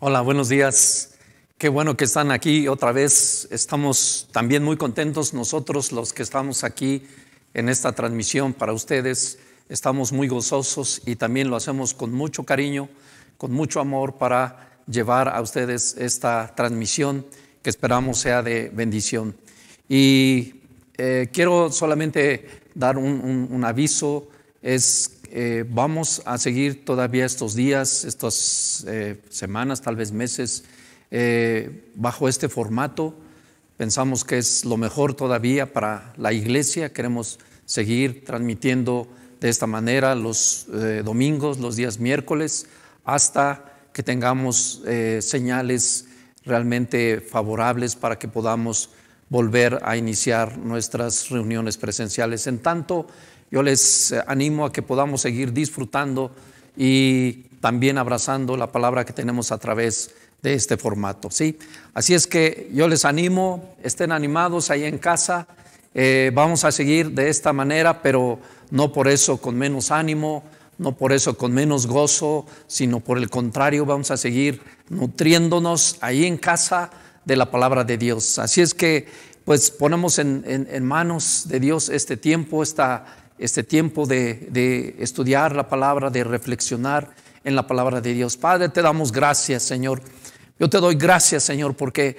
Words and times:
Hola, 0.00 0.20
buenos 0.20 0.48
días. 0.48 1.14
Qué 1.58 1.68
bueno 1.68 1.96
que 1.96 2.04
están 2.04 2.30
aquí 2.30 2.68
otra 2.68 2.92
vez. 2.92 3.48
Estamos 3.50 4.28
también 4.30 4.62
muy 4.62 4.76
contentos 4.76 5.34
nosotros 5.34 5.90
los 5.90 6.12
que 6.12 6.22
estamos 6.22 6.62
aquí 6.62 7.02
en 7.52 7.68
esta 7.68 7.90
transmisión 7.90 8.52
para 8.52 8.72
ustedes. 8.72 9.40
Estamos 9.68 10.12
muy 10.12 10.28
gozosos 10.28 11.02
y 11.04 11.16
también 11.16 11.50
lo 11.50 11.56
hacemos 11.56 11.94
con 11.94 12.12
mucho 12.12 12.44
cariño, 12.44 12.88
con 13.38 13.50
mucho 13.50 13.80
amor 13.80 14.18
para 14.18 14.78
llevar 14.86 15.28
a 15.28 15.40
ustedes 15.40 15.96
esta 15.98 16.54
transmisión 16.54 17.26
que 17.60 17.70
esperamos 17.70 18.18
sea 18.18 18.40
de 18.40 18.70
bendición. 18.72 19.34
Y 19.88 20.60
eh, 20.96 21.28
quiero 21.32 21.72
solamente 21.72 22.48
dar 22.72 22.98
un, 22.98 23.64
aviso, 23.64 24.28
es 24.62 25.17
eh, 25.30 25.64
vamos 25.68 26.22
a 26.24 26.38
seguir 26.38 26.84
todavía 26.84 27.24
estos 27.24 27.54
días, 27.54 28.04
estas 28.04 28.84
eh, 28.88 29.20
semanas, 29.30 29.82
tal 29.82 29.96
vez 29.96 30.12
meses, 30.12 30.64
bajo 31.94 32.28
este 32.28 32.50
formato. 32.50 33.14
Pensamos 33.78 34.24
que 34.24 34.36
es 34.36 34.66
lo 34.66 34.76
mejor 34.76 35.14
todavía 35.14 35.72
para 35.72 36.12
la 36.18 36.34
iglesia. 36.34 36.92
Queremos 36.92 37.38
seguir 37.64 38.26
transmitiendo 38.26 39.08
de 39.40 39.48
esta 39.48 39.66
manera 39.66 40.14
los 40.14 40.66
domingos, 41.04 41.60
los 41.60 41.76
días 41.76 41.98
miércoles, 41.98 42.66
hasta 43.06 43.72
que 43.94 44.02
tengamos 44.02 44.82
señales 45.20 46.04
realmente 46.44 47.22
favorables 47.22 47.96
para 47.96 48.18
que 48.18 48.28
podamos 48.28 48.90
volver 49.28 49.78
a 49.82 49.96
iniciar 49.96 50.58
nuestras 50.58 51.28
reuniones 51.28 51.76
presenciales. 51.76 52.46
En 52.46 52.58
tanto, 52.58 53.06
yo 53.50 53.62
les 53.62 54.12
eh, 54.12 54.22
animo 54.26 54.66
a 54.66 54.72
que 54.72 54.82
podamos 54.82 55.20
seguir 55.20 55.52
disfrutando 55.52 56.30
y 56.76 57.44
también 57.60 57.98
abrazando 57.98 58.56
la 58.56 58.70
palabra 58.70 59.04
que 59.04 59.12
tenemos 59.12 59.52
a 59.52 59.58
través 59.58 60.10
de 60.42 60.54
este 60.54 60.76
formato. 60.76 61.30
¿sí? 61.30 61.58
Así 61.94 62.14
es 62.14 62.26
que 62.26 62.70
yo 62.72 62.88
les 62.88 63.04
animo, 63.04 63.74
estén 63.82 64.12
animados 64.12 64.70
ahí 64.70 64.84
en 64.84 64.98
casa, 64.98 65.48
eh, 65.94 66.30
vamos 66.34 66.64
a 66.64 66.72
seguir 66.72 67.10
de 67.12 67.28
esta 67.28 67.52
manera, 67.52 68.02
pero 68.02 68.38
no 68.70 68.92
por 68.92 69.08
eso 69.08 69.38
con 69.38 69.56
menos 69.56 69.90
ánimo, 69.90 70.44
no 70.78 70.96
por 70.96 71.12
eso 71.12 71.36
con 71.36 71.52
menos 71.52 71.86
gozo, 71.86 72.46
sino 72.66 73.00
por 73.00 73.18
el 73.18 73.28
contrario, 73.28 73.84
vamos 73.84 74.10
a 74.10 74.16
seguir 74.16 74.62
nutriéndonos 74.88 75.98
ahí 76.00 76.24
en 76.24 76.36
casa 76.36 76.90
de 77.24 77.36
la 77.36 77.50
palabra 77.50 77.84
de 77.84 77.98
Dios. 77.98 78.38
Así 78.38 78.60
es 78.60 78.74
que 78.74 79.06
pues 79.44 79.70
ponemos 79.70 80.18
en, 80.18 80.84
manos 80.84 81.46
de 81.48 81.58
Dios 81.58 81.88
este 81.88 82.18
tiempo, 82.18 82.62
esta, 82.62 83.06
este 83.38 83.62
tiempo 83.62 84.06
de, 84.06 84.48
de 84.50 84.96
estudiar 84.98 85.54
la 85.54 85.68
palabra, 85.68 86.10
de 86.10 86.24
reflexionar 86.24 87.14
en 87.44 87.54
la 87.54 87.66
palabra 87.66 88.00
de 88.00 88.12
Dios. 88.12 88.36
Padre, 88.36 88.68
te 88.68 88.82
damos 88.82 89.12
gracias, 89.12 89.62
Señor. 89.62 90.02
Yo 90.58 90.68
te 90.68 90.78
doy 90.78 90.96
gracias, 90.96 91.44
Señor, 91.44 91.74
porque 91.74 92.16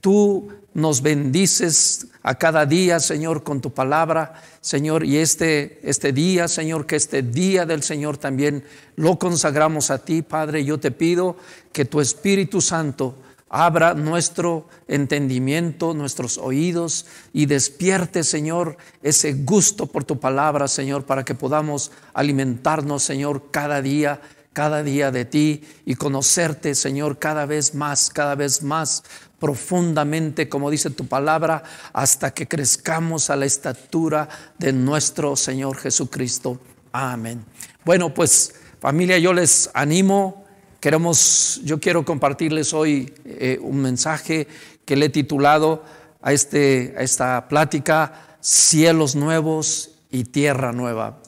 tú 0.00 0.48
nos 0.74 1.02
bendices 1.02 2.06
a 2.22 2.36
cada 2.36 2.66
día, 2.66 3.00
Señor, 3.00 3.42
con 3.42 3.60
tu 3.60 3.72
palabra, 3.72 4.34
Señor, 4.60 5.04
y 5.04 5.18
este, 5.18 5.80
este 5.82 6.12
día, 6.12 6.48
Señor, 6.48 6.86
que 6.86 6.96
este 6.96 7.22
día 7.22 7.66
del 7.66 7.82
Señor 7.82 8.16
también 8.16 8.64
lo 8.96 9.18
consagramos 9.18 9.90
a 9.90 9.98
ti, 9.98 10.22
Padre. 10.22 10.64
Yo 10.64 10.78
te 10.78 10.90
pido 10.90 11.36
que 11.72 11.84
tu 11.84 12.00
Espíritu 12.00 12.60
Santo 12.60 13.16
abra 13.52 13.92
nuestro 13.92 14.66
entendimiento, 14.88 15.92
nuestros 15.92 16.38
oídos 16.38 17.04
y 17.34 17.44
despierte, 17.44 18.24
Señor, 18.24 18.78
ese 19.02 19.34
gusto 19.34 19.86
por 19.86 20.04
tu 20.04 20.18
palabra, 20.18 20.68
Señor, 20.68 21.04
para 21.04 21.22
que 21.22 21.34
podamos 21.34 21.92
alimentarnos, 22.14 23.02
Señor, 23.02 23.50
cada 23.50 23.82
día 23.82 24.20
cada 24.52 24.82
día 24.82 25.10
de 25.10 25.24
ti 25.24 25.62
y 25.86 25.94
conocerte, 25.94 26.74
Señor, 26.74 27.18
cada 27.18 27.46
vez 27.46 27.74
más, 27.74 28.10
cada 28.10 28.34
vez 28.34 28.62
más 28.62 29.02
profundamente, 29.38 30.48
como 30.48 30.70
dice 30.70 30.90
tu 30.90 31.06
palabra, 31.06 31.62
hasta 31.92 32.32
que 32.32 32.46
crezcamos 32.46 33.30
a 33.30 33.36
la 33.36 33.46
estatura 33.46 34.28
de 34.58 34.72
nuestro 34.72 35.36
Señor 35.36 35.78
Jesucristo. 35.78 36.60
Amén. 36.92 37.44
Bueno, 37.84 38.12
pues 38.12 38.54
familia, 38.78 39.18
yo 39.18 39.32
les 39.32 39.70
animo. 39.72 40.41
Queremos, 40.82 41.60
yo 41.62 41.78
quiero 41.78 42.04
compartirles 42.04 42.74
hoy 42.74 43.14
eh, 43.24 43.56
un 43.62 43.80
mensaje 43.80 44.48
que 44.84 44.96
le 44.96 45.06
he 45.06 45.10
titulado 45.10 45.84
a, 46.20 46.32
este, 46.32 46.92
a 46.98 47.02
esta 47.02 47.46
plática, 47.46 48.36
Cielos 48.40 49.14
Nuevos 49.14 49.90
y 50.10 50.24
Tierra 50.24 50.72
Nueva. 50.72 51.20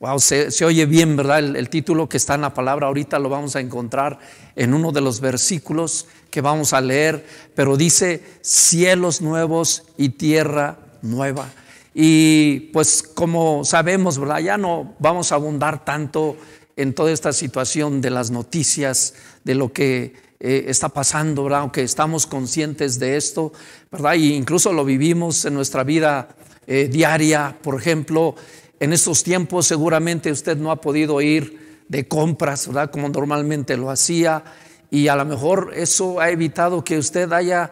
Wow, 0.00 0.18
se, 0.18 0.64
oye 0.64 0.86
bien, 0.86 1.14
¿verdad? 1.14 1.38
El, 1.38 1.68
título 1.68 2.08
que 2.08 2.16
está 2.16 2.34
en 2.34 2.40
la 2.40 2.52
palabra, 2.52 2.88
ahorita 2.88 3.20
lo 3.20 3.28
vamos 3.28 3.54
a 3.54 3.60
encontrar 3.60 4.18
en 4.56 4.74
uno 4.74 4.90
de 4.90 5.02
los 5.02 5.20
versículos 5.20 6.08
que 6.28 6.40
vamos 6.40 6.72
a 6.72 6.80
leer, 6.80 7.24
pero 7.54 7.76
dice 7.76 8.24
cielos 8.40 9.20
nuevos 9.20 9.84
y 9.96 10.08
tierra 10.08 10.78
nueva. 11.02 11.48
Y 11.94 12.72
pues 12.72 13.04
como 13.04 13.64
sabemos, 13.64 14.18
¿verdad? 14.18 14.40
Ya 14.40 14.58
no 14.58 14.96
vamos 14.98 15.30
a 15.30 15.36
abundar 15.36 15.84
tanto 15.84 16.36
en 16.76 16.92
toda 16.94 17.10
esta 17.10 17.32
situación 17.32 18.00
de 18.00 18.10
las 18.10 18.30
noticias, 18.30 19.14
de 19.44 19.54
lo 19.54 19.72
que 19.72 20.14
eh, 20.38 20.66
está 20.68 20.90
pasando, 20.90 21.44
¿verdad? 21.44 21.60
Aunque 21.60 21.82
estamos 21.82 22.26
conscientes 22.26 22.98
de 22.98 23.16
esto, 23.16 23.52
¿verdad? 23.90 24.14
Y 24.14 24.34
incluso 24.34 24.72
lo 24.72 24.84
vivimos 24.84 25.44
en 25.46 25.54
nuestra 25.54 25.82
vida 25.82 26.28
eh, 26.66 26.88
diaria, 26.88 27.56
por 27.62 27.80
ejemplo. 27.80 28.34
En 28.78 28.92
estos 28.92 29.22
tiempos 29.22 29.66
seguramente 29.66 30.30
usted 30.30 30.58
no 30.58 30.70
ha 30.70 30.80
podido 30.82 31.22
ir 31.22 31.84
de 31.88 32.06
compras, 32.06 32.66
¿verdad? 32.66 32.90
Como 32.90 33.08
normalmente 33.08 33.78
lo 33.78 33.90
hacía. 33.90 34.44
Y 34.90 35.08
a 35.08 35.16
lo 35.16 35.24
mejor 35.24 35.72
eso 35.74 36.20
ha 36.20 36.28
evitado 36.28 36.84
que 36.84 36.98
usted 36.98 37.32
haya 37.32 37.70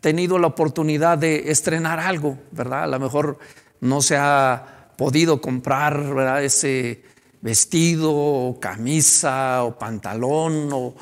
tenido 0.00 0.38
la 0.38 0.46
oportunidad 0.46 1.18
de 1.18 1.50
estrenar 1.50 1.98
algo, 1.98 2.38
¿verdad? 2.52 2.84
A 2.84 2.86
lo 2.86 3.00
mejor 3.00 3.38
no 3.80 4.00
se 4.00 4.16
ha 4.16 4.92
podido 4.96 5.40
comprar, 5.40 6.14
¿verdad? 6.14 6.44
Ese 6.44 7.02
vestido 7.40 8.12
o 8.14 8.58
camisa 8.60 9.64
o 9.64 9.78
pantalón 9.78 10.70
o, 10.72 10.94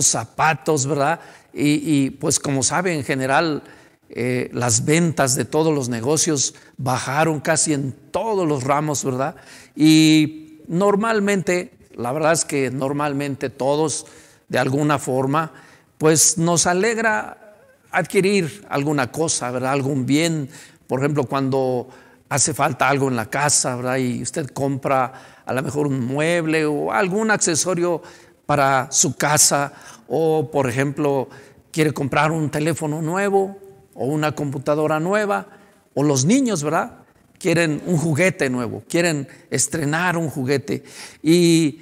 zapatos, 0.00 0.86
¿verdad? 0.86 1.20
Y, 1.52 2.04
y, 2.04 2.10
pues 2.10 2.40
como 2.40 2.62
sabe, 2.62 2.94
en 2.94 3.04
general 3.04 3.62
eh, 4.14 4.50
las 4.52 4.84
ventas 4.84 5.34
de 5.36 5.46
todos 5.46 5.74
los 5.74 5.88
negocios 5.88 6.54
bajaron 6.76 7.40
casi 7.40 7.72
en 7.72 7.92
todos 8.10 8.46
los 8.46 8.64
ramos, 8.64 9.04
¿verdad? 9.04 9.36
Y 9.74 10.60
normalmente, 10.68 11.72
la 11.94 12.12
verdad 12.12 12.32
es 12.32 12.44
que 12.44 12.70
normalmente 12.70 13.48
todos, 13.48 14.04
de 14.48 14.58
alguna 14.58 14.98
forma, 14.98 15.52
pues 15.96 16.36
nos 16.36 16.66
alegra 16.66 17.56
adquirir 17.90 18.66
alguna 18.68 19.10
cosa, 19.10 19.50
¿verdad? 19.50 19.72
Algún 19.72 20.04
bien, 20.04 20.50
por 20.86 21.00
ejemplo, 21.00 21.24
cuando 21.24 21.88
hace 22.28 22.52
falta 22.52 22.90
algo 22.90 23.08
en 23.08 23.16
la 23.16 23.30
casa, 23.30 23.76
¿verdad? 23.76 23.96
Y 23.96 24.20
usted 24.20 24.48
compra 24.48 25.41
a 25.44 25.52
lo 25.52 25.62
mejor 25.62 25.86
un 25.86 26.04
mueble 26.06 26.64
o 26.66 26.92
algún 26.92 27.30
accesorio 27.30 28.02
para 28.46 28.90
su 28.90 29.16
casa, 29.16 29.72
o 30.08 30.50
por 30.50 30.68
ejemplo, 30.68 31.28
quiere 31.70 31.92
comprar 31.92 32.30
un 32.32 32.50
teléfono 32.50 33.02
nuevo, 33.02 33.58
o 33.94 34.06
una 34.06 34.32
computadora 34.32 35.00
nueva, 35.00 35.46
o 35.94 36.02
los 36.02 36.24
niños, 36.24 36.62
¿verdad? 36.62 36.98
Quieren 37.38 37.82
un 37.86 37.96
juguete 37.96 38.48
nuevo, 38.50 38.84
quieren 38.88 39.28
estrenar 39.50 40.16
un 40.16 40.28
juguete. 40.28 40.84
Y, 41.22 41.80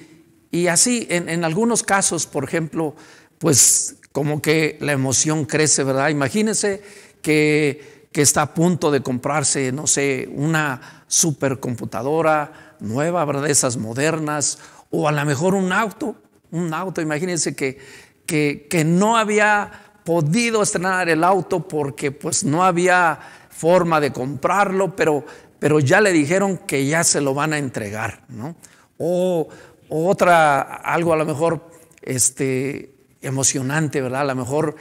así, 0.68 1.06
en, 1.10 1.44
algunos 1.44 1.82
casos, 1.82 2.26
por 2.26 2.44
ejemplo, 2.44 2.94
pues 3.38 3.96
como 4.12 4.42
que 4.42 4.76
la 4.80 4.92
emoción 4.92 5.44
crece, 5.44 5.84
¿verdad? 5.84 6.08
Imagínense 6.08 6.82
que, 7.22 8.08
que 8.12 8.22
está 8.22 8.42
a 8.42 8.54
punto 8.54 8.90
de 8.90 9.02
comprarse, 9.02 9.70
no 9.70 9.86
sé, 9.86 10.28
una 10.34 11.04
supercomputadora 11.06 12.69
nueva, 12.80 13.24
¿verdad? 13.24 13.48
Esas 13.48 13.76
modernas, 13.76 14.58
o 14.90 15.08
a 15.08 15.12
lo 15.12 15.24
mejor 15.24 15.54
un 15.54 15.72
auto, 15.72 16.16
un 16.50 16.72
auto, 16.74 17.00
imagínense 17.00 17.54
que, 17.54 17.78
que, 18.26 18.66
que 18.68 18.84
no 18.84 19.16
había 19.16 19.70
podido 20.04 20.62
estrenar 20.62 21.08
el 21.08 21.22
auto 21.24 21.66
porque 21.66 22.10
pues 22.10 22.44
no 22.44 22.64
había 22.64 23.18
forma 23.50 24.00
de 24.00 24.12
comprarlo, 24.12 24.96
pero, 24.96 25.24
pero 25.58 25.80
ya 25.80 26.00
le 26.00 26.12
dijeron 26.12 26.58
que 26.58 26.86
ya 26.86 27.04
se 27.04 27.20
lo 27.20 27.34
van 27.34 27.52
a 27.52 27.58
entregar, 27.58 28.24
¿no? 28.28 28.56
O, 28.98 29.48
otra, 29.88 30.60
algo 30.60 31.12
a 31.12 31.16
lo 31.16 31.24
mejor 31.24 31.70
este, 32.00 32.94
emocionante, 33.20 34.00
¿verdad? 34.00 34.22
A 34.22 34.24
lo 34.24 34.34
mejor 34.34 34.76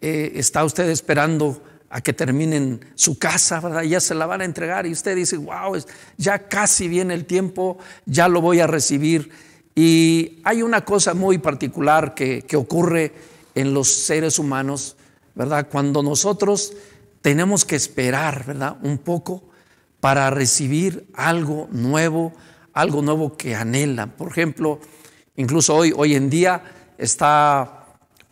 eh, 0.00 0.32
está 0.34 0.64
usted 0.64 0.88
esperando 0.88 1.62
a 1.90 2.00
que 2.00 2.12
terminen 2.12 2.80
su 2.94 3.18
casa, 3.18 3.60
¿verdad? 3.60 3.82
Ya 3.82 4.00
se 4.00 4.14
la 4.14 4.24
van 4.24 4.40
a 4.40 4.44
entregar 4.44 4.86
y 4.86 4.92
usted 4.92 5.16
dice, 5.16 5.36
wow, 5.36 5.76
ya 6.16 6.38
casi 6.48 6.86
viene 6.86 7.14
el 7.14 7.26
tiempo, 7.26 7.78
ya 8.06 8.28
lo 8.28 8.40
voy 8.40 8.60
a 8.60 8.68
recibir. 8.68 9.30
Y 9.74 10.38
hay 10.44 10.62
una 10.62 10.84
cosa 10.84 11.14
muy 11.14 11.38
particular 11.38 12.14
que, 12.14 12.42
que 12.42 12.56
ocurre 12.56 13.12
en 13.56 13.74
los 13.74 13.88
seres 13.88 14.38
humanos, 14.38 14.96
¿verdad? 15.34 15.66
Cuando 15.70 16.02
nosotros 16.02 16.74
tenemos 17.22 17.64
que 17.64 17.74
esperar, 17.74 18.46
¿verdad? 18.46 18.76
Un 18.82 18.98
poco 18.98 19.42
para 19.98 20.30
recibir 20.30 21.08
algo 21.14 21.68
nuevo, 21.72 22.32
algo 22.72 23.02
nuevo 23.02 23.36
que 23.36 23.56
anhelan. 23.56 24.10
Por 24.10 24.28
ejemplo, 24.28 24.78
incluso 25.34 25.74
hoy, 25.74 25.92
hoy 25.96 26.14
en 26.14 26.30
día 26.30 26.62
está 26.98 27.79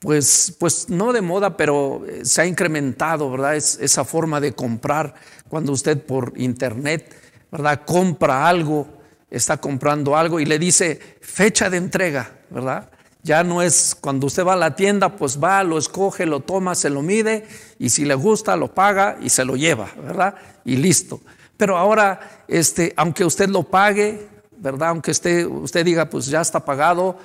pues, 0.00 0.56
pues 0.58 0.88
no 0.88 1.12
de 1.12 1.20
moda, 1.20 1.56
pero 1.56 2.04
eh, 2.06 2.24
se 2.24 2.42
ha 2.42 2.46
incrementado, 2.46 3.30
¿verdad? 3.30 3.56
Es, 3.56 3.78
esa 3.80 4.04
forma 4.04 4.40
de 4.40 4.54
comprar 4.54 5.14
cuando 5.48 5.72
usted 5.72 6.00
por 6.00 6.32
internet, 6.36 7.14
¿verdad? 7.50 7.82
Compra 7.84 8.48
algo, 8.48 8.86
está 9.30 9.56
comprando 9.56 10.16
algo 10.16 10.40
y 10.40 10.46
le 10.46 10.58
dice 10.58 11.00
fecha 11.20 11.68
de 11.68 11.78
entrega, 11.78 12.30
¿verdad? 12.50 12.90
Ya 13.22 13.42
no 13.42 13.60
es 13.60 13.96
cuando 14.00 14.26
usted 14.26 14.44
va 14.44 14.52
a 14.52 14.56
la 14.56 14.76
tienda, 14.76 15.16
pues 15.16 15.42
va, 15.42 15.62
lo 15.64 15.76
escoge, 15.76 16.24
lo 16.24 16.40
toma, 16.40 16.74
se 16.74 16.88
lo 16.88 17.02
mide 17.02 17.46
y 17.78 17.90
si 17.90 18.04
le 18.04 18.14
gusta 18.14 18.56
lo 18.56 18.72
paga 18.72 19.18
y 19.20 19.28
se 19.28 19.44
lo 19.44 19.56
lleva, 19.56 19.90
¿verdad? 20.02 20.34
Y 20.64 20.76
listo. 20.76 21.20
Pero 21.56 21.76
ahora, 21.76 22.44
este, 22.46 22.94
aunque 22.96 23.24
usted 23.24 23.48
lo 23.48 23.64
pague, 23.64 24.28
¿verdad? 24.56 24.90
Aunque 24.90 25.10
usted, 25.10 25.46
usted 25.46 25.84
diga, 25.84 26.08
pues 26.08 26.26
ya 26.26 26.40
está 26.40 26.64
pagado, 26.64 27.18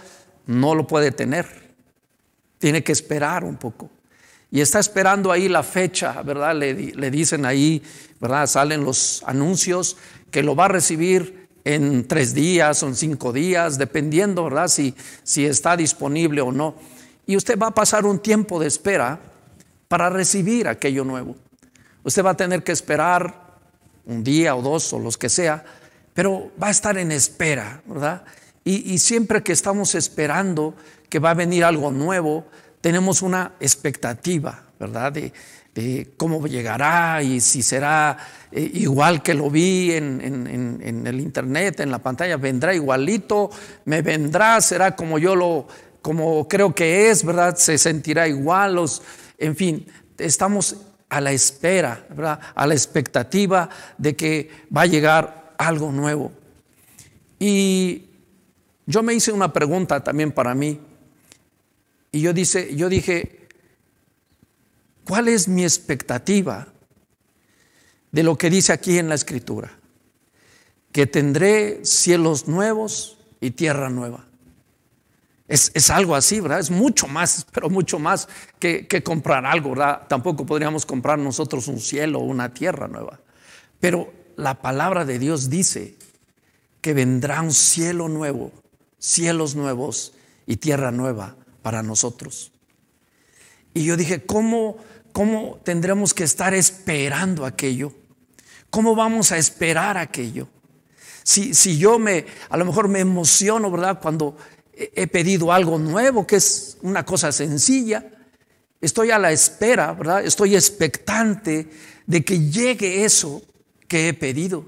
no 0.48 0.74
lo 0.74 0.88
puede 0.88 1.12
tener. 1.12 1.63
Tiene 2.64 2.82
que 2.82 2.94
esperar 2.94 3.44
un 3.44 3.58
poco. 3.58 3.90
Y 4.50 4.62
está 4.62 4.80
esperando 4.80 5.34
ahí 5.34 5.50
la 5.50 5.64
fecha, 5.64 6.22
¿verdad? 6.22 6.56
Le, 6.56 6.74
le 6.74 7.12
dicen 7.12 7.46
ahí, 7.46 7.84
¿verdad? 8.22 8.48
Salen 8.48 8.86
los 8.86 9.22
anuncios 9.26 9.98
que 10.32 10.44
lo 10.44 10.56
va 10.56 10.64
a 10.64 10.68
recibir 10.70 11.50
en 11.66 12.08
tres 12.08 12.34
días 12.34 12.82
o 12.82 12.88
en 12.88 12.96
cinco 12.96 13.34
días, 13.34 13.78
dependiendo, 13.78 14.46
¿verdad? 14.46 14.70
Si, 14.70 14.96
si 15.24 15.46
está 15.46 15.76
disponible 15.76 16.40
o 16.40 16.54
no. 16.54 16.76
Y 17.26 17.36
usted 17.36 17.60
va 17.60 17.68
a 17.68 17.74
pasar 17.74 18.06
un 18.06 18.20
tiempo 18.20 18.62
de 18.62 18.68
espera 18.68 19.20
para 19.90 20.10
recibir 20.10 20.70
aquello 20.70 21.04
nuevo. 21.04 21.36
Usted 22.06 22.24
va 22.24 22.30
a 22.30 22.38
tener 22.38 22.64
que 22.64 22.72
esperar 22.72 23.60
un 24.06 24.24
día 24.24 24.56
o 24.56 24.62
dos 24.62 24.94
o 24.94 25.00
los 25.00 25.18
que 25.18 25.28
sea, 25.28 25.66
pero 26.14 26.50
va 26.64 26.68
a 26.68 26.72
estar 26.72 26.98
en 26.98 27.12
espera, 27.12 27.82
¿verdad? 27.86 28.24
Y, 28.66 28.98
siempre 29.00 29.44
que 29.44 29.52
estamos 29.52 29.94
esperando 29.94 30.74
que 31.14 31.20
va 31.20 31.30
a 31.30 31.36
venir 31.36 31.64
algo 31.64 31.92
nuevo, 31.92 32.44
tenemos 32.82 33.22
una 33.22 33.52
expectativa, 33.60 34.64
¿verdad? 34.80 35.14
De, 35.14 35.32
cómo 36.18 36.48
llegará 36.48 37.22
y 37.22 37.40
si 37.40 37.62
será 37.62 38.18
eh, 38.52 38.72
igual 38.74 39.22
que 39.22 39.36
lo 39.36 39.52
vi 39.52 39.92
en, 39.92 40.22
en, 40.22 41.06
el 41.06 41.20
internet, 41.20 41.82
en 41.82 41.92
la 41.92 42.00
pantalla, 42.00 42.38
vendrá 42.38 42.74
igualito, 42.74 43.52
me 43.86 44.02
vendrá, 44.02 44.60
será 44.60 44.96
como 44.96 45.20
yo 45.20 45.36
lo, 45.36 45.68
como 46.02 46.48
creo 46.48 46.74
que 46.74 47.12
es, 47.12 47.24
¿verdad? 47.24 47.58
Se 47.58 47.78
sentirá 47.78 48.28
igual, 48.28 48.74
los, 48.74 49.04
en 49.38 49.56
fin, 49.56 49.86
estamos 50.18 50.78
a 51.10 51.22
la 51.22 51.32
espera, 51.32 52.08
¿verdad? 52.10 52.40
a 52.56 52.66
la 52.66 52.74
expectativa 52.74 53.70
de 54.00 54.16
que 54.16 54.50
va 54.76 54.82
a 54.82 54.88
llegar 54.88 55.54
algo 55.60 55.92
nuevo. 55.92 56.32
Y 57.38 58.10
yo 58.88 59.04
me 59.04 59.14
hice 59.14 59.32
una 59.32 59.54
pregunta 59.54 60.04
también 60.04 60.32
para 60.32 60.56
mí. 60.56 60.80
Y 62.14 62.22
yo, 62.22 62.32
dice, 62.32 62.76
yo 62.76 62.90
dije, 62.90 63.48
¿cuál 65.04 65.28
es 65.28 65.48
mi 65.48 65.64
expectativa 65.64 66.68
de 68.12 68.22
lo 68.22 68.38
que 68.38 68.52
dice 68.52 68.72
aquí 68.72 69.00
en 69.00 69.10
la 69.10 69.16
escritura? 69.16 69.72
Que 70.92 71.08
tendré 71.08 71.84
cielos 71.84 72.48
nuevos 72.48 73.18
y 73.42 73.50
tierra 73.50 73.90
nueva. 73.90 74.28
Es, 75.48 75.90
algo 75.90 76.16
así, 76.16 76.40
¿verdad? 76.40 76.60
Es 76.60 76.70
mucho 76.70 77.08
más, 77.08 77.48
pero 77.52 77.72
mucho 77.72 77.98
más 77.98 78.30
que, 78.60 78.88
comprar 79.04 79.48
algo, 79.48 79.72
¿verdad? 79.72 80.04
Tampoco 80.08 80.46
podríamos 80.46 80.86
comprar 80.86 81.18
nosotros 81.18 81.68
un 81.68 81.80
cielo 81.80 82.20
o 82.20 82.26
una 82.26 82.54
tierra 82.54 82.88
nueva. 82.88 83.22
Pero 83.80 84.14
la 84.36 84.62
palabra 84.62 85.04
de 85.04 85.18
Dios 85.18 85.50
dice 85.50 85.96
que 86.80 86.94
vendrá 86.94 87.42
un 87.42 87.54
cielo 87.54 88.08
nuevo, 88.08 88.52
cielos 89.00 89.56
nuevos 89.56 90.14
y 90.46 90.58
tierra 90.58 90.92
nueva 90.92 91.38
para 91.64 91.82
nosotros. 91.82 92.52
Y 93.74 93.86
yo 93.86 93.98
dije, 93.98 94.24
¿cómo, 94.24 94.78
cómo 95.12 95.60
tendremos 95.64 96.14
que 96.14 96.24
estar 96.24 96.54
esperando 96.54 97.46
aquello? 97.46 97.92
¿Cómo 98.70 98.96
vamos 98.96 99.32
a 99.32 99.38
esperar 99.38 99.98
aquello? 99.98 100.48
Si, 101.24 101.56
si 101.56 101.80
yo 101.80 101.98
me, 101.98 102.26
a 102.50 102.58
lo 102.58 102.66
mejor 102.66 102.88
me 102.88 103.00
emociono, 103.00 103.72
¿verdad? 103.72 104.00
Cuando 104.00 104.38
he 104.76 105.08
pedido 105.08 105.52
algo 105.52 105.80
nuevo, 105.80 106.28
que 106.28 106.36
es 106.36 106.78
una 106.82 107.06
cosa 107.06 107.32
sencilla. 107.32 108.06
Estoy 108.82 109.12
a 109.12 109.18
la 109.20 109.32
espera, 109.32 109.94
¿verdad? 109.94 110.26
Estoy 110.26 110.56
expectante 110.56 111.70
de 112.06 112.26
que 112.26 112.50
llegue 112.50 113.06
eso 113.06 113.42
que 113.88 114.10
he 114.10 114.14
pedido. 114.14 114.66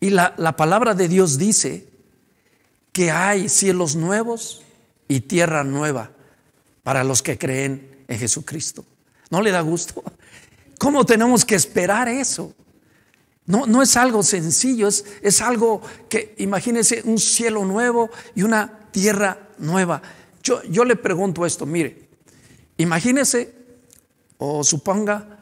Y 0.00 0.10
la, 0.10 0.34
la 0.36 0.56
palabra 0.56 0.94
de 0.94 1.08
Dios 1.08 1.38
dice 1.38 1.88
que 2.92 3.10
hay 3.10 3.48
cielos 3.48 3.94
nuevos 3.94 4.62
y 5.08 5.20
tierra 5.20 5.64
nueva 5.64 6.12
para 6.82 7.02
los 7.02 7.22
que 7.22 7.38
creen 7.38 8.04
en 8.06 8.18
Jesucristo. 8.18 8.84
¿No 9.30 9.42
le 9.42 9.50
da 9.50 9.62
gusto? 9.62 10.02
¿Cómo 10.78 11.04
tenemos 11.04 11.44
que 11.44 11.54
esperar 11.54 12.08
eso? 12.08 12.54
No, 13.46 13.66
no 13.66 13.82
es 13.82 13.96
algo 13.96 14.22
sencillo, 14.22 14.88
es, 14.88 15.04
es 15.22 15.40
algo 15.40 15.80
que, 16.08 16.34
imagínense, 16.38 17.02
un 17.04 17.18
cielo 17.18 17.64
nuevo 17.64 18.10
y 18.34 18.42
una 18.42 18.90
tierra 18.90 19.48
nueva. 19.58 20.02
Yo, 20.42 20.62
yo 20.64 20.84
le 20.84 20.96
pregunto 20.96 21.46
esto, 21.46 21.64
mire, 21.66 22.08
imagínese 22.76 23.54
o 24.36 24.62
suponga 24.62 25.38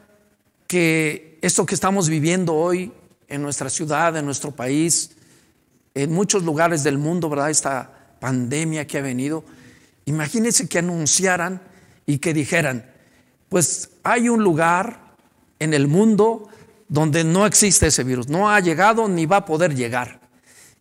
que 0.67 1.37
esto 1.41 1.65
que 1.65 1.75
estamos 1.75 2.09
viviendo 2.09 2.55
hoy 2.55 2.91
en 3.27 3.41
nuestra 3.41 3.69
ciudad, 3.69 4.15
en 4.17 4.25
nuestro 4.25 4.51
país, 4.51 5.11
en 5.93 6.11
muchos 6.11 6.43
lugares 6.43 6.83
del 6.83 6.97
mundo, 6.97 7.29
¿verdad? 7.29 7.49
Esta 7.49 8.15
pandemia 8.19 8.87
que 8.87 8.97
ha 8.97 9.01
venido, 9.01 9.43
imagínense 10.07 10.67
que 10.67 10.79
anunciaran 10.79 11.61
y 12.05 12.17
que 12.17 12.33
dijeran, 12.33 12.89
pues 13.49 13.89
hay 14.03 14.29
un 14.29 14.43
lugar 14.43 15.15
en 15.59 15.73
el 15.73 15.87
mundo 15.87 16.47
donde 16.87 17.23
no 17.23 17.45
existe 17.45 17.87
ese 17.87 18.03
virus, 18.03 18.29
no 18.29 18.49
ha 18.49 18.59
llegado 18.61 19.07
ni 19.09 19.25
va 19.25 19.37
a 19.37 19.45
poder 19.45 19.75
llegar. 19.75 20.21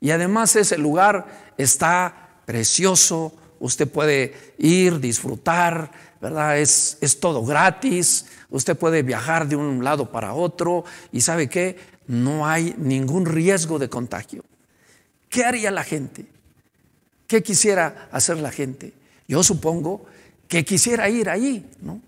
Y 0.00 0.12
además 0.12 0.54
ese 0.54 0.78
lugar 0.78 1.26
está 1.58 2.30
precioso, 2.44 3.32
usted 3.58 3.88
puede 3.88 4.34
ir, 4.58 5.00
disfrutar, 5.00 5.90
¿verdad? 6.20 6.58
Es, 6.58 6.96
es 7.00 7.18
todo 7.18 7.44
gratis, 7.44 8.26
usted 8.50 8.76
puede 8.76 9.02
viajar 9.02 9.48
de 9.48 9.56
un 9.56 9.82
lado 9.82 10.12
para 10.12 10.34
otro 10.34 10.84
y 11.10 11.20
sabe 11.20 11.48
que 11.48 11.76
no 12.06 12.46
hay 12.46 12.76
ningún 12.78 13.26
riesgo 13.26 13.80
de 13.80 13.88
contagio. 13.88 14.44
¿Qué 15.28 15.44
haría 15.44 15.72
la 15.72 15.82
gente? 15.82 16.26
¿Qué 17.26 17.42
quisiera 17.42 18.08
hacer 18.12 18.36
la 18.36 18.52
gente? 18.52 18.92
Yo 19.28 19.42
supongo 19.42 20.06
que 20.48 20.64
quisiera 20.64 21.08
ir 21.08 21.28
ahí, 21.28 21.68
¿no? 21.80 22.00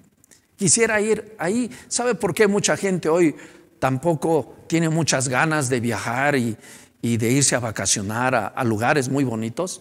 Quisiera 0.57 1.01
ir 1.01 1.35
ahí. 1.39 1.71
¿Sabe 1.89 2.15
por 2.15 2.35
qué 2.35 2.47
mucha 2.49 2.77
gente 2.77 3.09
hoy 3.09 3.35
tampoco 3.79 4.57
tiene 4.67 4.89
muchas 4.89 5.29
ganas 5.29 5.69
de 5.69 5.81
viajar 5.81 6.37
y, 6.37 6.57
de 7.01 7.31
irse 7.31 7.55
a 7.55 7.61
vacacionar 7.61 8.53
a 8.55 8.65
lugares 8.65 9.09
muy 9.09 9.25
bonitos? 9.25 9.81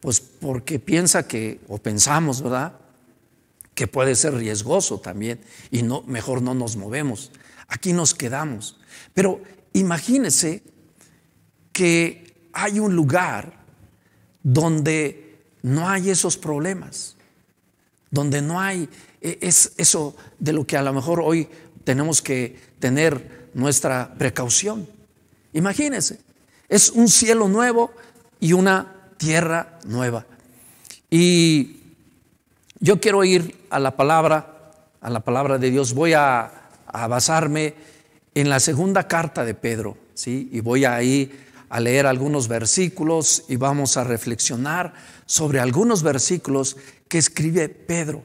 Pues 0.00 0.20
porque 0.20 0.78
piensa 0.78 1.26
que, 1.28 1.60
o 1.68 1.78
pensamos, 1.78 2.42
¿verdad? 2.42 2.74
Que 3.74 3.86
puede 3.86 4.14
ser 4.14 4.34
riesgoso 4.34 4.98
también 4.98 5.40
y 5.70 5.82
no, 5.82 6.02
mejor 6.02 6.42
no 6.42 6.54
nos 6.54 6.76
movemos. 6.76 7.30
Aquí 7.68 7.92
nos 7.92 8.12
quedamos. 8.12 8.80
Pero 9.14 9.40
imagínese 9.72 10.62
que 11.72 12.34
hay 12.52 12.80
un 12.80 12.94
lugar 12.94 13.64
donde 14.42 15.31
no 15.62 15.88
hay 15.88 16.10
esos 16.10 16.36
problemas, 16.36 17.16
donde 18.10 18.42
no 18.42 18.60
hay 18.60 18.88
e, 19.20 19.38
es 19.40 19.72
eso 19.76 20.14
de 20.38 20.52
lo 20.52 20.66
que 20.66 20.76
a 20.76 20.82
lo 20.82 20.92
mejor 20.92 21.20
hoy 21.20 21.48
tenemos 21.84 22.20
que 22.20 22.58
tener 22.78 23.50
nuestra 23.54 24.14
precaución. 24.18 24.88
Imagínese, 25.52 26.20
es 26.68 26.90
un 26.90 27.08
cielo 27.08 27.48
nuevo 27.48 27.92
y 28.40 28.52
una 28.52 29.10
tierra 29.16 29.78
nueva. 29.84 30.26
Y 31.10 31.76
yo 32.80 33.00
quiero 33.00 33.22
ir 33.22 33.66
a 33.70 33.78
la 33.78 33.96
palabra, 33.96 34.72
a 35.00 35.10
la 35.10 35.20
palabra 35.20 35.58
de 35.58 35.70
Dios. 35.70 35.94
Voy 35.94 36.14
a, 36.14 36.58
basarme 37.08 37.74
en 38.34 38.50
la 38.50 38.60
segunda 38.60 39.08
carta 39.08 39.44
de 39.44 39.54
Pedro, 39.54 39.96
¿sí? 40.14 40.50
Y 40.52 40.60
voy 40.60 40.84
ahí 40.84 41.32
a 41.70 41.80
leer 41.80 42.06
algunos 42.06 42.48
versículos 42.48 43.44
y 43.48 43.56
vamos 43.56 43.96
a 43.96 44.04
reflexionar 44.04 44.92
sobre 45.26 45.60
algunos 45.60 46.02
versículos 46.02 46.76
que 47.08 47.18
escribe 47.18 47.68
Pedro. 47.68 48.22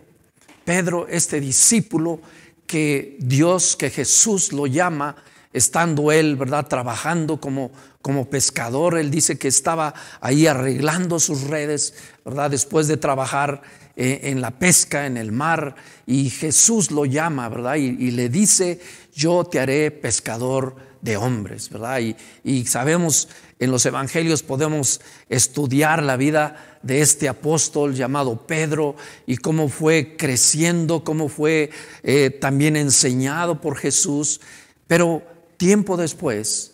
Pedro, 0.66 1.08
este 1.08 1.40
discípulo 1.40 2.20
que 2.66 3.18
Dios, 3.20 3.76
que 3.76 3.90
Jesús 3.90 4.52
lo 4.52 4.68
llama, 4.68 5.16
estando 5.54 6.12
él, 6.12 6.36
¿verdad?, 6.36 6.68
trabajando 6.68 7.40
como, 7.40 7.72
como 8.02 8.30
pescador. 8.30 8.98
Él 8.98 9.10
dice 9.10 9.38
que 9.38 9.48
estaba 9.48 9.94
ahí 10.22 10.46
arreglando 10.46 11.20
sus 11.20 11.44
redes, 11.44 11.94
¿verdad? 12.26 12.52
Después 12.52 12.88
de 12.88 12.98
trabajar 12.98 13.62
eh, 13.96 14.22
en 14.24 14.42
la 14.42 14.52
pesca, 14.52 15.06
en 15.06 15.18
el 15.18 15.32
mar. 15.32 15.76
Y 16.06 16.30
Jesús 16.30 16.92
lo 16.92 17.06
llama, 17.06 17.50
¿verdad? 17.50 17.76
Y, 17.76 17.86
y 17.86 18.12
le 18.12 18.30
dice, 18.30 18.80
yo 19.14 19.46
te 19.46 19.60
haré 19.60 19.92
pescador 19.92 20.76
de 21.02 21.18
hombres, 21.18 21.70
¿verdad? 21.70 22.00
Y, 22.00 22.16
y 22.44 22.66
sabemos 22.66 23.28
en 23.60 23.72
los 23.72 23.86
evangelios 23.86 24.44
podemos 24.44 25.02
estudiar 25.30 26.04
la 26.04 26.16
vida 26.16 26.80
de 26.84 27.02
este 27.02 27.28
apóstol 27.28 27.96
llamado 27.96 28.46
Pedro 28.46 28.96
y 29.26 29.38
cómo 29.38 29.68
fue 29.68 30.16
creciendo, 30.16 31.04
cómo 31.04 31.28
fue 31.28 31.72
eh, 32.04 32.30
también 32.30 32.76
enseñado 32.76 33.60
por 33.60 33.78
Jesús. 33.78 34.42
Pero 34.86 35.24
tiempo 35.58 35.98
después, 35.98 36.74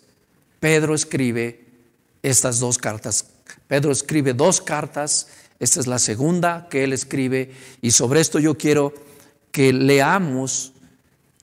Pedro 0.60 0.94
escribe 0.94 1.64
estas 2.22 2.60
dos 2.60 2.78
cartas. 2.78 3.26
Pedro 3.66 3.90
escribe 3.90 4.34
dos 4.34 4.60
cartas, 4.60 5.28
esta 5.58 5.80
es 5.80 5.86
la 5.86 5.98
segunda 5.98 6.68
que 6.70 6.84
él 6.84 6.92
escribe 6.92 7.52
y 7.80 7.92
sobre 7.92 8.20
esto 8.20 8.38
yo 8.38 8.56
quiero 8.56 8.92
que 9.52 9.72
leamos 9.72 10.72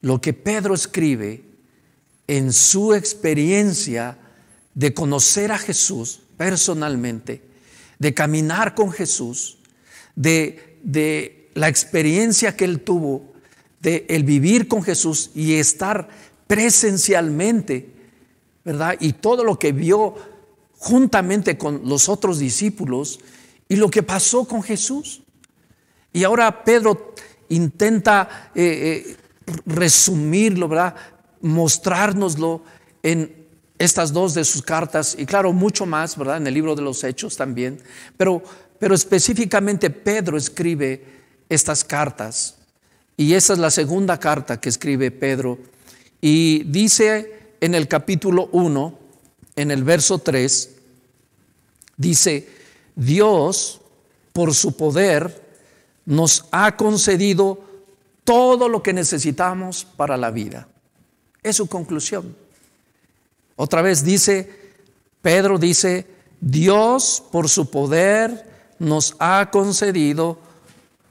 lo 0.01 0.21
que 0.21 0.33
Pedro 0.33 0.73
escribe 0.73 1.50
en 2.31 2.53
su 2.53 2.93
experiencia 2.93 4.17
de 4.73 4.93
conocer 4.93 5.51
a 5.51 5.57
Jesús 5.57 6.21
personalmente, 6.37 7.41
de 7.99 8.13
caminar 8.13 8.73
con 8.73 8.89
Jesús, 8.89 9.57
de, 10.15 11.49
la 11.55 11.67
experiencia 11.67 12.55
que 12.55 12.63
él 12.63 12.79
tuvo, 12.79 13.33
de 13.81 14.05
el 14.07 14.23
vivir 14.23 14.69
con 14.69 14.81
Jesús 14.81 15.31
y 15.35 15.55
estar 15.55 16.07
presencialmente, 16.47 17.89
¿verdad? 18.63 18.95
Y 19.01 19.11
todo 19.11 19.43
lo 19.43 19.59
que 19.59 19.73
vio 19.73 20.15
juntamente 20.77 21.57
con 21.57 21.81
los 21.83 22.07
otros 22.07 22.39
discípulos 22.39 23.19
y 23.67 23.75
lo 23.75 23.91
que 23.91 24.03
pasó 24.03 24.45
con 24.45 24.63
Jesús. 24.63 25.21
Y 26.13 26.23
ahora 26.23 26.63
Pedro 26.63 27.13
intenta 27.49 28.51
eh, 28.55 29.03
eh, 29.05 29.17
resumirlo, 29.65 30.69
¿verdad? 30.69 30.95
Mostrárnoslo 31.41 32.63
en 33.03 33.41
estas 33.77 34.13
dos 34.13 34.35
de 34.35 34.45
sus 34.45 34.61
cartas, 34.61 35.15
y 35.17 35.25
claro, 35.25 35.53
mucho 35.53 35.87
más, 35.87 36.15
¿verdad? 36.15 36.37
En 36.37 36.45
el 36.45 36.53
libro 36.53 36.75
de 36.75 36.83
los 36.83 37.03
Hechos 37.03 37.35
también, 37.35 37.81
pero, 38.15 38.43
pero 38.77 38.93
específicamente 38.93 39.89
Pedro 39.89 40.37
escribe 40.37 41.03
estas 41.49 41.83
cartas, 41.83 42.57
y 43.17 43.33
esa 43.33 43.53
es 43.53 43.59
la 43.59 43.71
segunda 43.71 44.19
carta 44.19 44.61
que 44.61 44.69
escribe 44.69 45.09
Pedro, 45.09 45.57
y 46.21 46.63
dice 46.65 47.55
en 47.59 47.73
el 47.73 47.87
capítulo 47.87 48.49
1, 48.51 48.99
en 49.55 49.71
el 49.71 49.83
verso 49.83 50.19
3, 50.19 50.75
dice, 51.97 52.49
Dios, 52.95 53.81
por 54.31 54.53
su 54.53 54.77
poder, 54.77 55.41
nos 56.05 56.45
ha 56.51 56.77
concedido 56.77 57.63
todo 58.23 58.69
lo 58.69 58.83
que 58.83 58.93
necesitamos 58.93 59.85
para 59.85 60.17
la 60.17 60.29
vida. 60.29 60.67
Es 61.43 61.55
su 61.55 61.67
conclusión. 61.67 62.35
Otra 63.55 63.81
vez 63.81 64.03
dice, 64.03 64.49
Pedro 65.21 65.57
dice, 65.57 66.07
Dios 66.39 67.23
por 67.31 67.49
su 67.49 67.69
poder 67.69 68.49
nos 68.79 69.15
ha 69.19 69.49
concedido 69.51 70.39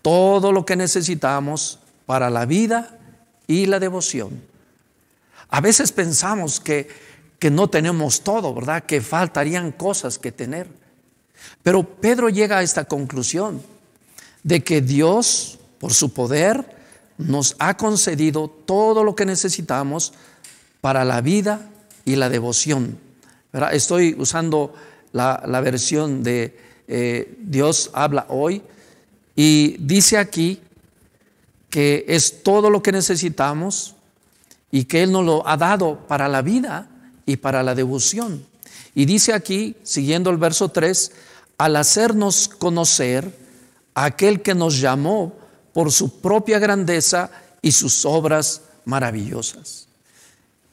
todo 0.02 0.52
lo 0.52 0.64
que 0.64 0.76
necesitamos 0.76 1.78
para 2.06 2.30
la 2.30 2.46
vida 2.46 2.98
y 3.46 3.66
la 3.66 3.78
devoción. 3.78 4.42
A 5.48 5.60
veces 5.60 5.92
pensamos 5.92 6.60
que, 6.60 6.88
que 7.38 7.50
no 7.50 7.68
tenemos 7.68 8.22
todo, 8.22 8.54
¿verdad? 8.54 8.84
Que 8.84 9.00
faltarían 9.00 9.72
cosas 9.72 10.18
que 10.18 10.32
tener. 10.32 10.68
Pero 11.62 11.82
Pedro 11.82 12.28
llega 12.28 12.58
a 12.58 12.62
esta 12.62 12.84
conclusión 12.84 13.62
de 14.42 14.62
que 14.62 14.80
Dios, 14.80 15.58
por 15.78 15.92
su 15.92 16.12
poder, 16.12 16.79
nos 17.20 17.56
ha 17.58 17.76
concedido 17.76 18.48
todo 18.48 19.04
lo 19.04 19.14
que 19.14 19.26
necesitamos 19.26 20.12
para 20.80 21.04
la 21.04 21.20
vida 21.20 21.70
y 22.04 22.16
la 22.16 22.28
devoción. 22.28 22.98
Estoy 23.72 24.14
usando 24.18 24.74
la, 25.12 25.60
versión 25.62 26.22
de 26.22 26.56
eh, 26.88 27.36
Dios 27.40 27.90
habla 27.92 28.26
hoy 28.28 28.62
y 29.36 29.76
dice 29.78 30.18
aquí 30.18 30.60
que 31.68 32.04
es 32.08 32.42
todo 32.42 32.70
lo 32.70 32.82
que 32.82 32.92
necesitamos 32.92 33.94
y 34.70 34.84
que 34.84 35.02
Él 35.02 35.12
nos 35.12 35.24
lo 35.24 35.46
ha 35.46 35.56
dado 35.56 35.98
para 36.06 36.28
la 36.28 36.42
vida 36.42 36.88
y 37.26 37.36
para 37.36 37.62
la 37.62 37.74
devoción. 37.74 38.44
Y 38.94 39.04
dice 39.04 39.32
aquí, 39.32 39.76
siguiendo 39.82 40.30
el 40.30 40.36
verso 40.36 40.68
3, 40.68 41.12
al 41.58 41.76
hacernos 41.76 42.48
conocer 42.48 43.32
a 43.94 44.04
aquel 44.04 44.42
que 44.42 44.54
nos 44.54 44.80
llamó 44.80 45.39
por 45.72 45.92
su 45.92 46.20
propia 46.20 46.58
grandeza 46.58 47.30
y 47.62 47.72
sus 47.72 48.04
obras 48.04 48.62
maravillosas. 48.84 49.86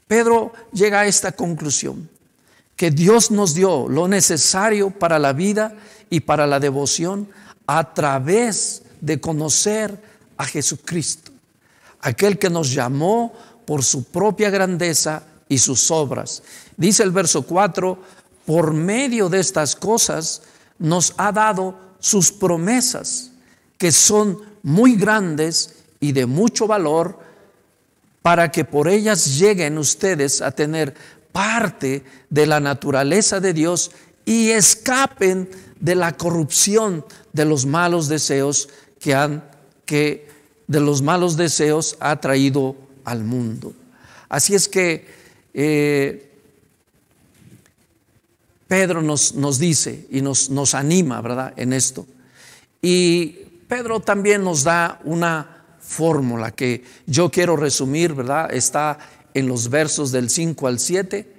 Pedro 0.08 0.54
llega 0.72 1.02
a 1.02 1.06
esta 1.06 1.34
conclusión, 1.34 2.10
que 2.76 2.92
Dios 2.92 3.32
nos 3.32 3.54
dio 3.54 3.88
lo 3.90 4.08
necesario 4.08 4.92
para 4.92 5.20
la 5.20 5.34
vida 5.34 5.76
y 6.10 6.22
para 6.22 6.48
la 6.48 6.60
devoción 6.60 7.28
a 7.66 7.94
través 7.94 8.84
de 9.02 9.20
conocer 9.20 10.00
a 10.38 10.46
Jesucristo, 10.46 11.32
aquel 12.00 12.40
que 12.40 12.50
nos 12.50 12.72
llamó 12.72 13.34
por 13.66 13.84
su 13.84 14.06
propia 14.06 14.50
grandeza 14.50 15.24
y 15.50 15.58
sus 15.58 15.92
obras. 15.92 16.44
Dice 16.78 17.04
el 17.04 17.12
verso 17.12 17.42
4, 17.42 17.98
por 18.46 18.74
medio 18.74 19.28
de 19.28 19.40
estas 19.40 19.76
cosas 19.76 20.42
nos 20.80 21.14
ha 21.18 21.32
dado 21.32 21.76
sus 22.00 22.32
promesas, 22.32 23.32
que 23.78 23.92
son 23.92 24.40
muy 24.64 24.96
grandes 24.96 25.76
y 26.00 26.12
de 26.12 26.26
mucho 26.26 26.68
valor, 26.68 27.20
para 28.22 28.52
que 28.52 28.66
por 28.66 28.88
ellas 28.88 29.38
lleguen 29.40 29.78
ustedes 29.78 30.42
a 30.42 30.52
tener 30.52 30.94
parte 31.32 32.04
de 32.30 32.46
la 32.46 32.60
naturaleza 32.60 33.40
de 33.40 33.54
Dios 33.54 33.92
y 34.26 34.50
escapen 34.50 35.50
de 35.80 35.96
la 35.96 36.18
corrupción 36.18 37.06
de 37.32 37.46
los 37.46 37.66
malos 37.66 38.10
deseos 38.10 38.70
que 39.00 39.16
han 39.16 39.44
que 39.86 40.28
de 40.68 40.82
los 40.82 41.02
malos 41.02 41.38
deseos 41.38 41.96
ha 42.00 42.20
traído 42.20 42.76
al 43.06 43.24
mundo. 43.24 43.74
Así 44.28 44.54
es 44.54 44.68
que 44.68 45.08
eh, 45.54 46.30
Pedro 48.68 49.02
nos, 49.02 49.34
nos, 49.34 49.60
dice 49.60 50.06
y 50.12 50.22
nos, 50.22 50.50
nos 50.50 50.74
anima, 50.76 51.22
¿verdad?, 51.22 51.54
en 51.56 51.72
esto. 51.72 52.06
Y 52.82 53.47
Pedro 53.68 54.00
también 54.00 54.44
nos 54.44 54.64
da 54.64 55.00
una 55.04 55.58
fórmula 55.80 56.52
que 56.52 56.84
yo 57.06 57.30
quiero 57.30 57.56
resumir, 57.56 58.14
¿verdad? 58.14 58.54
Está 58.54 58.98
en 59.34 59.48
los 59.48 59.70
versos 59.70 60.12
del 60.12 60.30
5 60.30 60.68
al 60.68 60.80
7, 60.80 61.34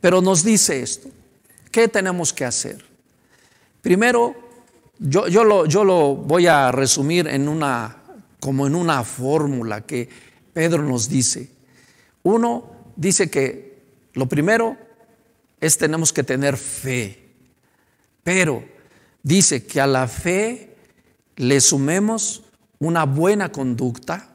pero 0.00 0.20
nos 0.20 0.44
dice 0.44 0.82
esto. 0.82 1.08
¿Qué 1.70 1.88
tenemos 1.88 2.32
que 2.32 2.44
hacer? 2.44 2.84
Primero, 3.80 4.34
yo, 4.98 5.26
yo, 5.26 5.44
lo, 5.44 5.66
yo 5.66 5.84
lo 5.84 6.14
voy 6.14 6.46
a 6.46 6.70
resumir 6.70 7.26
en 7.26 7.48
una, 7.48 7.96
como 8.38 8.66
en 8.66 8.74
una 8.74 9.02
fórmula 9.04 9.80
que 9.80 10.08
Pedro 10.52 10.82
nos 10.82 11.08
dice. 11.08 11.50
Uno 12.22 12.72
dice 12.94 13.30
que 13.30 13.82
lo 14.14 14.28
primero 14.28 14.76
es 15.60 15.78
tenemos 15.78 16.12
que 16.12 16.22
tener 16.22 16.56
fe, 16.56 17.30
pero 18.22 18.64
dice 19.22 19.64
que 19.64 19.80
a 19.80 19.86
la 19.86 20.06
fe 20.06 20.71
le 21.36 21.60
sumemos 21.60 22.42
una 22.78 23.04
buena 23.04 23.52
conducta, 23.52 24.28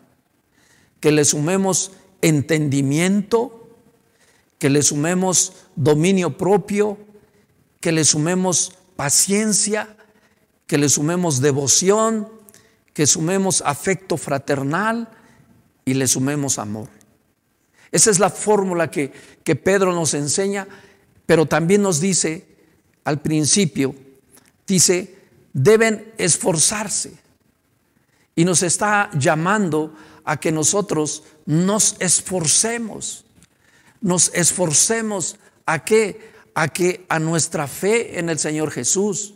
que 0.99 1.11
le 1.11 1.25
sumemos 1.25 1.91
entendimiento, 2.21 3.69
que 4.57 4.69
le 4.69 4.81
sumemos 4.81 5.53
dominio 5.75 6.37
propio, 6.37 6.97
que 7.79 7.91
le 7.91 8.03
sumemos 8.03 8.73
paciencia, 8.95 9.95
que 10.65 10.77
le 10.77 10.89
sumemos 10.89 11.41
devoción, 11.41 12.29
que 12.93 13.05
sumemos 13.05 13.61
afecto 13.65 14.17
fraternal 14.17 15.09
y 15.85 15.93
le 15.93 16.07
sumemos 16.07 16.57
amor. 16.57 16.89
Esa 17.91 18.11
es 18.11 18.19
la 18.19 18.29
fórmula 18.29 18.89
que, 18.89 19.11
que 19.43 19.55
Pedro 19.55 19.93
nos 19.93 20.13
enseña, 20.13 20.67
pero 21.25 21.45
también 21.45 21.81
nos 21.81 22.01
dice 22.01 22.47
al 23.03 23.21
principio, 23.21 23.95
dice, 24.65 25.16
deben 25.57 26.13
esforzarse. 26.19 27.17
Y 28.35 28.45
nos 28.45 28.61
está 28.61 29.09
llamando 29.17 29.95
a 30.23 30.39
que 30.39 30.51
nosotros 30.51 31.23
nos 31.47 31.95
esforcemos. 31.99 33.25
Nos 33.99 34.31
esforcemos 34.35 35.37
a 35.65 35.83
que 35.83 36.37
a 36.53 36.69
que 36.69 37.05
a 37.07 37.19
nuestra 37.19 37.67
fe 37.67 38.17
en 38.17 38.29
el 38.29 38.39
Señor 38.39 38.71
Jesús 38.71 39.35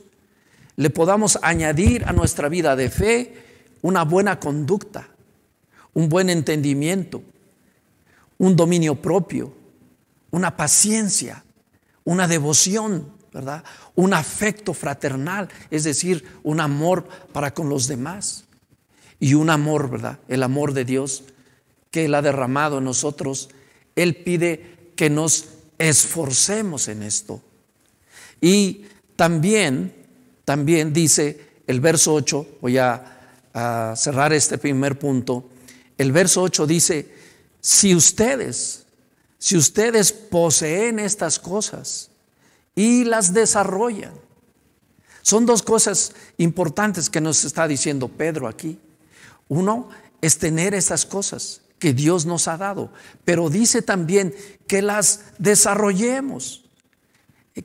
le 0.75 0.89
podamos 0.89 1.37
añadir 1.43 2.03
a 2.05 2.13
nuestra 2.13 2.49
vida 2.49 2.75
de 2.75 2.89
fe 2.89 3.35
una 3.83 4.03
buena 4.03 4.39
conducta, 4.39 5.07
un 5.93 6.09
buen 6.09 6.31
entendimiento, 6.31 7.21
un 8.39 8.55
dominio 8.55 8.95
propio, 8.95 9.53
una 10.31 10.57
paciencia, 10.57 11.43
una 12.05 12.27
devoción, 12.27 13.11
¿verdad? 13.33 13.63
Un 13.95 14.13
afecto 14.13 14.73
fraternal, 14.73 15.49
es 15.69 15.83
decir, 15.83 16.39
un 16.43 16.59
amor 16.59 17.07
para 17.31 17.53
con 17.53 17.69
los 17.69 17.87
demás 17.87 18.45
y 19.19 19.35
un 19.35 19.49
amor, 19.49 19.89
¿verdad? 19.89 20.19
El 20.27 20.43
amor 20.43 20.73
de 20.73 20.85
Dios 20.85 21.23
que 21.91 22.05
Él 22.05 22.15
ha 22.15 22.21
derramado 22.21 22.79
en 22.79 22.85
nosotros. 22.85 23.49
Él 23.95 24.17
pide 24.17 24.91
que 24.95 25.09
nos 25.09 25.45
esforcemos 25.77 26.87
en 26.87 27.03
esto. 27.03 27.41
Y 28.39 28.85
también, 29.15 29.93
también 30.45 30.93
dice 30.93 31.51
el 31.67 31.79
verso 31.79 32.13
8, 32.13 32.57
voy 32.61 32.77
a, 32.77 33.39
a 33.53 33.93
cerrar 33.95 34.33
este 34.33 34.57
primer 34.57 34.97
punto, 34.99 35.49
el 35.97 36.11
verso 36.11 36.41
8 36.41 36.65
dice, 36.65 37.13
si 37.59 37.93
ustedes, 37.93 38.85
si 39.37 39.55
ustedes 39.55 40.11
poseen 40.11 40.99
estas 40.99 41.37
cosas 41.37 42.10
y 42.75 43.03
las 43.03 43.33
desarrollan, 43.33 44.13
son 45.21 45.45
dos 45.45 45.61
cosas 45.61 46.13
importantes 46.37 47.09
que 47.09 47.21
nos 47.21 47.45
está 47.45 47.67
diciendo 47.67 48.07
Pedro 48.07 48.47
aquí. 48.47 48.79
Uno 49.47 49.89
es 50.21 50.37
tener 50.37 50.73
esas 50.73 51.05
cosas 51.05 51.61
que 51.79 51.93
Dios 51.93 52.25
nos 52.25 52.47
ha 52.47 52.57
dado, 52.57 52.91
pero 53.25 53.49
dice 53.49 53.81
también 53.81 54.35
que 54.67 54.81
las 54.81 55.21
desarrollemos. 55.37 56.63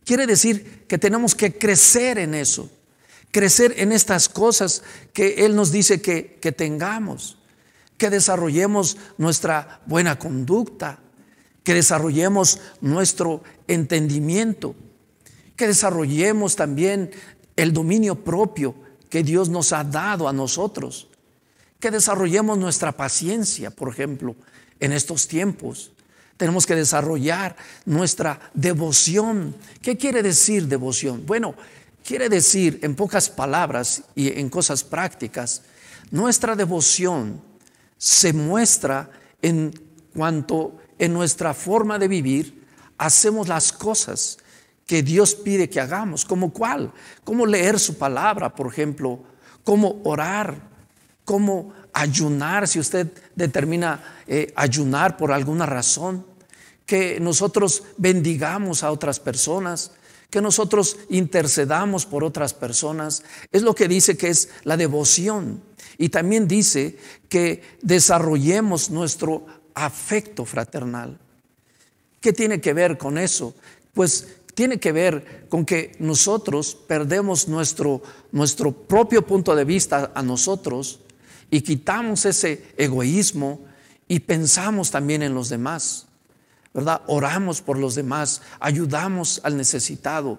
Quiere 0.04 0.26
decir 0.26 0.84
que 0.88 0.98
tenemos 0.98 1.34
que 1.34 1.56
crecer 1.56 2.18
en 2.18 2.34
eso, 2.34 2.70
crecer 3.30 3.74
en 3.78 3.92
estas 3.92 4.28
cosas 4.28 4.82
que 5.12 5.44
Él 5.44 5.54
nos 5.54 5.70
dice 5.70 6.00
que, 6.00 6.38
que 6.40 6.52
tengamos, 6.52 7.38
que 7.98 8.10
desarrollemos 8.10 8.96
nuestra 9.18 9.80
buena 9.86 10.18
conducta, 10.18 10.98
que 11.62 11.74
desarrollemos 11.74 12.60
nuestro 12.80 13.42
entendimiento, 13.68 14.74
que 15.56 15.66
desarrollemos 15.66 16.56
también 16.56 17.10
el 17.56 17.72
dominio 17.72 18.22
propio 18.22 18.74
que 19.08 19.22
Dios 19.22 19.48
nos 19.48 19.72
ha 19.72 19.84
dado 19.84 20.28
a 20.28 20.32
nosotros, 20.32 21.08
que 21.80 21.90
desarrollemos 21.90 22.58
nuestra 22.58 22.92
paciencia, 22.92 23.70
por 23.70 23.88
ejemplo, 23.88 24.36
en 24.80 24.92
estos 24.92 25.26
tiempos. 25.28 25.92
Tenemos 26.36 26.66
que 26.66 26.74
desarrollar 26.74 27.56
nuestra 27.86 28.50
devoción. 28.52 29.54
¿Qué 29.80 29.96
quiere 29.96 30.22
decir 30.22 30.66
devoción? 30.66 31.24
Bueno, 31.24 31.54
quiere 32.04 32.28
decir 32.28 32.78
en 32.82 32.94
pocas 32.94 33.30
palabras 33.30 34.02
y 34.14 34.38
en 34.38 34.50
cosas 34.50 34.84
prácticas, 34.84 35.62
nuestra 36.10 36.54
devoción 36.54 37.40
se 37.96 38.32
muestra 38.32 39.10
en 39.40 39.72
cuanto 40.14 40.76
en 40.98 41.12
nuestra 41.12 41.54
forma 41.54 41.98
de 41.98 42.08
vivir 42.08 42.66
hacemos 42.98 43.48
las 43.48 43.72
cosas 43.72 44.38
que 44.86 45.02
Dios 45.02 45.34
pide 45.34 45.68
que 45.68 45.80
hagamos, 45.80 46.24
como 46.24 46.52
cuál, 46.52 46.92
cómo 47.24 47.44
leer 47.44 47.78
su 47.78 47.98
palabra, 47.98 48.54
por 48.54 48.68
ejemplo, 48.68 49.20
cómo 49.64 50.00
orar, 50.04 50.54
cómo 51.24 51.72
ayunar, 51.92 52.68
si 52.68 52.78
usted 52.78 53.10
determina 53.34 54.22
eh, 54.26 54.52
ayunar 54.54 55.16
por 55.16 55.32
alguna 55.32 55.66
razón, 55.66 56.24
que 56.86 57.18
nosotros 57.18 57.82
bendigamos 57.96 58.84
a 58.84 58.92
otras 58.92 59.18
personas, 59.18 59.90
que 60.30 60.40
nosotros 60.40 60.98
intercedamos 61.08 62.06
por 62.06 62.22
otras 62.22 62.54
personas. 62.54 63.22
Es 63.52 63.62
lo 63.62 63.74
que 63.74 63.88
dice 63.88 64.16
que 64.16 64.28
es 64.28 64.50
la 64.62 64.76
devoción. 64.76 65.62
Y 65.98 66.10
también 66.10 66.46
dice 66.46 66.98
que 67.28 67.62
desarrollemos 67.82 68.90
nuestro 68.90 69.46
afecto 69.74 70.44
fraternal. 70.44 71.18
¿Qué 72.20 72.32
tiene 72.32 72.60
que 72.60 72.72
ver 72.72 72.98
con 72.98 73.18
eso? 73.18 73.54
Pues 73.94 74.26
tiene 74.56 74.80
que 74.80 74.90
ver 74.90 75.44
con 75.50 75.66
que 75.66 75.92
nosotros 75.98 76.74
perdemos 76.74 77.46
nuestro, 77.46 78.02
nuestro 78.32 78.72
propio 78.72 79.20
punto 79.26 79.54
de 79.54 79.66
vista 79.66 80.12
a 80.14 80.22
nosotros 80.22 81.00
y 81.50 81.60
quitamos 81.60 82.24
ese 82.24 82.64
egoísmo 82.78 83.60
y 84.08 84.20
pensamos 84.20 84.90
también 84.90 85.22
en 85.22 85.34
los 85.34 85.50
demás, 85.50 86.06
¿verdad? 86.72 87.02
Oramos 87.06 87.60
por 87.60 87.76
los 87.76 87.96
demás, 87.96 88.40
ayudamos 88.58 89.42
al 89.44 89.58
necesitado. 89.58 90.38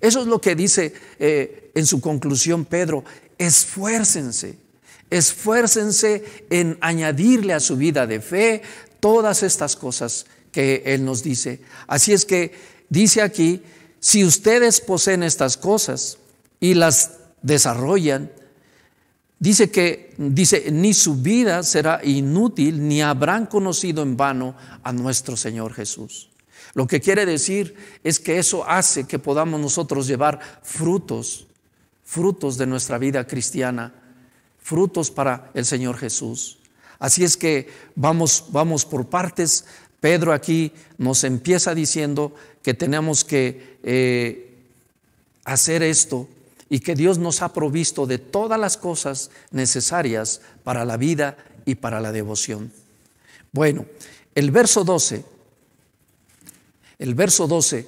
Eso 0.00 0.20
es 0.20 0.28
lo 0.28 0.40
que 0.40 0.54
dice 0.54 0.94
eh, 1.18 1.72
en 1.74 1.86
su 1.86 2.00
conclusión 2.00 2.66
Pedro, 2.66 3.02
esfuércense, 3.36 4.60
esfuércense 5.10 6.46
en 6.50 6.78
añadirle 6.80 7.52
a 7.52 7.58
su 7.58 7.76
vida 7.76 8.06
de 8.06 8.20
fe 8.20 8.62
todas 9.00 9.42
estas 9.42 9.74
cosas 9.74 10.26
que 10.52 10.84
Él 10.86 11.04
nos 11.04 11.24
dice. 11.24 11.62
Así 11.88 12.12
es 12.12 12.24
que 12.24 12.75
dice 12.88 13.22
aquí, 13.22 13.62
si 14.00 14.24
ustedes 14.24 14.80
poseen 14.80 15.22
estas 15.22 15.56
cosas 15.56 16.18
y 16.60 16.74
las 16.74 17.18
desarrollan, 17.42 18.30
dice 19.38 19.70
que, 19.70 20.14
dice, 20.18 20.70
ni 20.70 20.94
su 20.94 21.16
vida 21.16 21.62
será 21.62 22.00
inútil, 22.04 22.86
ni 22.86 23.02
habrán 23.02 23.46
conocido 23.46 24.02
en 24.02 24.16
vano 24.16 24.56
a 24.82 24.92
nuestro 24.92 25.36
Señor 25.36 25.72
Jesús. 25.74 26.30
Lo 26.74 26.86
que 26.86 27.00
quiere 27.00 27.24
decir 27.24 27.74
es 28.04 28.20
que 28.20 28.38
eso 28.38 28.68
hace 28.68 29.04
que 29.04 29.18
podamos 29.18 29.60
nosotros 29.60 30.06
llevar 30.06 30.40
frutos, 30.62 31.46
frutos 32.04 32.58
de 32.58 32.66
nuestra 32.66 32.98
vida 32.98 33.26
cristiana, 33.26 33.94
frutos 34.60 35.10
para 35.10 35.50
el 35.54 35.64
Señor 35.64 35.96
Jesús. 35.96 36.58
Así 36.98 37.24
es 37.24 37.36
que 37.36 37.68
vamos, 37.94 38.46
vamos 38.50 38.84
por 38.84 39.08
partes. 39.08 39.64
Pedro 40.00 40.32
aquí 40.32 40.72
nos 40.98 41.24
empieza 41.24 41.74
diciendo 41.74 42.34
que 42.66 42.74
tenemos 42.74 43.22
que 43.22 43.78
eh, 43.84 44.56
hacer 45.44 45.84
esto 45.84 46.28
y 46.68 46.80
que 46.80 46.96
Dios 46.96 47.16
nos 47.16 47.40
ha 47.42 47.52
provisto 47.52 48.08
de 48.08 48.18
todas 48.18 48.58
las 48.58 48.76
cosas 48.76 49.30
necesarias 49.52 50.40
para 50.64 50.84
la 50.84 50.96
vida 50.96 51.36
y 51.64 51.76
para 51.76 52.00
la 52.00 52.10
devoción. 52.10 52.72
Bueno, 53.52 53.86
el 54.34 54.50
verso 54.50 54.82
12, 54.82 55.24
el 56.98 57.14
verso 57.14 57.46
12 57.46 57.86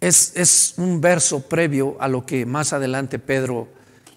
es, 0.00 0.32
es 0.34 0.72
un 0.78 0.98
verso 0.98 1.42
previo 1.42 1.98
a 2.00 2.08
lo 2.08 2.24
que 2.24 2.46
más 2.46 2.72
adelante 2.72 3.18
Pedro 3.18 3.68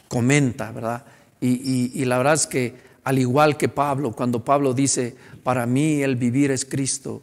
comenta, 0.08 0.72
¿verdad? 0.72 1.04
y 1.42 2.06
la 2.06 2.20
verdad 2.20 2.36
es 2.36 2.48
que 2.48 2.74
al 3.04 3.20
igual 3.20 3.58
que 3.58 3.68
Pablo, 3.68 4.14
cuando 4.14 4.46
Pablo 4.46 4.74
dice, 4.74 5.14
para 5.44 5.66
mí 5.66 6.02
el 6.04 6.16
vivir 6.16 6.52
es 6.52 6.64
Cristo 6.64 7.22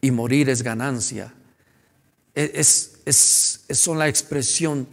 y 0.00 0.10
morir 0.10 0.48
es 0.48 0.62
ganancia. 0.62 1.34
E, 2.34 2.52
es, 2.54 3.00
es, 3.04 3.64
es 3.68 3.86
la 3.88 4.08
expresión 4.08 4.86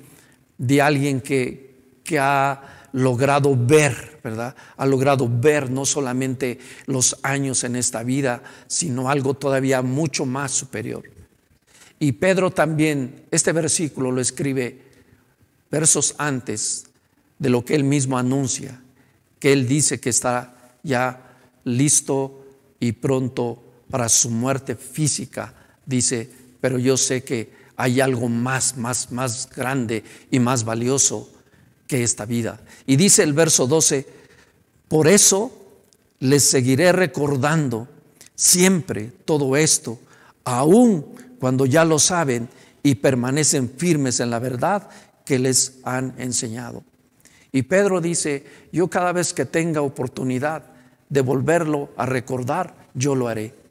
de 0.57 0.81
alguien 0.81 1.21
que, 1.21 1.99
que 2.03 2.19
ha 2.19 2.87
logrado 2.93 3.55
ver, 3.57 4.19
¿verdad? 4.23 4.55
Ha 4.77 4.85
logrado 4.85 5.29
ver 5.29 5.69
no 5.69 5.85
solamente 5.85 6.59
los 6.85 7.17
años 7.23 7.63
en 7.65 7.75
esta 7.75 8.03
vida, 8.03 8.41
sino 8.67 9.09
algo 9.09 9.33
todavía 9.33 9.81
mucho 9.81 10.25
más 10.25 10.51
superior. 10.51 11.03
Y 11.99 12.13
Pedro 12.13 12.51
también, 12.51 13.25
este 13.31 13.51
versículo 13.51 14.11
lo 14.11 14.21
escribe 14.21 14.81
versos 15.69 16.15
antes 16.17 16.85
de 17.37 17.49
lo 17.49 17.65
que 17.65 17.75
él 17.75 17.83
mismo 17.83 18.17
anuncia, 18.17 18.81
que 19.39 19.51
él 19.51 19.67
dice 19.67 19.99
que 19.99 20.09
está 20.09 20.77
ya 20.83 21.35
listo 21.65 22.45
y 22.79 22.93
pronto 22.93 23.61
para 23.89 24.09
su 24.09 24.29
muerte 24.29 24.75
física, 24.75 25.53
dice, 25.85 26.29
pero 26.59 26.77
yo 26.79 26.97
sé 26.97 27.23
que 27.23 27.53
hay 27.77 28.01
algo 28.01 28.29
más, 28.29 28.77
más, 28.77 29.11
más 29.11 29.49
grande 29.49 30.03
y 30.31 30.39
más 30.39 30.63
valioso 30.63 31.29
que 31.87 32.03
esta 32.03 32.25
vida. 32.25 32.59
Y 32.85 32.95
dice 32.95 33.23
el 33.23 33.33
verso 33.33 33.67
12, 33.67 34.07
por 34.87 35.07
eso 35.07 35.51
les 36.19 36.43
seguiré 36.49 36.91
recordando 36.91 37.87
siempre 38.33 39.11
todo 39.25 39.55
esto, 39.55 39.99
aun 40.43 41.05
cuando 41.39 41.65
ya 41.65 41.85
lo 41.85 41.99
saben 41.99 42.49
y 42.81 42.95
permanecen 42.95 43.69
firmes 43.77 44.19
en 44.19 44.29
la 44.29 44.39
verdad 44.39 44.89
que 45.25 45.39
les 45.39 45.79
han 45.83 46.13
enseñado. 46.17 46.83
Y 47.51 47.63
Pedro 47.63 48.01
dice, 48.01 48.45
yo 48.71 48.89
cada 48.89 49.11
vez 49.11 49.33
que 49.33 49.45
tenga 49.45 49.81
oportunidad 49.81 50.63
de 51.09 51.21
volverlo 51.21 51.89
a 51.97 52.05
recordar, 52.05 52.75
yo 52.93 53.15
lo 53.15 53.27
haré 53.27 53.64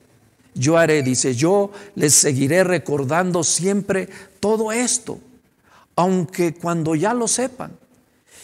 yo 0.54 0.78
haré, 0.78 1.02
dice, 1.02 1.34
yo 1.34 1.72
les 1.94 2.14
seguiré 2.14 2.64
recordando 2.64 3.42
siempre 3.44 4.08
todo 4.40 4.72
esto, 4.72 5.18
aunque 5.96 6.54
cuando 6.54 6.94
ya 6.94 7.12
lo 7.12 7.28
sepan. 7.28 7.72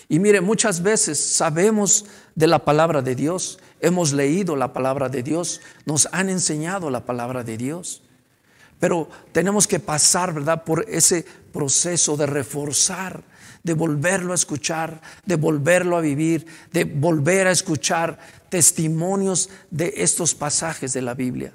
Y 0.08 0.18
mire, 0.18 0.40
muchas 0.40 0.82
veces 0.82 1.20
sabemos 1.20 2.04
de 2.34 2.48
la 2.48 2.64
palabra 2.64 3.00
de 3.00 3.14
Dios, 3.14 3.60
hemos 3.80 4.12
leído 4.12 4.56
la 4.56 4.72
palabra 4.72 5.08
de 5.08 5.22
Dios, 5.22 5.60
nos 5.86 6.08
han 6.10 6.28
enseñado 6.28 6.90
la 6.90 7.04
palabra 7.04 7.44
de 7.44 7.56
Dios, 7.56 8.02
pero 8.80 9.08
tenemos 9.30 9.68
que 9.68 9.78
pasar, 9.78 10.34
¿verdad?, 10.34 10.64
por 10.64 10.84
ese 10.88 11.24
proceso 11.52 12.16
de 12.16 12.26
reforzar, 12.26 13.22
de 13.62 13.74
volverlo 13.74 14.32
a 14.32 14.34
escuchar, 14.34 15.00
de 15.26 15.36
volverlo 15.36 15.96
a 15.96 16.00
vivir, 16.00 16.46
de 16.72 16.84
volver 16.84 17.46
a 17.46 17.52
escuchar 17.52 18.18
testimonios 18.48 19.50
de 19.70 19.94
estos 19.98 20.34
pasajes 20.34 20.92
de 20.92 21.02
la 21.02 21.14
Biblia. 21.14 21.52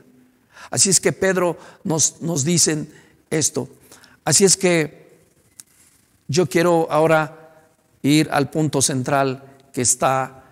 Así 0.69 0.89
es 0.89 0.99
que 0.99 1.11
Pedro 1.11 1.57
nos, 1.83 2.21
nos 2.21 2.43
dicen 2.43 2.91
esto. 3.29 3.69
Así 4.23 4.45
es 4.45 4.57
que 4.57 5.05
yo 6.27 6.47
quiero 6.47 6.87
ahora 6.91 7.69
ir 8.01 8.29
al 8.31 8.49
punto 8.49 8.81
central 8.81 9.57
que 9.71 9.81
está 9.81 10.43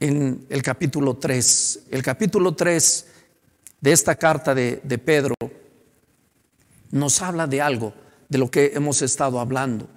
en 0.00 0.46
el 0.48 0.62
capítulo 0.62 1.16
3. 1.16 1.80
El 1.90 2.02
capítulo 2.02 2.54
3 2.54 3.06
de 3.80 3.92
esta 3.92 4.16
carta 4.16 4.54
de, 4.54 4.80
de 4.82 4.98
Pedro 4.98 5.34
nos 6.90 7.22
habla 7.22 7.46
de 7.46 7.60
algo, 7.60 7.94
de 8.28 8.38
lo 8.38 8.50
que 8.50 8.72
hemos 8.74 9.02
estado 9.02 9.40
hablando. 9.40 9.88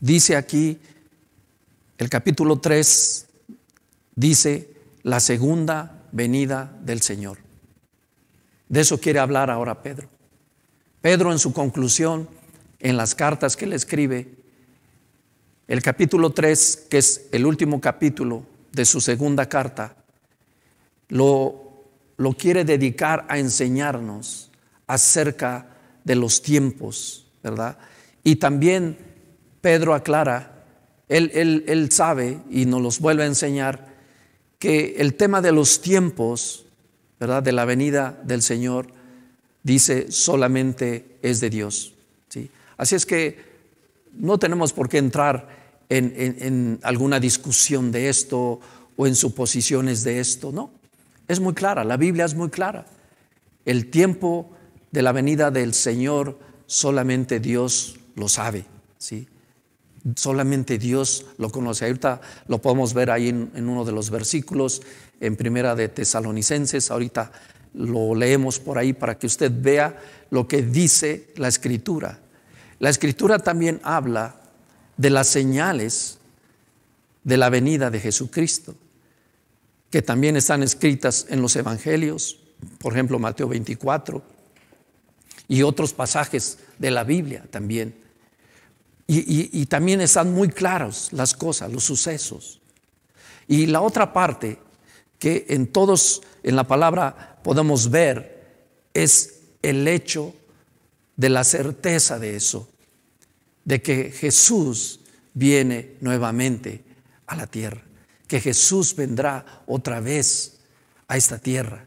Dice 0.00 0.36
aquí, 0.36 0.78
el 1.98 2.08
capítulo 2.08 2.60
3, 2.60 3.26
dice 4.14 4.70
la 5.02 5.18
segunda 5.18 6.04
venida 6.12 6.72
del 6.82 7.02
Señor. 7.02 7.47
De 8.68 8.80
eso 8.80 8.98
quiere 8.98 9.18
hablar 9.18 9.50
ahora 9.50 9.82
Pedro. 9.82 10.08
Pedro 11.00 11.32
en 11.32 11.38
su 11.38 11.52
conclusión, 11.52 12.28
en 12.80 12.96
las 12.96 13.14
cartas 13.14 13.56
que 13.56 13.66
le 13.66 13.76
escribe, 13.76 14.34
el 15.66 15.82
capítulo 15.82 16.30
3, 16.30 16.86
que 16.90 16.98
es 16.98 17.28
el 17.32 17.46
último 17.46 17.80
capítulo 17.80 18.44
de 18.72 18.84
su 18.84 19.00
segunda 19.00 19.48
carta, 19.48 19.96
lo, 21.08 21.84
lo 22.16 22.32
quiere 22.32 22.64
dedicar 22.64 23.26
a 23.28 23.38
enseñarnos 23.38 24.50
acerca 24.86 25.66
de 26.04 26.14
los 26.14 26.42
tiempos, 26.42 27.26
¿verdad? 27.42 27.78
Y 28.24 28.36
también 28.36 28.98
Pedro 29.60 29.94
aclara, 29.94 30.64
él, 31.08 31.30
él, 31.34 31.64
él 31.68 31.92
sabe 31.92 32.40
y 32.50 32.66
nos 32.66 32.82
los 32.82 33.00
vuelve 33.00 33.24
a 33.24 33.26
enseñar, 33.26 33.88
que 34.58 34.96
el 34.98 35.14
tema 35.14 35.40
de 35.40 35.52
los 35.52 35.80
tiempos, 35.80 36.66
¿verdad? 37.18 37.42
De 37.42 37.52
la 37.52 37.64
venida 37.64 38.20
del 38.24 38.42
Señor, 38.42 38.88
dice 39.62 40.10
solamente 40.10 41.18
es 41.22 41.40
de 41.40 41.50
Dios. 41.50 41.94
¿sí? 42.28 42.50
Así 42.76 42.94
es 42.94 43.06
que 43.06 43.38
no 44.14 44.38
tenemos 44.38 44.72
por 44.72 44.88
qué 44.88 44.98
entrar 44.98 45.48
en, 45.88 46.78
alguna 46.82 47.20
discusión 47.20 47.90
de 47.92 48.08
esto 48.08 48.60
o 48.96 49.06
en 49.06 49.14
suposiciones 49.14 50.04
de 50.04 50.20
esto, 50.20 50.52
no. 50.52 50.70
Es 51.28 51.40
muy 51.40 51.54
clara, 51.54 51.84
la 51.84 51.96
Biblia 51.96 52.24
es 52.24 52.34
muy 52.34 52.48
clara. 52.48 52.86
El 53.64 53.90
tiempo 53.90 54.50
de 54.90 55.02
la 55.02 55.12
venida 55.12 55.50
del 55.50 55.74
Señor 55.74 56.38
solamente 56.66 57.38
Dios 57.40 57.98
lo 58.14 58.28
sabe, 58.28 58.64
¿sí? 58.98 59.28
Solamente 60.14 60.78
Dios 60.78 61.26
lo 61.38 61.50
conoce. 61.50 61.86
Ahorita 61.86 62.20
lo 62.46 62.58
podemos 62.58 62.94
ver 62.94 63.10
ahí 63.10 63.28
en, 63.28 63.68
uno 63.68 63.84
de 63.84 63.92
los 63.92 64.10
versículos, 64.10 64.82
en 65.20 65.36
Primera 65.36 65.74
de 65.74 65.88
Tesalonicenses. 65.88 66.90
Ahorita 66.90 67.32
lo 67.74 68.14
leemos 68.14 68.58
por 68.58 68.78
ahí 68.78 68.92
para 68.92 69.18
que 69.18 69.26
usted 69.26 69.52
vea 69.54 70.00
lo 70.30 70.46
que 70.46 70.62
dice 70.62 71.32
la 71.36 71.48
Escritura. 71.48 72.20
La 72.78 72.90
Escritura 72.90 73.38
también 73.38 73.80
habla 73.82 74.36
de 74.96 75.10
las 75.10 75.28
señales 75.28 76.18
de 77.24 77.36
la 77.36 77.50
venida 77.50 77.90
de 77.90 78.00
Jesucristo, 78.00 78.74
que 79.90 80.02
también 80.02 80.36
están 80.36 80.62
escritas 80.62 81.26
en 81.28 81.42
los 81.42 81.56
Evangelios, 81.56 82.38
por 82.78 82.92
ejemplo 82.92 83.18
Mateo 83.18 83.48
24, 83.48 84.22
y 85.48 85.62
otros 85.62 85.92
pasajes 85.92 86.58
de 86.78 86.90
la 86.90 87.04
Biblia 87.04 87.44
también. 87.50 88.07
Y, 89.10 89.64
también 89.66 90.02
están 90.02 90.34
muy 90.34 90.50
claros 90.50 91.08
las 91.12 91.32
cosas, 91.32 91.72
los 91.72 91.82
sucesos. 91.82 92.60
Y 93.46 93.64
la 93.64 93.80
otra 93.80 94.12
parte 94.12 94.58
que 95.18 95.46
en 95.48 95.68
todos, 95.68 96.20
en 96.42 96.56
la 96.56 96.64
palabra 96.64 97.38
podemos 97.42 97.90
ver, 97.90 98.38
es 98.92 99.40
el 99.62 99.88
hecho 99.88 100.34
de 101.16 101.30
la 101.30 101.42
certeza 101.44 102.18
de 102.18 102.36
eso 102.36 102.68
de 103.64 103.80
que 103.80 104.10
Jesús 104.10 105.00
viene 105.32 105.96
nuevamente 106.00 106.84
a 107.26 107.36
la 107.36 107.46
tierra, 107.46 107.82
que 108.26 108.40
Jesús 108.40 108.94
vendrá 108.94 109.62
otra 109.66 110.00
vez 110.00 110.58
a 111.06 111.16
esta 111.16 111.38
tierra. 111.38 111.86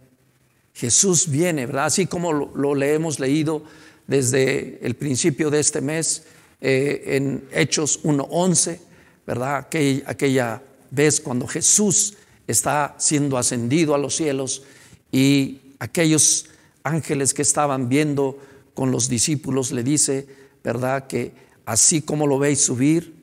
Jesús 0.74 1.30
viene, 1.30 1.66
¿verdad? 1.68 1.86
Así 1.86 2.08
como 2.08 2.34
lo, 2.34 2.76
le 2.76 2.94
hemos 2.94 3.20
leído 3.20 3.64
desde 4.08 4.80
el 4.86 4.96
principio 4.96 5.50
de 5.50 5.60
este 5.60 5.82
mes 5.82 6.24
eh, 6.62 7.18
en 7.18 7.44
Hechos 7.52 8.04
1.11, 8.04 8.80
¿verdad? 9.26 9.68
Aquella, 10.06 10.62
vez 10.92 11.22
cuando 11.22 11.48
Jesús 11.48 12.16
está 12.46 12.96
siendo 13.00 13.38
ascendido 13.38 13.96
a 13.96 13.98
los 13.98 14.16
cielos 14.16 14.64
y 15.10 15.60
aquellos 15.80 16.48
ángeles 16.84 17.34
que 17.34 17.42
estaban 17.42 17.88
viendo 17.88 18.38
con 18.74 18.92
los 18.92 19.08
discípulos 19.08 19.72
le 19.72 19.84
dice, 19.84 20.28
¿verdad? 20.64 21.08
Que 21.08 21.32
así 21.66 22.02
como 22.02 22.28
lo 22.28 22.38
veis 22.38 22.60
subir, 22.60 23.16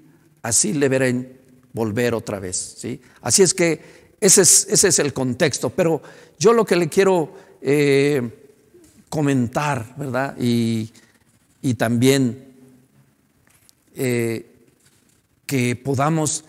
así 0.42 0.72
le 0.72 0.88
verán 0.88 1.28
volver 1.74 2.14
otra 2.14 2.40
vez. 2.40 2.76
¿sí? 2.78 3.00
Así 3.20 3.42
es 3.42 3.52
que 3.52 3.80
ese 4.20 4.42
es, 4.42 4.66
ese 4.70 4.88
es, 4.88 4.98
el 4.98 5.12
contexto, 5.12 5.70
pero 5.70 6.02
yo 6.38 6.52
lo 6.54 6.64
que 6.64 6.74
le 6.74 6.88
quiero 6.88 7.32
eh, 7.60 8.48
comentar, 9.08 9.94
¿verdad? 9.96 10.36
Y, 10.40 10.90
y 11.62 11.74
también 11.74 12.47
eh, 14.00 14.46
que 15.44 15.74
podamos 15.74 16.44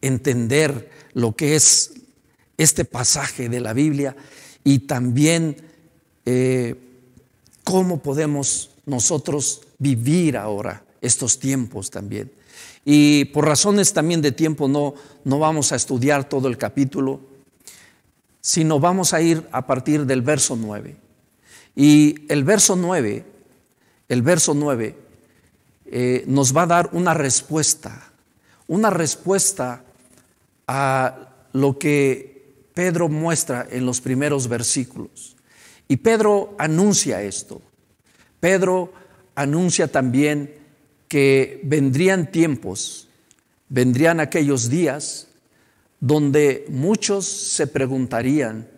entender 0.00 0.90
lo 1.12 1.34
que 1.34 1.56
es 1.56 1.92
este 2.56 2.84
pasaje 2.84 3.48
de 3.48 3.58
la 3.58 3.72
Biblia 3.72 4.14
y 4.62 4.80
también 4.80 5.56
eh, 6.24 6.76
cómo 7.64 8.00
podemos 8.00 8.70
nosotros 8.86 9.62
vivir 9.78 10.36
ahora 10.36 10.84
estos 11.00 11.40
tiempos 11.40 11.90
también. 11.90 12.30
Y 12.84 13.24
por 13.26 13.44
razones 13.44 13.92
también 13.92 14.22
de 14.22 14.30
tiempo 14.30 14.68
no, 14.68 14.94
no 15.24 15.40
vamos 15.40 15.72
a 15.72 15.76
estudiar 15.76 16.28
todo 16.28 16.46
el 16.46 16.58
capítulo, 16.58 17.18
sino 18.40 18.78
vamos 18.78 19.14
a 19.14 19.20
ir 19.20 19.48
a 19.50 19.66
partir 19.66 20.06
del 20.06 20.22
verso 20.22 20.54
9. 20.54 20.94
Y 21.74 22.26
el 22.28 22.44
verso 22.44 22.76
9, 22.76 23.24
el 24.08 24.22
verso 24.22 24.54
9 24.54 25.03
eh, 25.96 26.24
nos 26.26 26.56
va 26.56 26.62
a 26.62 26.66
dar 26.66 26.90
una 26.90 27.14
respuesta, 27.14 28.10
una 28.66 28.90
respuesta 28.90 29.84
a 30.66 31.28
lo 31.52 31.78
que 31.78 32.64
Pedro 32.74 33.08
muestra 33.08 33.64
en 33.70 33.86
los 33.86 34.00
primeros 34.00 34.48
versículos. 34.48 35.36
Y 35.86 35.98
Pedro 35.98 36.56
anuncia 36.58 37.22
esto. 37.22 37.62
Pedro 38.40 38.92
anuncia 39.36 39.86
también 39.86 40.52
que 41.06 41.60
vendrían 41.62 42.32
tiempos, 42.32 43.06
vendrían 43.68 44.18
aquellos 44.18 44.68
días 44.68 45.28
donde 46.00 46.64
muchos 46.70 47.24
se 47.24 47.68
preguntarían 47.68 48.68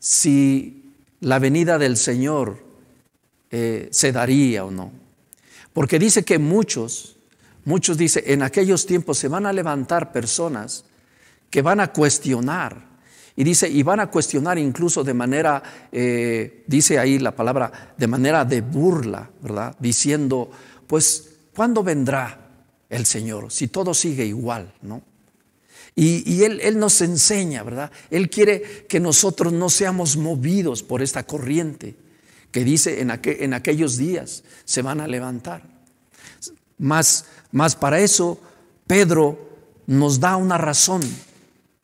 si 0.00 0.94
la 1.20 1.38
venida 1.38 1.78
del 1.78 1.96
Señor 1.96 2.64
eh, 3.52 3.86
se 3.92 4.10
daría 4.10 4.64
o 4.64 4.72
no. 4.72 5.09
Porque 5.72 5.98
dice 5.98 6.24
que 6.24 6.38
muchos, 6.38 7.16
muchos 7.64 7.96
dice, 7.96 8.24
en 8.26 8.42
aquellos 8.42 8.86
tiempos 8.86 9.18
se 9.18 9.28
van 9.28 9.46
a 9.46 9.52
levantar 9.52 10.12
personas 10.12 10.84
que 11.48 11.62
van 11.62 11.80
a 11.80 11.92
cuestionar. 11.92 12.90
Y 13.36 13.44
dice, 13.44 13.68
y 13.68 13.82
van 13.82 14.00
a 14.00 14.10
cuestionar 14.10 14.58
incluso 14.58 15.04
de 15.04 15.14
manera, 15.14 15.62
eh, 15.92 16.64
dice 16.66 16.98
ahí 16.98 17.18
la 17.18 17.34
palabra, 17.34 17.94
de 17.96 18.06
manera 18.06 18.44
de 18.44 18.60
burla, 18.60 19.30
¿verdad? 19.40 19.76
Diciendo, 19.78 20.50
pues 20.86 21.30
¿Cuándo 21.54 21.82
vendrá 21.82 22.38
el 22.88 23.06
Señor? 23.06 23.52
Si 23.52 23.68
todo 23.68 23.94
sigue 23.94 24.24
igual, 24.24 24.72
¿no? 24.82 25.02
Y, 25.94 26.44
él, 26.44 26.60
él, 26.62 26.78
nos 26.78 27.02
enseña, 27.02 27.62
¿verdad? 27.62 27.90
Él 28.10 28.30
quiere 28.30 28.86
que 28.88 29.00
nosotros 29.00 29.52
no 29.52 29.68
seamos 29.68 30.16
movidos 30.16 30.82
por 30.82 31.02
esta 31.02 31.24
corriente 31.26 31.96
que 32.50 32.64
dice 32.64 33.00
en, 33.00 33.10
aquellos 33.52 33.96
días 33.96 34.42
se 34.64 34.82
van 34.82 35.00
a 35.00 35.06
levantar. 35.06 35.62
Más, 36.78 37.26
más 37.52 37.76
para 37.76 38.00
eso, 38.00 38.40
Pedro 38.86 39.50
nos 39.86 40.20
da 40.20 40.36
una 40.36 40.58
razón 40.58 41.02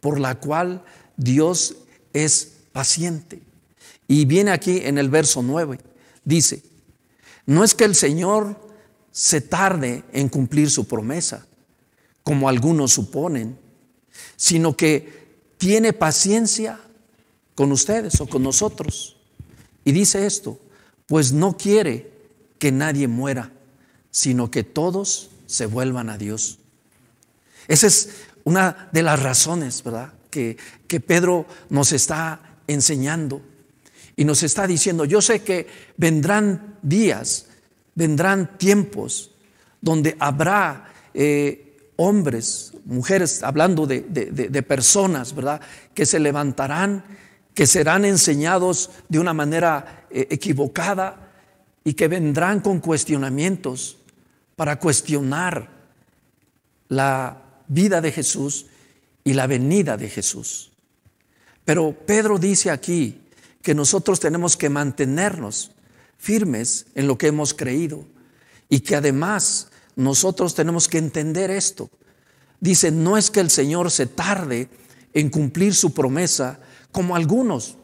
por 0.00 0.18
la 0.18 0.36
cual 0.36 0.82
Dios 1.16 1.76
es 2.12 2.52
paciente. 2.72 3.42
Y 4.08 4.24
viene 4.24 4.52
aquí 4.52 4.80
en 4.84 4.98
el 4.98 5.08
verso 5.08 5.42
9, 5.42 5.78
dice, 6.24 6.62
no 7.46 7.64
es 7.64 7.74
que 7.74 7.84
el 7.84 7.94
Señor 7.94 8.56
se 9.10 9.40
tarde 9.40 10.04
en 10.12 10.28
cumplir 10.28 10.70
su 10.70 10.86
promesa, 10.86 11.46
como 12.22 12.48
algunos 12.48 12.92
suponen, 12.92 13.58
sino 14.36 14.76
que 14.76 15.26
tiene 15.58 15.92
paciencia 15.92 16.80
con 17.54 17.72
ustedes 17.72 18.20
o 18.20 18.26
con 18.26 18.42
nosotros. 18.42 19.15
Y 19.86 19.92
dice 19.92 20.26
esto, 20.26 20.60
pues 21.06 21.32
no 21.32 21.56
quiere 21.56 22.10
que 22.58 22.70
nadie 22.70 23.08
muera, 23.08 23.52
sino 24.10 24.50
que 24.50 24.62
todos 24.62 25.30
se 25.46 25.64
vuelvan 25.64 26.10
a 26.10 26.18
Dios. 26.18 26.58
Esa 27.68 27.86
es 27.86 28.10
una 28.44 28.90
de 28.92 29.02
las 29.02 29.22
razones, 29.22 29.82
¿verdad? 29.82 30.12
Que, 30.28 30.58
que 30.86 31.00
Pedro 31.00 31.46
nos 31.70 31.92
está 31.92 32.58
enseñando 32.66 33.40
y 34.14 34.26
nos 34.26 34.42
está 34.42 34.66
diciendo, 34.66 35.06
yo 35.06 35.22
sé 35.22 35.40
que 35.40 35.66
vendrán 35.96 36.76
días 36.82 37.46
vendrán 37.96 38.58
tiempos 38.58 39.32
donde 39.80 40.16
habrá 40.20 40.92
eh, 41.12 41.90
hombres, 41.96 42.72
mujeres, 42.84 43.42
hablando 43.42 43.86
de, 43.86 44.62
personas, 44.62 45.34
¿verdad? 45.34 45.60
Que 45.94 46.06
se 46.06 46.20
levantarán 46.20 47.04
que 47.56 47.66
serán 47.66 48.04
enseñados 48.04 48.90
de 49.08 49.18
una 49.18 49.32
manera 49.32 50.06
eh, 50.10 50.28
equivocada 50.30 51.32
y 51.84 51.94
que 51.94 52.06
vendrán 52.06 52.60
con 52.60 52.80
cuestionamientos 52.80 53.96
para 54.56 54.78
cuestionar 54.78 55.70
la 56.88 57.62
vida 57.66 58.02
de 58.02 58.12
Jesús 58.12 58.66
y 59.24 59.32
la 59.32 59.46
venida 59.46 59.96
de 59.96 60.10
Jesús. 60.10 60.70
Pero 61.64 61.96
Pedro 62.04 62.38
dice 62.38 62.70
aquí 62.70 63.22
que 63.62 63.74
nosotros 63.74 64.20
tenemos 64.20 64.58
que 64.58 64.68
mantenernos 64.68 65.70
firmes 66.18 66.84
en 66.94 67.06
lo 67.06 67.16
que 67.16 67.28
hemos 67.28 67.54
creído 67.54 68.04
y 68.68 68.80
que 68.80 68.96
además 68.96 69.68
nosotros 69.96 70.54
tenemos 70.54 70.88
que 70.88 70.98
entender 70.98 71.50
esto. 71.50 71.88
Dice, 72.60 72.90
no 72.90 73.16
es 73.16 73.30
que 73.30 73.40
el 73.40 73.48
Señor 73.48 73.90
se 73.90 74.04
tarde 74.04 74.68
en 75.14 75.30
cumplir 75.30 75.74
su 75.74 75.94
promesa 75.94 76.60
como 76.96 77.14
algunos 77.14 77.76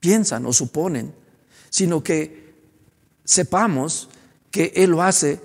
piensan 0.00 0.44
o 0.44 0.52
suponen, 0.52 1.14
sino 1.70 2.02
que 2.02 2.52
sepamos 3.24 4.08
que 4.50 4.72
Él 4.74 4.90
lo 4.90 5.02
hace 5.04 5.40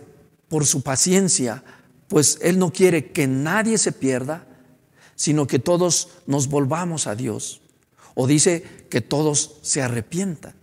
por 0.47 0.65
su 0.65 0.82
paciencia, 0.82 1.63
pues 2.08 2.39
Él 2.41 2.58
no 2.58 2.73
quiere 2.73 3.12
que 3.12 3.28
nadie 3.28 3.78
se 3.78 3.91
pierda, 3.91 4.47
sino 5.15 5.45
que 5.45 5.60
todos 5.60 6.08
nos 6.25 6.47
volvamos 6.47 7.06
a 7.06 7.13
Dios. 7.15 7.62
O 8.15 8.25
dice 8.25 8.63
que 8.89 9.02
todos 9.02 9.60
se 9.62 9.84
arrepientan. 9.84 10.56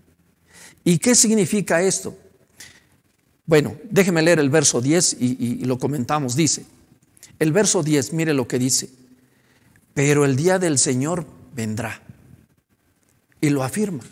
¿Y 0.82 0.98
qué 0.98 1.14
significa 1.14 1.80
esto? 1.80 2.18
Bueno, 3.46 3.76
déjeme 3.88 4.20
leer 4.20 4.40
el 4.40 4.50
verso 4.50 4.80
10 4.80 5.18
y, 5.20 5.64
lo 5.64 5.78
comentamos. 5.78 6.34
Dice, 6.34 6.66
el 7.38 7.52
verso 7.52 7.84
10, 7.84 8.14
mire 8.14 8.34
lo 8.34 8.48
que 8.48 8.58
dice, 8.58 8.90
pero 9.94 10.24
el 10.24 10.34
día 10.34 10.58
del 10.58 10.76
Señor 10.76 11.24
vendrá. 11.54 12.02
Y 13.46 13.50
lo 13.50 13.62
afirma. 13.62 14.02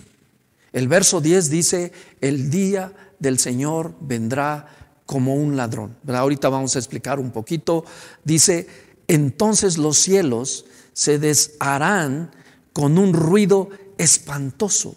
El 0.72 0.86
verso 0.86 1.20
10 1.20 1.50
dice, 1.50 1.90
el 2.20 2.50
día 2.50 2.92
del 3.18 3.40
Señor 3.40 3.92
vendrá 4.00 4.68
como 5.06 5.34
un 5.34 5.56
ladrón. 5.56 5.96
Ahorita 6.06 6.48
vamos 6.48 6.76
a 6.76 6.78
explicar 6.78 7.18
un 7.18 7.32
poquito. 7.32 7.84
Dice, 8.22 8.68
entonces 9.08 9.76
los 9.76 9.98
cielos 9.98 10.66
se 10.92 11.18
desharán 11.18 12.30
con 12.72 12.96
un 12.96 13.12
ruido 13.12 13.70
espantoso. 13.98 14.94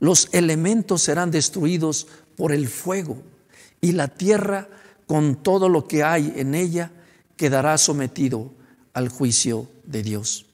Los 0.00 0.30
elementos 0.32 1.02
serán 1.02 1.30
destruidos 1.30 2.06
por 2.34 2.52
el 2.52 2.68
fuego 2.68 3.18
y 3.82 3.92
la 3.92 4.08
tierra 4.08 4.70
con 5.06 5.36
todo 5.42 5.68
lo 5.68 5.86
que 5.86 6.02
hay 6.02 6.32
en 6.36 6.54
ella 6.54 6.92
quedará 7.36 7.76
sometido 7.76 8.54
al 8.94 9.10
juicio 9.10 9.68
de 9.84 10.02
Dios. 10.02 10.46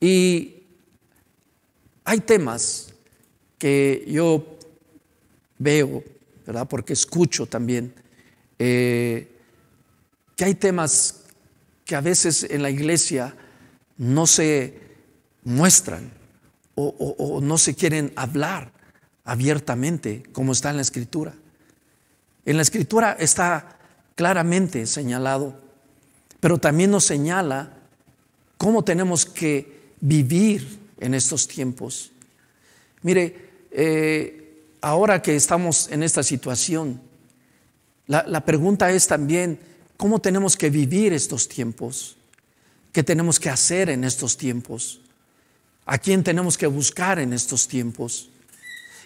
Y 0.00 0.61
hay 2.12 2.20
temas 2.20 2.92
que 3.56 4.04
yo 4.06 4.58
veo, 5.56 6.04
¿verdad? 6.46 6.68
Porque 6.68 6.92
escucho 6.92 7.46
también, 7.46 7.94
eh, 8.58 9.34
que 10.36 10.44
hay 10.44 10.54
temas 10.54 11.22
que 11.86 11.96
a 11.96 12.02
veces 12.02 12.44
en 12.50 12.60
la 12.60 12.68
iglesia 12.68 13.34
no 13.96 14.26
se 14.26 14.78
muestran 15.44 16.12
o, 16.74 16.88
o 16.88 17.40
no 17.40 17.56
se 17.56 17.74
quieren 17.74 18.12
hablar 18.14 18.72
abiertamente 19.24 20.22
como 20.32 20.52
está 20.52 20.68
en 20.68 20.76
la 20.76 20.82
escritura. 20.82 21.32
En 22.44 22.56
la 22.56 22.62
escritura 22.62 23.16
está 23.18 23.78
claramente 24.16 24.84
señalado, 24.84 25.58
pero 26.40 26.58
también 26.58 26.90
nos 26.90 27.04
señala 27.04 27.72
cómo 28.58 28.84
tenemos 28.84 29.24
que 29.24 29.94
vivir 30.02 30.81
en 31.02 31.14
estos 31.14 31.46
tiempos. 31.46 32.12
Mire, 33.02 33.50
eh, 33.70 34.64
ahora 34.80 35.20
que 35.20 35.36
estamos 35.36 35.88
en 35.90 36.02
esta 36.02 36.22
situación, 36.22 37.00
la, 38.06 38.24
la 38.26 38.44
pregunta 38.44 38.90
es 38.90 39.06
también, 39.06 39.58
¿cómo 39.96 40.20
tenemos 40.20 40.56
que 40.56 40.70
vivir 40.70 41.12
estos 41.12 41.48
tiempos? 41.48 42.16
¿Qué 42.92 43.02
tenemos 43.02 43.38
que 43.38 43.50
hacer 43.50 43.90
en 43.90 44.04
estos 44.04 44.36
tiempos? 44.36 45.00
¿A 45.86 45.98
quién 45.98 46.22
tenemos 46.22 46.56
que 46.56 46.66
buscar 46.66 47.18
en 47.18 47.32
estos 47.32 47.66
tiempos? 47.66 48.30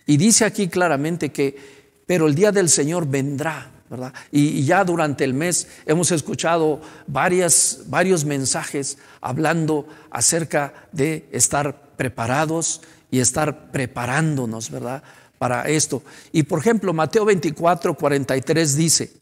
Y 0.07 0.17
dice 0.17 0.45
aquí 0.45 0.69
claramente 0.69 1.33
que 1.33 1.77
pero 2.07 2.29
el 2.29 2.35
día 2.35 2.53
del 2.53 2.69
Señor 2.69 3.07
vendrá, 3.07 3.71
¿verdad? 3.91 4.15
Y, 4.31 4.65
ya 4.65 4.85
durante 4.85 5.25
el 5.25 5.35
mes 5.35 5.67
hemos 5.85 6.13
escuchado 6.13 6.81
varias, 7.09 7.81
varios 7.87 8.25
mensajes 8.25 8.97
hablando 9.21 9.87
acerca 10.11 10.89
de 10.93 11.29
estar 11.33 11.86
preparados 11.97 12.83
y 13.11 13.21
estar 13.21 13.71
preparándonos, 13.71 14.71
¿verdad? 14.71 15.03
Para 15.39 15.69
esto. 15.69 16.03
Y 16.33 16.45
por 16.45 16.61
ejemplo, 16.61 16.93
Mateo 16.93 17.25
24, 17.25 17.95
43 17.95 18.77
dice, 18.77 19.13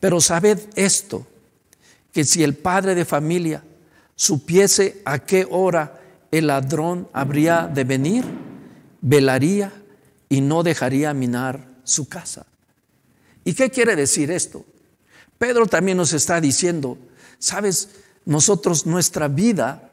pero 0.00 0.20
sabed 0.20 0.60
esto, 0.76 1.26
que 2.12 2.24
si 2.24 2.42
el 2.42 2.54
padre 2.54 2.94
de 2.94 3.04
familia 3.04 3.62
supiese 4.14 5.02
a 5.04 5.18
qué 5.18 5.46
hora 5.50 6.00
el 6.30 6.46
ladrón 6.48 7.08
habría 7.12 7.66
de 7.66 7.84
venir, 7.84 8.24
velaría 9.00 9.72
y 10.28 10.40
no 10.40 10.62
dejaría 10.62 11.14
minar 11.14 11.68
su 11.84 12.08
casa. 12.08 12.46
¿Y 13.44 13.54
qué 13.54 13.70
quiere 13.70 13.94
decir 13.94 14.30
esto? 14.30 14.64
Pedro 15.38 15.66
también 15.66 15.98
nos 15.98 16.12
está 16.12 16.40
diciendo, 16.40 16.98
sabes, 17.38 17.90
nosotros 18.24 18.86
nuestra 18.86 19.28
vida 19.28 19.90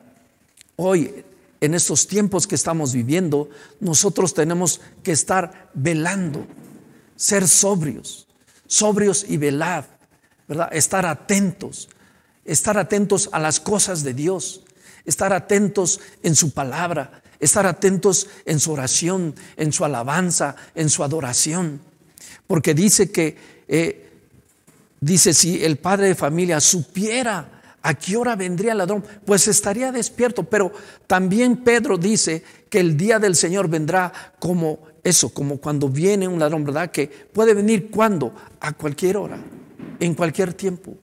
hoy, 0.76 1.24
en 1.64 1.74
estos 1.74 2.08
tiempos 2.08 2.46
que 2.46 2.56
estamos 2.56 2.92
viviendo, 2.92 3.50
nosotros 3.80 4.34
tenemos 4.34 4.82
que 5.02 5.14
estar 5.14 5.72
velando, 5.74 6.46
ser 7.16 7.48
sobrios, 7.48 8.28
sobrios 8.68 9.26
y 9.30 9.38
velad, 9.38 9.86
¿verdad? 10.46 10.68
Estar 10.74 11.06
atentos, 11.06 11.88
estar 12.44 12.78
atentos 12.78 13.30
a 13.32 13.40
las 13.40 13.62
cosas 13.62 14.04
de 14.04 14.14
Dios, 14.14 14.66
estar 15.06 15.32
atentos 15.32 16.02
en 16.22 16.36
su 16.36 16.52
palabra, 16.52 17.24
estar 17.40 17.66
atentos 17.66 18.28
en 18.46 18.60
su 18.60 18.74
oración, 18.74 19.34
en 19.56 19.72
su 19.72 19.86
alabanza, 19.86 20.58
en 20.76 20.90
su 20.90 21.02
adoración. 21.02 21.80
Porque 22.46 22.74
dice 22.74 23.10
que, 23.10 23.38
eh, 23.70 24.12
dice, 25.00 25.34
si 25.34 25.64
el 25.64 25.78
padre 25.78 26.08
de 26.08 26.16
familia 26.16 26.60
supiera 26.60 27.53
a 27.84 27.94
qué 27.94 28.18
hora 28.18 28.36
vendría 28.36 28.72
el 28.72 28.80
ladrón, 28.80 29.04
pues 29.26 29.48
estaría 29.48 29.92
despierto. 29.92 30.44
Pero 30.44 30.72
también 31.06 31.58
Pedro 31.58 31.98
dice 31.98 32.44
que 32.70 32.80
el 32.80 32.98
día 32.98 33.20
del 33.20 33.36
Señor 33.36 33.68
vendrá 33.68 34.12
como 34.40 34.80
eso, 35.04 35.30
como 35.30 35.58
cuando 35.58 35.88
viene 35.90 36.28
un 36.28 36.40
ladrón, 36.40 36.64
¿verdad? 36.64 36.90
Que 36.90 37.08
puede 37.08 37.54
venir 37.54 37.92
cuando, 37.92 38.34
a 38.60 38.74
cualquier 38.74 39.18
hora, 39.18 39.38
en 40.00 40.16
cualquier 40.16 40.54
tiempo. 40.54 40.96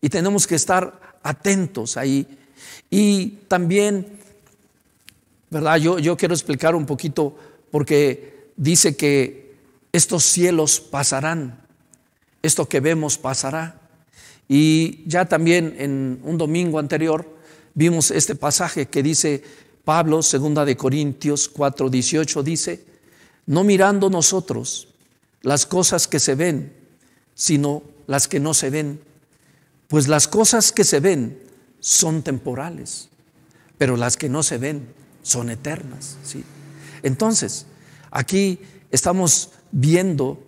Y 0.00 0.08
tenemos 0.08 0.46
que 0.46 0.54
estar 0.54 1.18
atentos 1.22 1.98
ahí. 1.98 2.26
Y 2.88 3.40
también 3.48 4.20
¿verdad? 5.50 5.76
Yo, 5.78 5.98
yo 5.98 6.16
quiero 6.16 6.32
explicar 6.32 6.74
un 6.74 6.86
poquito 6.86 7.36
porque 7.70 8.52
dice 8.56 8.96
que 8.96 9.56
estos 9.92 10.22
cielos 10.24 10.80
pasarán, 10.80 11.66
esto 12.42 12.68
que 12.68 12.80
vemos 12.80 13.18
pasará. 13.18 13.79
Y 14.52 15.04
ya 15.06 15.26
también 15.26 15.76
en 15.78 16.20
un 16.24 16.36
domingo 16.36 16.80
anterior 16.80 17.24
vimos 17.72 18.10
este 18.10 18.34
pasaje 18.34 18.88
que 18.88 19.00
dice 19.00 19.44
Pablo, 19.84 20.24
segunda 20.24 20.64
de 20.64 20.76
Corintios 20.76 21.48
4, 21.48 21.88
18, 21.88 22.42
dice, 22.42 22.84
no 23.46 23.62
mirando 23.62 24.10
nosotros 24.10 24.88
las 25.42 25.66
cosas 25.66 26.08
que 26.08 26.18
se 26.18 26.34
ven, 26.34 26.72
sino 27.32 27.84
las 28.08 28.26
que 28.26 28.40
no 28.40 28.52
se 28.52 28.70
ven, 28.70 29.00
pues 29.86 30.08
las 30.08 30.26
cosas 30.26 30.72
que 30.72 30.82
se 30.82 30.98
ven 30.98 31.38
son 31.78 32.22
temporales, 32.22 33.08
pero 33.78 33.96
las 33.96 34.16
que 34.16 34.28
no 34.28 34.42
se 34.42 34.58
ven 34.58 34.88
son 35.22 35.50
eternas. 35.50 36.16
¿sí? 36.24 36.42
Entonces, 37.04 37.66
aquí 38.10 38.58
estamos 38.90 39.50
viendo 39.70 40.42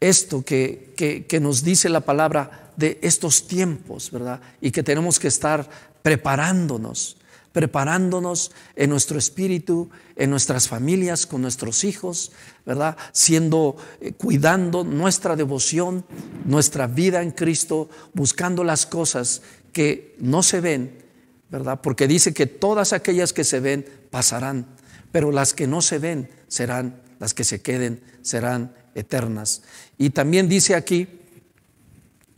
esto 0.00 0.42
que, 0.42 1.24
que, 1.28 1.40
nos 1.40 1.62
dice 1.62 1.88
la 1.88 2.00
palabra 2.00 2.67
de 2.78 2.98
estos 3.02 3.48
tiempos, 3.48 4.10
¿verdad? 4.12 4.40
Y 4.60 4.70
que 4.70 4.84
tenemos 4.84 5.18
que 5.18 5.26
estar 5.26 5.68
preparándonos, 6.00 7.16
preparándonos 7.52 8.52
en 8.76 8.90
nuestro 8.90 9.18
espíritu, 9.18 9.90
en 10.14 10.30
nuestras 10.30 10.68
familias, 10.68 11.26
con 11.26 11.42
nuestros 11.42 11.82
hijos, 11.82 12.30
¿verdad? 12.64 12.96
Siendo, 13.12 13.76
eh, 14.00 14.12
cuidando 14.12 14.84
nuestra 14.84 15.34
devoción, 15.34 16.04
nuestra 16.44 16.86
vida 16.86 17.20
en 17.20 17.32
Cristo, 17.32 17.90
buscando 18.14 18.62
las 18.62 18.86
cosas 18.86 19.42
que 19.72 20.14
no 20.20 20.44
se 20.44 20.60
ven, 20.60 21.02
¿verdad? 21.50 21.80
Porque 21.82 22.06
dice 22.06 22.32
que 22.32 22.46
todas 22.46 22.92
aquellas 22.92 23.32
que 23.32 23.42
se 23.42 23.58
ven 23.58 23.84
pasarán, 24.10 24.66
pero 25.10 25.32
las 25.32 25.52
que 25.52 25.66
no 25.66 25.82
se 25.82 25.98
ven 25.98 26.30
serán, 26.46 27.02
las 27.18 27.34
que 27.34 27.42
se 27.42 27.60
queden 27.60 28.00
serán 28.22 28.72
eternas. 28.94 29.62
Y 29.96 30.10
también 30.10 30.48
dice 30.48 30.76
aquí, 30.76 31.08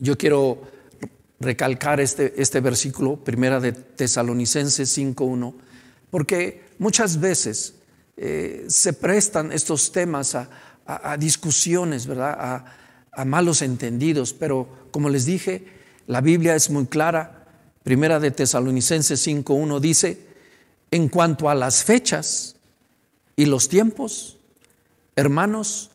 yo 0.01 0.19
quiero 0.19 0.63
recalcar 1.39 2.01
este, 2.01 2.35
este 2.41 2.61
versículo, 2.61 3.17
primera 3.17 3.61
de 3.61 3.73
Tesalonicenses 3.73 4.97
5.1, 4.97 5.55
porque 6.11 6.65
muchas 6.79 7.21
veces 7.21 7.75
eh, 8.17 8.67
se 8.69 8.93
prestan 8.93 9.53
estos 9.53 9.93
temas 9.93 10.35
a, 10.35 10.49
discusiones, 11.19 12.07
¿verdad? 12.07 12.65
A, 13.13 13.25
malos 13.25 13.63
entendidos, 13.63 14.33
pero 14.33 14.69
como 14.91 15.09
les 15.09 15.27
dije, 15.27 15.67
la 16.07 16.21
Biblia 16.21 16.55
es 16.55 16.71
muy 16.71 16.87
clara. 16.87 17.47
Primera 17.83 18.19
de 18.19 18.31
Tesalonicenses 18.31 19.27
5.1 19.27 19.79
dice, 19.81 20.27
en 20.91 21.09
cuanto 21.09 21.49
a 21.49 21.55
las 21.55 21.85
fechas 21.85 22.57
y 23.37 23.47
los 23.47 23.69
tiempos, 23.69 24.39
hermanos, 25.17 25.91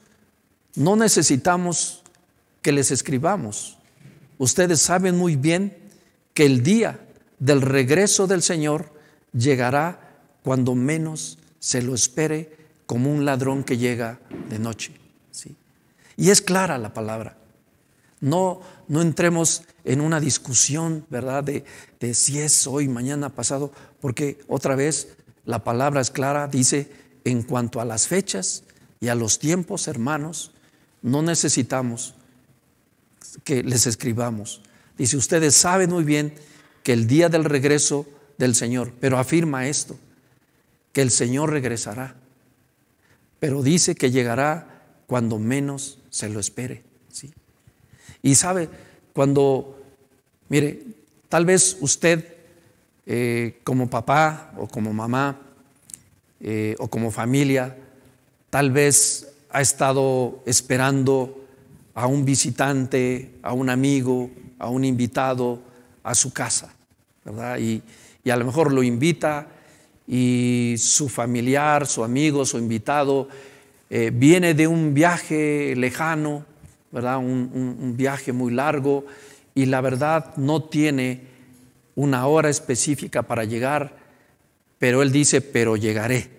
no 0.76 0.96
necesitamos 0.96 2.04
que 2.62 2.72
les 2.72 2.92
escribamos. 2.92 3.78
Ustedes 4.38 4.82
saben 4.82 5.18
muy 5.18 5.36
bien 5.36 5.78
que 6.34 6.46
el 6.46 6.64
día 6.64 7.00
del 7.40 7.62
regreso 7.62 8.28
del 8.28 8.42
Señor 8.42 8.94
llegará 9.34 10.20
cuando 10.44 10.76
menos 10.76 11.40
se 11.60 11.82
lo 11.82 11.96
espere 11.96 12.56
como 12.86 13.12
un 13.12 13.26
ladrón 13.26 13.64
que 13.64 13.78
llega 13.78 14.20
de 14.50 14.60
noche. 14.60 14.94
¿sí? 15.32 15.56
Y 16.18 16.30
es 16.30 16.42
clara 16.42 16.78
la 16.78 16.94
palabra. 16.94 17.38
No, 18.22 18.62
no 18.88 19.02
entremos 19.02 19.64
en 19.84 20.02
una 20.02 20.20
discusión, 20.20 21.06
¿verdad? 21.10 21.44
De, 21.44 21.66
de 22.00 22.14
si 22.14 22.40
es 22.40 22.66
hoy, 22.66 22.88
mañana, 22.88 23.30
pasado, 23.30 23.72
porque 24.00 24.40
otra 24.48 24.76
vez 24.76 25.18
la 25.46 25.64
palabra 25.64 26.02
es 26.02 26.12
clara, 26.12 26.48
dice, 26.48 26.92
en 27.24 27.44
cuanto 27.44 27.82
a 27.82 27.86
las 27.86 28.08
fechas 28.08 28.64
y 29.00 29.10
a 29.10 29.16
los 29.16 29.40
tiempos, 29.40 29.88
hermanos, 29.88 30.52
no 31.02 31.22
necesitamos 31.22 32.16
que 33.44 33.64
les 33.64 33.88
escribamos. 33.88 34.62
Dice, 34.98 35.18
ustedes 35.18 35.56
saben 35.56 35.90
muy 35.90 36.04
bien 36.04 36.34
que 36.84 36.94
el 36.94 37.08
día 37.08 37.30
del 37.30 37.44
regreso 37.44 38.06
del 38.38 38.56
Señor, 38.56 38.94
pero 39.00 39.18
afirma 39.18 39.68
esto, 39.68 39.98
que 40.94 41.02
el 41.02 41.12
Señor 41.12 41.52
regresará, 41.52 42.16
pero 43.40 43.62
dice 43.62 43.96
que 43.96 44.12
llegará 44.12 44.84
cuando 45.08 45.40
menos 45.40 46.00
se 46.10 46.30
lo 46.30 46.40
espere. 46.40 46.84
¿sí? 47.12 47.34
Y 48.22 48.36
sabe, 48.36 48.70
cuando, 49.14 49.82
mire, 50.50 50.84
tal 51.30 51.46
vez 51.46 51.78
usted 51.82 52.36
eh, 53.06 53.60
como 53.64 53.90
papá 53.90 54.54
o 54.58 54.68
como 54.68 54.94
mamá 54.94 55.42
eh, 56.40 56.76
o 56.80 56.88
como 56.88 57.12
familia, 57.12 57.78
tal 58.50 58.72
vez 58.72 59.28
ha 59.50 59.62
estado 59.62 60.42
esperando 60.46 61.45
a 61.96 62.06
un 62.06 62.24
visitante, 62.24 63.40
a 63.42 63.54
un 63.54 63.70
amigo, 63.70 64.30
a 64.60 64.70
un 64.70 64.86
invitado 64.86 65.62
a 66.04 66.14
su 66.14 66.32
casa, 66.32 66.76
¿verdad? 67.24 67.58
Y, 67.58 67.82
y 68.24 68.30
a 68.30 68.38
lo 68.38 68.46
mejor 68.46 68.72
lo 68.72 68.84
invita 68.84 69.48
y 70.08 70.76
su 70.78 71.10
familiar, 71.10 71.88
su 71.88 72.04
amigo, 72.04 72.46
su 72.46 72.60
invitado, 72.60 73.28
eh, 73.90 74.12
viene 74.14 74.54
de 74.54 74.68
un 74.68 74.94
viaje 74.94 75.76
lejano, 75.76 76.46
¿verdad? 76.92 77.18
Un, 77.18 77.94
viaje 77.96 78.34
muy 78.34 78.54
largo 78.54 79.06
y 79.54 79.66
la 79.66 79.82
verdad 79.82 80.36
no 80.38 80.64
tiene 80.64 81.22
una 81.96 82.28
hora 82.28 82.50
específica 82.50 83.24
para 83.24 83.46
llegar, 83.46 83.96
pero 84.80 85.02
él 85.02 85.12
dice, 85.12 85.42
pero 85.42 85.78
llegaré. 85.78 86.30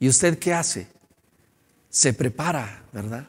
¿Y 0.00 0.08
usted 0.08 0.38
qué 0.38 0.52
hace? 0.52 0.88
Se 1.88 2.12
prepara, 2.12 2.84
¿verdad? 2.92 3.28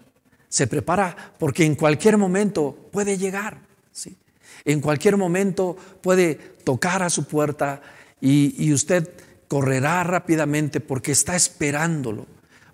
Se 0.55 0.67
prepara 0.67 1.33
porque 1.37 1.65
en 1.65 1.75
cualquier 1.75 2.15
momento 2.17 2.87
puede 2.89 3.17
llegar, 3.17 3.57
¿sí? 3.91 4.15
En 4.63 4.79
cualquier 4.79 5.17
momento 5.17 5.75
puede 5.99 6.35
tocar 6.63 7.03
a 7.03 7.09
su 7.09 7.25
puerta 7.25 7.81
y, 8.21 8.55
y 8.57 8.71
usted 8.71 9.09
correrá 9.49 10.01
rápidamente 10.05 10.79
porque 10.79 11.11
está 11.11 11.35
esperándolo, 11.35 12.25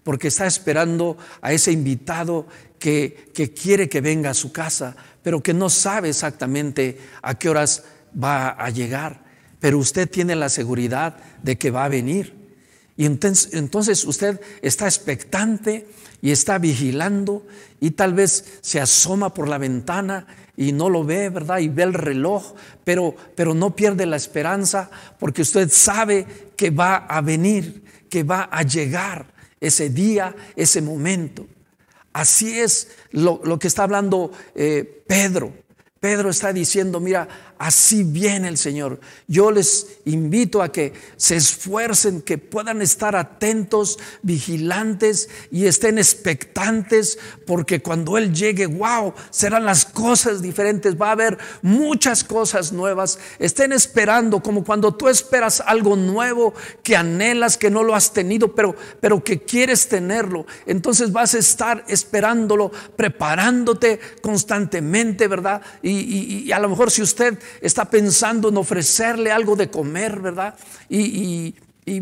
porque 0.04 0.28
está 0.28 0.46
esperando 0.46 1.18
a 1.42 1.54
ese 1.54 1.72
invitado 1.72 2.46
que, 2.78 3.32
que, 3.34 3.52
quiere 3.52 3.90
que 3.90 4.00
venga 4.00 4.30
a 4.30 4.36
su 4.36 4.52
casa, 4.52 4.96
pero 5.24 5.42
que 5.42 5.56
no 5.56 5.68
sabe 5.72 6.10
exactamente 6.10 7.00
a 7.24 7.40
qué 7.40 7.50
horas 7.50 7.84
va 8.14 8.50
a 8.50 8.70
llegar. 8.70 9.24
Pero 9.60 9.80
usted 9.80 10.08
tiene 10.08 10.36
la 10.36 10.50
seguridad 10.50 11.18
de 11.42 11.58
que 11.58 11.72
va 11.72 11.86
a 11.86 11.90
venir. 11.90 12.41
Y 12.98 13.06
entonces, 13.06 14.06
usted 14.06 14.40
está 14.62 14.86
expectante 14.86 15.88
y 16.22 16.32
está 16.32 16.58
vigilando 16.60 17.46
y 17.80 17.92
tal 17.92 18.14
vez 18.14 18.60
se 18.62 18.80
asoma 18.80 19.34
por 19.34 19.48
la 19.48 19.58
ventana 19.58 20.28
y 20.56 20.72
no 20.72 20.90
lo 20.90 21.04
ve, 21.04 21.30
¿verdad? 21.30 21.60
Y 21.60 21.70
ve 21.70 21.84
el 21.84 21.94
reloj, 21.94 22.54
pero, 22.84 23.16
pero 23.36 23.54
no 23.54 23.76
pierde 23.76 24.06
la 24.06 24.18
esperanza 24.18 24.92
porque 25.20 25.42
usted 25.42 25.70
sabe 25.72 26.28
que 26.56 26.70
va 26.70 26.98
a 26.98 27.22
venir, 27.22 27.84
que 28.10 28.24
va 28.24 28.50
a 28.52 28.64
llegar 28.64 29.34
ese 29.60 29.90
día, 29.90 30.36
ese 30.56 30.82
momento. 30.82 31.48
Así 32.14 32.60
es 32.60 32.90
lo, 33.12 33.42
lo 33.44 33.58
que 33.58 33.68
está 33.68 33.84
hablando 33.84 34.32
eh, 34.54 35.04
Pedro. 35.08 35.54
Pedro 36.00 36.30
está 36.30 36.52
diciendo, 36.52 37.00
mira, 37.00 37.28
Así 37.62 38.04
viene 38.04 38.48
el 38.48 38.58
Señor. 38.58 39.00
Yo 39.28 39.52
les 39.52 40.00
invito 40.06 40.64
a 40.64 40.72
que 40.72 40.94
se 41.16 41.36
esfuercen, 41.36 42.24
que 42.24 42.40
puedan 42.40 42.82
estar 42.82 43.16
atentos, 43.16 44.00
vigilantes 44.24 45.30
y 45.52 45.68
estén 45.68 46.00
expectantes, 46.00 47.20
porque 47.46 47.80
cuando 47.80 48.18
Él 48.18 48.34
llegue, 48.34 48.66
wow, 48.66 49.14
serán 49.30 49.64
las 49.64 49.86
cosas 49.86 50.42
diferentes, 50.42 51.00
va 51.00 51.10
a 51.10 51.12
haber 51.12 51.38
muchas 51.62 52.24
cosas 52.24 52.74
nuevas. 52.74 53.20
Estén 53.38 53.74
esperando, 53.74 54.42
como 54.42 54.64
cuando 54.64 54.96
tú 54.96 55.08
esperas 55.08 55.62
algo 55.64 55.96
nuevo 55.96 56.56
que 56.82 56.96
anhelas, 56.96 57.58
que 57.60 57.70
no 57.70 57.84
lo 57.84 57.94
has 57.94 58.12
tenido, 58.12 58.56
pero, 58.56 58.76
pero 59.00 59.24
que 59.24 59.44
quieres 59.44 59.88
tenerlo. 59.88 60.48
Entonces 60.66 61.12
vas 61.12 61.36
a 61.36 61.38
estar 61.38 61.86
esperándolo, 61.88 62.72
preparándote 62.96 64.00
constantemente, 64.24 65.28
¿verdad? 65.28 65.62
Y, 65.84 66.48
y 66.48 66.52
a 66.52 66.58
lo 66.58 66.68
mejor 66.68 66.90
si 66.90 67.04
usted 67.04 67.38
está 67.62 67.86
pensando 67.86 68.50
en 68.50 68.58
ofrecerle 68.58 69.32
algo 69.32 69.56
de 69.56 69.70
comer, 69.70 70.20
¿verdad? 70.20 70.56
Y, 70.90 71.56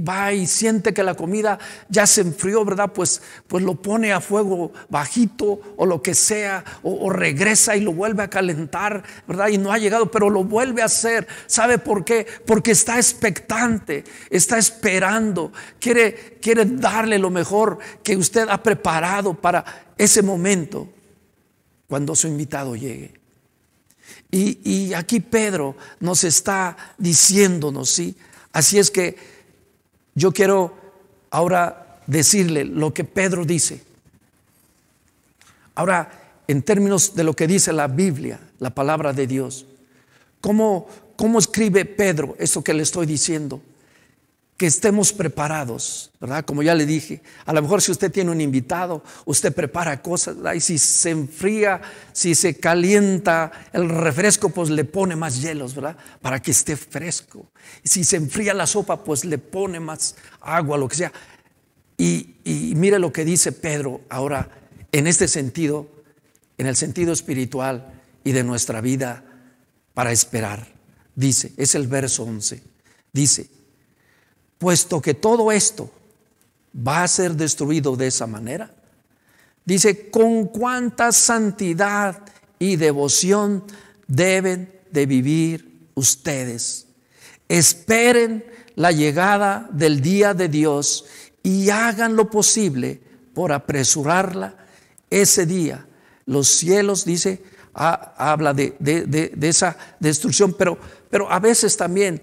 va 0.08 0.34
y 0.34 0.46
siente 0.46 0.94
que 0.94 1.02
la 1.02 1.16
comida 1.16 1.58
ya 1.88 2.06
se 2.06 2.22
enfrió, 2.22 2.64
¿verdad? 2.64 2.92
Pues, 2.94 3.24
pues 3.48 3.64
lo 3.64 3.74
pone 3.74 4.14
a 4.14 4.22
fuego 4.22 4.72
bajito 4.88 5.60
o 5.78 5.86
lo 5.88 6.04
que 6.04 6.14
sea, 6.14 6.64
o, 6.84 7.10
regresa 7.10 7.76
y 7.76 7.82
lo 7.82 7.94
vuelve 7.94 8.22
a 8.22 8.30
calentar, 8.30 9.02
¿verdad? 9.28 9.48
Y 9.48 9.58
no 9.58 9.72
ha 9.72 9.80
llegado, 9.80 10.12
pero 10.12 10.30
lo 10.30 10.44
vuelve 10.44 10.84
a 10.84 10.86
hacer. 10.86 11.28
¿Sabe 11.48 11.80
por 11.80 12.06
qué? 12.06 12.28
Porque 12.46 12.72
está 12.72 12.98
expectante, 12.98 14.04
está 14.30 14.60
esperando, 14.60 15.52
quiere, 15.80 16.38
quiere 16.40 16.66
darle 16.66 17.18
lo 17.18 17.32
mejor 17.32 17.80
que 18.04 18.16
usted 18.16 18.48
ha 18.48 18.62
preparado 18.62 19.34
para 19.34 19.66
ese 19.98 20.22
momento 20.22 20.88
cuando 21.88 22.16
su 22.16 22.28
invitado 22.28 22.76
llegue. 22.76 23.19
Y, 24.32 24.94
aquí 24.94 25.20
Pedro 25.20 25.76
nos 26.00 26.24
está 26.24 26.78
diciéndonos, 26.98 27.90
¿sí? 27.90 28.16
Así 28.52 28.78
es 28.78 28.92
que 28.92 29.18
yo 30.14 30.32
quiero 30.32 30.76
ahora 31.32 32.02
decirle 32.06 32.64
lo 32.64 32.94
que 32.94 33.04
Pedro 33.04 33.44
dice. 33.44 33.82
Ahora, 35.74 36.12
en 36.48 36.62
términos 36.62 37.16
de 37.16 37.24
lo 37.24 37.36
que 37.36 37.48
dice 37.48 37.74
la 37.74 37.88
Biblia, 37.88 38.40
la 38.60 38.70
palabra 38.70 39.14
de 39.14 39.26
Dios, 39.26 39.66
¿cómo, 40.42 40.88
cómo 41.16 41.40
escribe 41.40 41.86
Pedro 41.86 42.36
eso 42.38 42.64
que 42.64 42.74
le 42.74 42.84
estoy 42.84 43.08
diciendo? 43.08 43.62
Que 44.60 44.68
estemos 44.68 45.14
preparados, 45.14 46.12
¿verdad? 46.20 46.44
Como 46.44 46.62
ya 46.62 46.76
le 46.76 46.86
dije, 46.86 47.22
a 47.46 47.54
lo 47.54 47.62
mejor 47.62 47.82
si 47.82 47.94
usted 47.94 48.12
tiene 48.12 48.30
un 48.30 48.42
invitado, 48.42 49.02
usted 49.24 49.56
prepara 49.56 50.02
cosas, 50.02 50.36
¿verdad? 50.36 50.54
y 50.54 50.60
si 50.60 50.78
se 50.78 51.12
enfría, 51.12 51.80
si 52.12 52.36
se 52.36 52.58
calienta 52.58 53.54
el 53.72 53.88
refresco, 53.88 54.50
pues 54.50 54.70
le 54.70 54.84
pone 54.84 55.16
más 55.16 55.42
hielos, 55.42 55.76
¿verdad? 55.76 55.96
Para 56.22 56.42
que 56.42 56.52
esté 56.52 56.76
fresco. 56.76 57.50
Y 57.86 57.88
si 57.88 58.04
se 58.04 58.18
enfría 58.18 58.54
la 58.54 58.68
sopa, 58.68 59.02
pues 59.02 59.24
le 59.24 59.38
pone 59.38 59.80
más 59.80 60.18
agua, 60.42 60.78
lo 60.78 60.90
que 60.90 60.98
sea. 60.98 61.14
Y, 61.98 62.36
y 62.44 62.74
mire 62.76 63.00
lo 63.00 63.14
que 63.14 63.24
dice 63.24 63.54
Pedro 63.54 64.02
ahora 64.10 64.50
en 64.92 65.08
este 65.08 65.30
sentido, 65.30 65.90
en 66.58 66.68
el 66.68 66.76
sentido 66.76 67.14
espiritual 67.14 67.94
y 68.26 68.34
de 68.34 68.44
nuestra 68.44 68.82
vida 68.82 69.24
para 69.94 70.12
esperar. 70.12 70.68
Dice, 71.16 71.54
es 71.56 71.76
el 71.76 71.88
verso 71.88 72.24
11, 72.24 72.62
dice, 73.14 73.59
puesto 74.60 75.02
que 75.02 75.16
todo 75.16 75.52
esto 75.52 75.90
va 76.76 77.02
a 77.04 77.08
ser 77.08 77.34
destruido 77.34 77.96
de 77.96 78.08
esa 78.08 78.28
manera. 78.28 78.72
Dice, 79.66 80.12
con 80.12 80.46
cuánta 80.46 81.12
santidad 81.12 82.22
y 82.60 82.76
devoción 82.76 83.64
deben 84.08 84.72
de 84.92 85.06
vivir 85.06 85.88
ustedes. 85.96 86.88
Esperen 87.48 88.46
la 88.76 88.92
llegada 88.92 89.68
del 89.72 90.02
día 90.02 90.34
de 90.34 90.50
Dios 90.50 91.06
y 91.42 91.70
hagan 91.70 92.16
lo 92.16 92.30
posible 92.30 93.02
por 93.34 93.52
apresurarla 93.52 94.56
ese 95.10 95.46
día. 95.46 95.86
Los 96.26 96.48
cielos, 96.48 97.06
dice, 97.06 97.42
habla 97.74 98.54
de, 98.54 98.76
de, 98.80 99.48
esa 99.48 99.78
destrucción, 100.00 100.54
pero, 100.54 100.78
pero 101.10 101.32
a 101.32 101.40
veces 101.40 101.78
también 101.78 102.22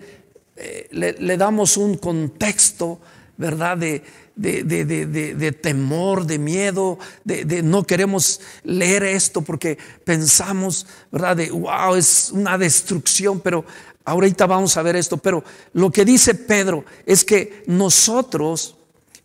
eh, 0.57 0.89
le, 0.91 1.37
damos 1.37 1.77
un 1.77 1.97
contexto 1.97 3.01
¿verdad? 3.37 3.77
De, 3.77 4.03
de, 4.35 4.65
de, 4.65 5.53
temor, 5.53 6.27
de 6.27 6.39
miedo, 6.39 6.99
de, 7.25 7.63
no 7.63 7.87
queremos 7.87 8.41
leer 8.65 9.05
esto 9.05 9.43
porque 9.43 9.79
pensamos, 10.05 10.87
¿verdad? 11.13 11.37
De, 11.37 11.51
wow, 11.51 11.95
es 11.95 12.31
una 12.33 12.57
destrucción, 12.57 13.41
pero 13.41 13.65
ahorita 14.05 14.47
vamos 14.47 14.77
a 14.77 14.83
ver 14.83 14.97
esto. 14.97 15.19
Pero 15.19 15.45
lo 15.75 15.91
que 15.91 16.05
dice 16.05 16.35
Pedro 16.35 16.85
es 17.05 17.25
que 17.25 17.65
nosotros, 17.67 18.77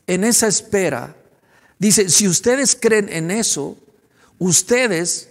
en 0.07 0.23
esa 0.23 0.47
espera, 0.47 1.15
dice, 1.79 2.09
si 2.09 2.27
ustedes 2.27 2.77
creen 2.79 3.07
en 3.09 3.31
eso, 3.31 3.77
ustedes 4.39 5.29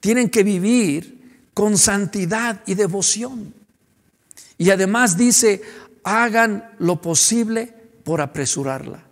tienen 0.00 0.28
que 0.28 0.42
vivir 0.42 1.48
con 1.54 1.78
santidad 1.78 2.62
y 2.66 2.74
devoción. 2.74 3.54
Y 4.58 4.70
además 4.70 5.16
dice, 5.16 5.62
hagan 6.04 6.72
lo 6.78 7.00
posible 7.00 7.74
por 8.04 8.20
apresurarla. 8.20 9.04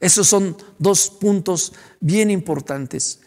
Esos 0.00 0.28
son 0.28 0.56
dos 0.78 1.10
puntos 1.10 1.72
bien 2.00 2.30
importantes. 2.30 3.20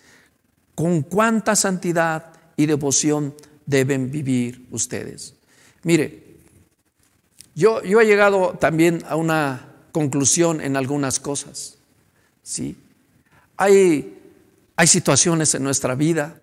¿Con 0.76 1.02
cuánta 1.02 1.56
santidad 1.56 2.34
y 2.56 2.66
devoción 2.66 3.36
deben 3.66 4.10
vivir 4.10 4.68
ustedes? 4.72 5.36
Mire, 5.84 6.38
yo, 7.56 7.84
yo 7.84 8.00
he 8.00 8.06
llegado 8.06 8.58
también 8.60 9.04
a 9.08 9.16
una 9.16 9.68
conclusión 9.92 10.62
en 10.62 10.78
algunas 10.78 11.20
cosas. 11.20 11.78
¿sí? 12.42 12.78
Hay, 13.58 14.18
hay 14.76 14.88
situaciones 14.88 15.54
en 15.56 15.64
nuestra 15.64 15.96
vida, 15.96 16.40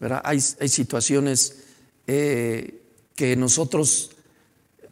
¿verdad? 0.00 0.22
Hay, 0.24 0.42
hay 0.60 0.68
situaciones 0.68 1.64
eh, 2.06 2.80
que 3.14 3.36
nosotros 3.36 4.10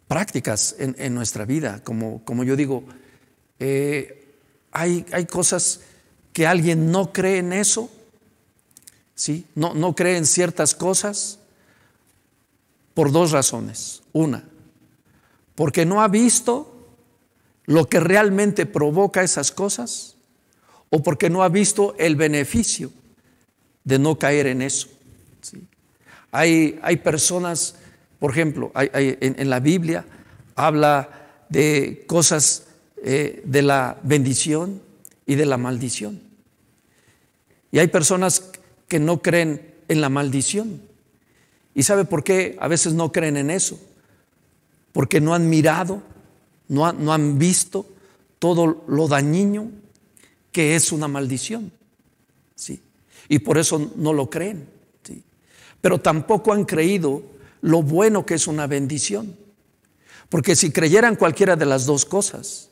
prácticas 0.07 0.75
en, 0.77 1.13
nuestra 1.13 1.45
vida. 1.45 1.81
Como, 1.83 2.23
como, 2.23 2.43
yo 2.43 2.55
digo, 2.55 2.83
eh, 3.59 4.35
hay, 4.71 5.05
hay, 5.11 5.25
cosas 5.25 5.81
que 6.31 6.45
alguien 6.47 6.91
no 6.91 7.11
cree 7.11 7.39
en 7.39 7.53
eso, 7.53 7.89
¿sí? 9.15 9.45
no, 9.55 9.73
no 9.73 9.95
cree 9.95 10.17
en 10.17 10.25
ciertas 10.25 10.75
cosas 10.75 11.39
por 12.93 13.11
dos 13.11 13.31
razones. 13.31 14.03
Una, 14.13 14.43
porque 15.55 15.85
no 15.85 16.01
ha 16.01 16.07
visto 16.07 16.69
lo 17.65 17.85
que 17.87 17.99
realmente 17.99 18.65
provoca 18.65 19.23
esas 19.23 19.51
cosas 19.51 20.15
o 20.89 21.01
porque 21.01 21.29
no 21.29 21.43
ha 21.43 21.49
visto 21.49 21.95
el 21.97 22.15
beneficio 22.15 22.91
de 23.83 23.99
no 23.99 24.19
caer 24.19 24.47
en 24.47 24.61
eso. 24.61 24.89
Hay, 26.31 26.79
hay 26.81 26.97
personas 26.97 27.75
por 28.23 28.31
ejemplo, 28.31 28.71
en, 28.73 29.49
la 29.49 29.59
Biblia 29.59 30.05
habla 30.55 31.09
de 31.49 32.05
cosas 32.07 32.67
eh, 33.03 33.41
de 33.43 33.61
la 33.61 33.99
bendición 34.01 34.81
y 35.25 35.35
de 35.35 35.45
la 35.45 35.57
maldición. 35.57 36.21
Y 37.69 37.79
hay 37.79 37.87
personas 37.87 38.51
que 38.87 38.97
no 38.97 39.21
creen 39.21 39.73
en 39.89 39.99
la 39.99 40.07
maldición. 40.07 40.83
¿Y 41.75 41.83
sabe 41.83 42.05
por 42.05 42.23
qué 42.23 42.55
a 42.61 42.69
veces 42.69 42.93
no 42.93 43.11
creen 43.11 43.35
en 43.35 43.49
eso? 43.49 43.77
Porque 44.93 45.19
no 45.19 45.33
han 45.33 45.49
mirado, 45.49 46.01
no, 46.69 46.93
no 46.93 47.11
han 47.11 47.37
visto 47.37 47.85
todo 48.39 48.85
lo 48.87 49.09
dañino 49.09 49.69
que 50.53 50.77
es 50.77 50.93
una 50.93 51.09
maldición. 51.09 51.73
¿sí? 52.55 52.81
Y 53.27 53.39
por 53.39 53.57
eso 53.57 53.91
no 53.97 54.13
lo 54.13 54.29
creen. 54.29 54.65
¿sí? 55.03 55.21
Pero 55.81 55.99
tampoco 55.99 56.53
han 56.53 56.63
creído 56.63 57.32
lo 57.63 57.81
bueno 57.81 58.25
que 58.25 58.35
es 58.35 58.47
una 58.47 58.67
bendición. 58.67 59.35
Porque 60.29 60.55
si 60.55 60.71
creyeran 60.71 61.15
cualquiera 61.15 61.55
de 61.55 61.65
las 61.65 61.85
dos 61.85 62.05
cosas, 62.05 62.69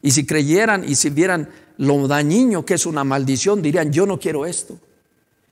y 0.00 0.12
si 0.12 0.24
creyeran 0.24 0.88
y 0.88 0.94
si 0.94 1.10
vieran 1.10 1.50
lo 1.76 2.06
dañino 2.06 2.64
que 2.64 2.74
es 2.74 2.86
una 2.86 3.04
maldición, 3.04 3.60
dirían, 3.60 3.92
yo 3.92 4.06
no 4.06 4.18
quiero 4.18 4.46
esto, 4.46 4.78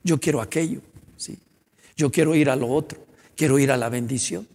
yo 0.05 0.21
quiero 0.21 0.41
aquello, 0.41 0.81
¿sí? 1.17 1.39
yo 1.97 2.11
quiero 2.11 2.35
ir 2.37 2.49
a 2.49 2.57
lo 2.57 2.69
otro, 2.69 3.05
quiero 3.37 3.59
ir 3.59 3.73
a 3.73 3.77
la 3.77 3.89
bendición. 3.89 4.47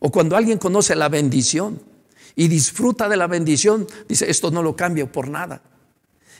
O 0.00 0.10
cuando 0.10 0.36
alguien 0.36 0.58
conoce 0.58 0.94
la 0.94 1.08
bendición 1.08 1.80
y 2.34 2.48
disfruta 2.48 3.08
de 3.08 3.16
la 3.16 3.26
bendición, 3.26 3.86
dice, 4.06 4.30
esto 4.30 4.50
no 4.50 4.62
lo 4.62 4.76
cambio 4.76 5.10
por 5.10 5.28
nada. 5.28 5.62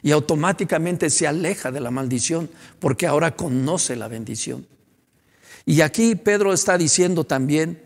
Y 0.02 0.10
automáticamente 0.10 1.08
se 1.08 1.26
aleja 1.26 1.72
de 1.72 1.80
la 1.80 1.90
maldición 1.90 2.50
porque 2.78 3.06
ahora 3.06 3.34
conoce 3.34 3.96
la 3.96 4.08
bendición. 4.08 4.66
Y 5.66 5.80
aquí 5.80 6.14
Pedro 6.14 6.52
está 6.52 6.78
diciendo 6.78 7.24
también 7.24 7.82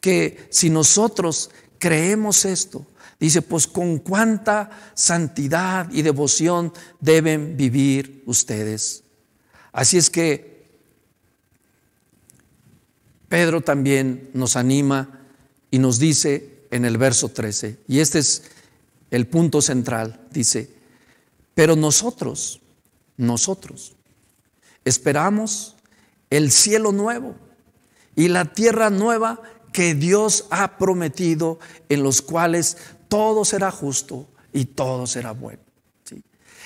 que 0.00 0.48
si 0.50 0.70
nosotros 0.70 1.50
creemos 1.78 2.46
esto, 2.46 2.86
dice, 3.20 3.42
pues 3.42 3.66
con 3.66 3.98
cuánta 3.98 4.70
santidad 4.94 5.90
y 5.92 6.00
devoción 6.00 6.72
deben 6.98 7.58
vivir 7.58 8.22
ustedes. 8.24 9.04
Así 9.70 9.98
es 9.98 10.08
que 10.08 10.50
Pedro 13.28 13.60
también 13.60 14.30
nos 14.32 14.56
anima 14.56 15.20
y 15.70 15.78
nos 15.78 15.98
dice 15.98 16.64
en 16.70 16.86
el 16.86 16.96
verso 16.96 17.28
13, 17.28 17.80
y 17.86 17.98
este 18.00 18.20
es 18.20 18.44
el 19.10 19.26
punto 19.26 19.60
central, 19.60 20.26
dice, 20.30 20.70
pero 21.54 21.76
nosotros, 21.76 22.60
nosotros, 23.16 23.94
esperamos 24.84 25.76
el 26.30 26.50
cielo 26.50 26.92
nuevo 26.92 27.34
y 28.16 28.28
la 28.28 28.46
tierra 28.46 28.88
nueva 28.90 29.42
que 29.72 29.94
Dios 29.94 30.46
ha 30.50 30.78
prometido, 30.78 31.58
en 31.88 32.02
los 32.02 32.22
cuales 32.22 32.76
todo 33.08 33.44
será 33.44 33.70
justo 33.70 34.28
y 34.52 34.64
todo 34.64 35.06
será 35.06 35.32
bueno. 35.32 35.62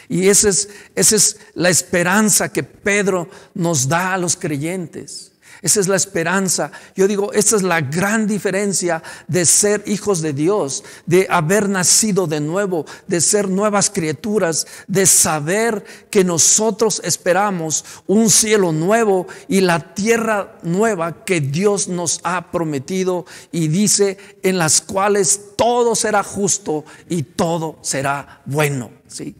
Y 0.09 0.29
esa 0.29 0.51
es, 0.51 0.69
esa 0.95 1.17
es 1.17 1.39
la 1.55 1.71
esperanza 1.71 2.53
que 2.53 2.63
Pedro 2.63 3.29
nos 3.55 3.89
da 3.89 4.15
a 4.15 4.19
los 4.19 4.37
creyentes. 4.37 5.33
Esa 5.65 5.81
es 5.81 5.89
la 5.89 5.97
esperanza. 5.97 6.71
Yo 6.95 7.09
digo, 7.09 7.33
esa 7.33 7.57
es 7.57 7.63
la 7.63 7.81
gran 7.81 8.27
diferencia 8.27 9.03
de 9.29 9.47
ser 9.47 9.83
hijos 9.87 10.21
de 10.21 10.35
Dios, 10.35 10.85
de 11.07 11.27
haber 11.31 11.71
nacido 11.71 12.27
de 12.27 12.39
nuevo, 12.39 12.85
de 13.07 13.23
ser 13.23 13.49
nuevas 13.49 13.89
criaturas, 13.89 14.67
de 14.89 15.07
saber 15.07 15.83
que 16.11 16.23
nosotros 16.23 17.01
esperamos 17.03 17.87
un 18.07 18.29
cielo 18.29 18.73
nuevo 18.73 19.27
y 19.49 19.63
la 19.63 19.95
tierra 19.95 20.59
nueva 20.65 21.25
que 21.25 21.41
Dios 21.41 21.89
nos 21.89 22.21
ha 22.25 22.51
prometido 22.51 23.25
y 23.51 23.69
dice 23.69 24.19
en 24.43 24.59
las 24.59 24.83
cuales 24.83 25.41
todo 25.57 25.95
será 25.95 26.23
justo 26.23 26.85
y 27.09 27.23
todo 27.23 27.79
será 27.81 28.43
bueno. 28.45 28.91
¿sí? 29.09 29.35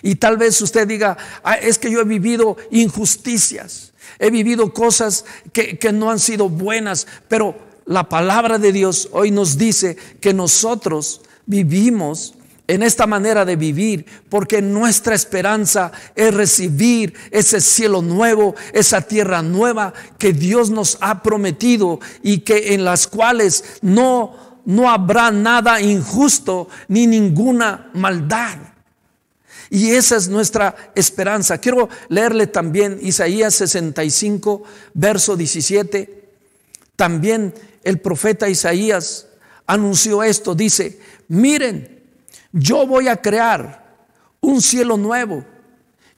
Y 0.00 0.14
tal 0.14 0.38
vez 0.38 0.58
usted 0.62 0.88
diga, 0.88 1.18
ah, 1.44 1.56
es 1.56 1.78
que 1.78 1.90
yo 1.90 2.00
he 2.00 2.04
vivido 2.04 2.56
injusticias. 2.70 3.89
He 4.20 4.30
vivido 4.30 4.72
cosas 4.72 5.24
que, 5.52 5.78
no 5.92 6.10
han 6.10 6.18
sido 6.18 6.50
buenas, 6.50 7.06
pero 7.26 7.56
la 7.86 8.08
palabra 8.08 8.58
de 8.58 8.70
Dios 8.70 9.08
hoy 9.12 9.30
nos 9.30 9.56
dice 9.56 9.96
que 10.20 10.34
nosotros 10.34 11.22
vivimos 11.46 12.34
en 12.68 12.82
esta 12.84 13.06
manera 13.06 13.44
de 13.44 13.56
vivir, 13.56 14.04
porque 14.28 14.62
nuestra 14.62 15.14
esperanza 15.14 15.90
es 16.14 16.32
recibir 16.34 17.14
ese 17.32 17.62
cielo 17.62 18.02
nuevo, 18.02 18.54
esa 18.74 19.00
tierra 19.00 19.42
nueva 19.42 19.94
que 20.18 20.34
Dios 20.34 20.70
nos 20.70 20.98
ha 21.00 21.22
prometido 21.22 21.98
y 22.22 22.40
que 22.40 22.74
en 22.74 22.84
las 22.84 23.08
cuales 23.08 23.64
no 23.80 24.50
no 24.66 24.90
habrá 24.90 25.30
nada 25.30 25.80
injusto 25.80 26.68
ni 26.86 27.06
ninguna 27.06 27.90
maldad. 27.94 28.58
Y 29.70 29.92
esa 29.92 30.16
es 30.16 30.28
nuestra 30.28 30.92
esperanza. 30.96 31.58
Quiero 31.58 31.88
leerle 32.08 32.48
también 32.48 32.98
Isaías 33.00 33.54
65, 33.54 34.64
verso 34.94 35.36
17. 35.36 36.28
También 36.96 37.54
el 37.84 38.00
profeta 38.00 38.48
Isaías 38.48 39.28
anunció 39.66 40.24
esto. 40.24 40.56
Dice, 40.56 40.98
miren, 41.28 42.02
yo 42.52 42.84
voy 42.84 43.06
a 43.06 43.22
crear 43.22 43.96
un 44.40 44.60
cielo 44.60 44.96
nuevo 44.96 45.44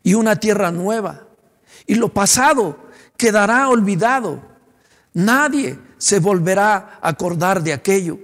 y 0.02 0.14
una 0.14 0.36
tierra 0.36 0.70
nueva. 0.72 1.26
Y 1.86 1.96
lo 1.96 2.08
pasado 2.08 2.78
quedará 3.18 3.68
olvidado. 3.68 4.42
Nadie 5.12 5.78
se 5.98 6.20
volverá 6.20 6.98
a 7.02 7.08
acordar 7.10 7.62
de 7.62 7.74
aquello. 7.74 8.18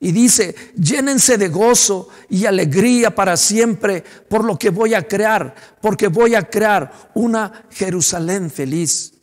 Y 0.00 0.12
dice, 0.12 0.54
llénense 0.76 1.38
de 1.38 1.48
gozo 1.48 2.08
y 2.28 2.46
alegría 2.46 3.14
para 3.14 3.36
siempre 3.36 4.04
por 4.28 4.44
lo 4.44 4.56
que 4.56 4.70
voy 4.70 4.94
a 4.94 5.08
crear, 5.08 5.54
porque 5.80 6.06
voy 6.06 6.36
a 6.36 6.48
crear 6.48 7.10
una 7.14 7.66
Jerusalén 7.70 8.50
feliz 8.50 9.14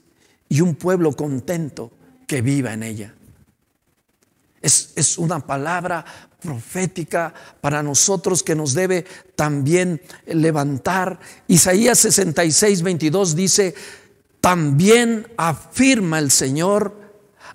y 0.49 0.59
un 0.59 0.75
pueblo 0.75 1.13
contento 1.13 1.91
que 2.27 2.41
viva 2.41 2.73
en 2.73 2.83
ella. 2.83 3.13
Es, 4.61 4.91
es 4.95 5.17
una 5.17 5.39
palabra 5.39 6.03
profética 6.41 7.33
para 7.61 7.81
nosotros 7.81 8.43
que 8.43 8.55
nos 8.55 8.73
debe 8.73 9.05
también 9.35 10.01
levantar. 10.25 11.19
Isaías 11.47 11.99
66, 11.99 12.81
22 12.81 13.35
dice, 13.35 13.75
también 14.41 15.25
afirma 15.37 16.19
el 16.19 16.31
Señor, 16.31 16.99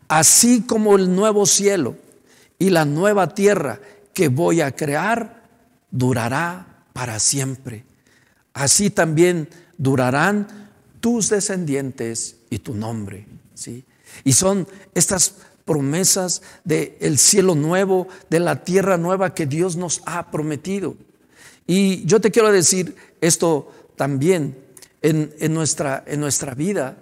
así 0.09 0.63
como 0.63 0.97
el 0.97 1.15
nuevo 1.15 1.45
cielo 1.45 1.97
y 2.61 2.71
la 2.71 2.85
nueva 2.85 3.35
tierra 3.35 3.81
que 4.15 4.29
voy 4.29 4.61
a 4.61 4.77
crear 4.77 5.49
durará 5.91 6.85
para 6.93 7.19
siempre. 7.19 7.85
Así 8.53 8.91
también 8.91 9.49
durarán 9.79 10.47
tus 11.01 11.31
descendientes 11.31 12.37
y 12.51 12.59
tu 12.59 12.75
nombre. 12.75 13.27
¿sí? 13.55 13.85
Y 14.23 14.35
son 14.35 14.69
estas 14.95 15.37
promesas 15.65 16.43
del 16.65 17.19
cielo 17.19 17.55
nuevo, 17.55 18.09
de 18.29 18.41
la 18.41 18.63
tierra 18.63 18.99
nueva 18.99 19.35
que 19.35 19.47
Dios 19.47 19.77
nos 19.77 20.03
ha 20.05 20.31
prometido. 20.31 20.97
Y 21.67 22.05
yo 22.05 22.21
te 22.21 22.31
quiero 22.31 22.53
decir 22.53 22.95
esto 23.23 23.73
también 23.97 24.59
en, 25.01 25.55
nuestra, 25.55 26.05
en 26.07 26.21
nuestra 26.21 26.55
vida. 26.55 26.99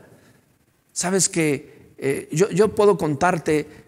Sabes 0.92 1.28
que 1.28 1.78
eh, 1.98 2.28
yo, 2.30 2.74
puedo 2.74 2.96
contarte 2.96 3.87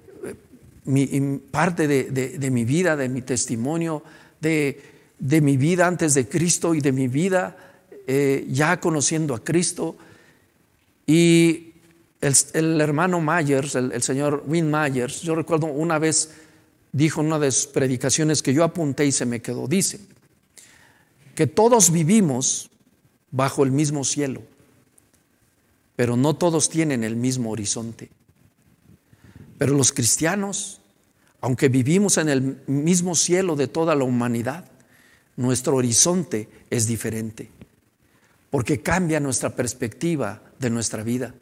parte 1.51 1.88
de, 1.88 2.51
mi 2.51 2.64
vida, 2.64 2.97
de 2.97 3.09
mi 3.09 3.22
testimonio, 3.22 4.03
de, 4.41 4.80
mi 5.18 5.57
vida 5.57 5.86
antes 5.86 6.14
de 6.14 6.28
Cristo 6.28 6.74
y 6.74 6.80
de 6.80 6.93
mi 6.93 7.09
vida 7.09 7.57
eh, 8.07 8.47
ya 8.51 8.80
conociendo 8.80 9.34
a 9.34 9.45
Cristo. 9.45 9.97
Y 11.07 11.72
el, 12.20 12.80
hermano 12.80 13.20
Myers, 13.20 13.74
el, 13.74 14.03
señor 14.03 14.45
Win 14.47 14.70
Myers, 14.70 15.22
yo 15.22 15.34
recuerdo 15.34 15.66
una 15.66 15.99
vez 15.99 16.30
dijo 16.93 17.20
en 17.20 17.28
una 17.28 17.38
de 17.38 17.53
sus 17.53 17.66
predicaciones 17.66 18.43
que 18.43 18.53
yo 18.53 18.64
apunté 18.64 19.07
y 19.07 19.12
se 19.12 19.26
me 19.26 19.41
quedó, 19.41 19.68
dice 19.68 20.01
que 21.34 21.47
todos 21.47 21.91
vivimos 21.91 22.70
bajo 23.30 23.62
el 23.64 23.70
mismo 23.70 24.05
cielo, 24.05 24.43
pero 25.97 26.16
no 26.16 26.34
todos 26.36 26.68
tienen 26.68 27.05
el 27.05 27.16
mismo 27.16 27.51
horizonte. 27.51 28.11
Pero 29.57 29.74
los 29.74 29.93
cristianos, 29.93 30.80
aunque 31.41 31.68
vivimos 31.68 32.18
en 32.18 32.28
el 32.28 32.62
mismo 32.66 33.14
cielo 33.14 33.57
de 33.57 33.68
toda 33.68 33.95
la 33.95 34.05
humanidad, 34.05 34.64
nuestro 35.36 35.76
horizonte 35.76 36.49
es 36.70 36.86
diferente, 36.86 37.51
porque 38.51 38.82
cambia 38.82 39.20
nuestra 39.20 39.51
perspectiva 39.51 40.43
de 40.59 40.70
nuestra 40.70 41.03
vida 41.03 41.34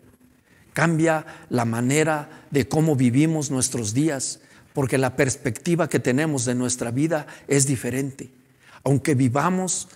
cambia 0.78 1.26
la 1.50 1.64
manera 1.64 2.44
de 2.52 2.68
cómo 2.68 2.94
vivimos 2.94 3.50
nuestros 3.50 3.94
días, 3.94 4.38
porque 4.74 4.96
la 4.96 5.16
perspectiva 5.16 5.88
que 5.88 5.98
tenemos 5.98 6.44
de 6.44 6.54
nuestra 6.54 6.92
vida 6.92 7.26
es 7.48 7.66
diferente. 7.66 8.30
Aunque 8.84 9.16
vivamos, 9.16 9.88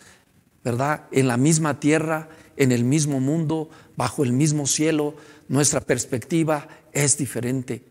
¿verdad?, 0.64 1.04
en 1.12 1.28
la 1.28 1.36
misma 1.36 1.78
tierra, 1.78 2.28
en 2.56 2.72
el 2.72 2.82
mismo 2.82 3.20
mundo, 3.20 3.70
bajo 3.96 4.24
el 4.24 4.32
mismo 4.32 4.66
cielo, 4.66 5.14
nuestra 5.46 5.80
perspectiva 5.80 6.66
es 6.92 7.16
diferente. 7.16 7.84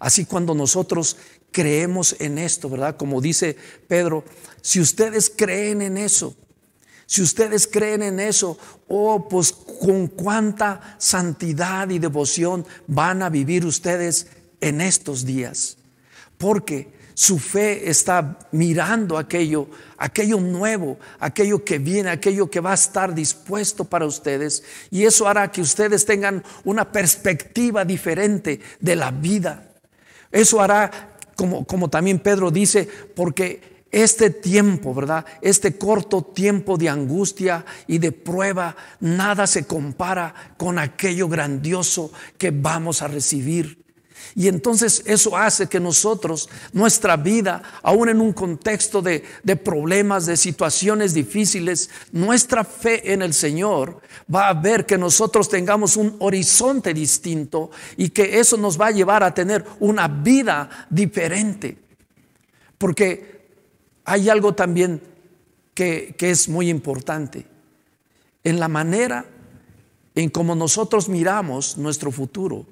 Así 0.00 0.24
cuando 0.24 0.54
nosotros 0.54 1.18
creemos 1.52 2.16
en 2.20 2.38
esto, 2.38 2.68
¿verdad? 2.68 2.96
Como 2.96 3.20
dice 3.20 3.56
Pedro, 3.86 4.24
si 4.60 4.80
ustedes 4.80 5.32
creen 5.34 5.82
en 5.82 5.96
eso, 5.96 6.36
si 7.06 7.22
ustedes 7.22 7.66
creen 7.66 8.02
en 8.02 8.20
eso, 8.20 8.58
oh, 8.86 9.28
pues 9.28 9.52
con 9.52 10.08
cuánta 10.08 10.96
santidad 10.98 11.88
y 11.88 11.98
devoción 11.98 12.66
van 12.86 13.22
a 13.22 13.30
vivir 13.30 13.64
ustedes 13.64 14.26
en 14.60 14.82
estos 14.82 15.24
días. 15.24 15.78
Porque 16.36 16.92
su 17.14 17.40
fe 17.40 17.90
está 17.90 18.38
mirando 18.52 19.18
aquello, 19.18 19.68
aquello 19.96 20.38
nuevo, 20.38 21.00
aquello 21.18 21.64
que 21.64 21.80
viene, 21.80 22.10
aquello 22.10 22.48
que 22.48 22.60
va 22.60 22.70
a 22.70 22.74
estar 22.74 23.12
dispuesto 23.12 23.84
para 23.84 24.06
ustedes. 24.06 24.62
Y 24.90 25.04
eso 25.04 25.26
hará 25.26 25.50
que 25.50 25.60
ustedes 25.60 26.04
tengan 26.04 26.44
una 26.62 26.92
perspectiva 26.92 27.84
diferente 27.84 28.60
de 28.78 28.94
la 28.94 29.10
vida. 29.10 29.72
Eso 30.30 30.60
hará, 30.60 31.17
como, 31.38 31.64
como 31.64 31.88
también 31.88 32.18
Pedro 32.18 32.50
dice, 32.50 32.88
porque 33.14 33.84
este 33.92 34.30
tiempo, 34.30 34.92
¿verdad? 34.92 35.24
Este 35.40 35.78
corto 35.78 36.20
tiempo 36.22 36.76
de 36.76 36.88
angustia 36.88 37.64
y 37.86 37.98
de 37.98 38.10
prueba, 38.10 38.74
nada 38.98 39.46
se 39.46 39.64
compara 39.64 40.34
con 40.56 40.80
aquello 40.80 41.28
grandioso 41.28 42.10
que 42.38 42.50
vamos 42.50 43.02
a 43.02 43.06
recibir. 43.06 43.84
Y 44.34 44.48
entonces 44.48 45.02
eso 45.06 45.36
hace 45.36 45.66
que 45.66 45.80
nosotros, 45.80 46.48
nuestra 46.72 47.16
vida, 47.16 47.62
aún 47.82 48.08
en 48.08 48.20
un 48.20 48.32
contexto 48.32 49.02
de, 49.02 49.22
problemas, 49.64 50.26
de 50.26 50.36
situaciones 50.36 51.14
difíciles, 51.14 51.90
nuestra 52.12 52.64
fe 52.64 53.12
en 53.12 53.22
el 53.22 53.34
Señor 53.34 54.00
va 54.32 54.48
a 54.48 54.54
ver 54.54 54.86
que 54.86 54.98
nosotros 54.98 55.48
tengamos 55.48 55.96
un 55.96 56.16
horizonte 56.18 56.94
distinto 56.94 57.70
y 57.96 58.10
que 58.10 58.38
eso 58.38 58.56
nos 58.56 58.80
va 58.80 58.88
a 58.88 58.92
llevar 58.92 59.22
a 59.22 59.34
tener 59.34 59.64
una 59.80 60.08
vida 60.08 60.86
diferente. 60.90 61.78
Porque 62.76 63.38
hay 64.04 64.28
algo 64.28 64.54
también 64.54 65.02
que, 65.74 66.14
es 66.18 66.48
muy 66.48 66.68
importante. 66.70 67.46
En 68.42 68.58
la 68.58 68.68
manera 68.68 69.24
en 70.14 70.30
cómo 70.30 70.54
nosotros 70.54 71.08
miramos 71.08 71.76
nuestro 71.78 72.10
futuro, 72.10 72.66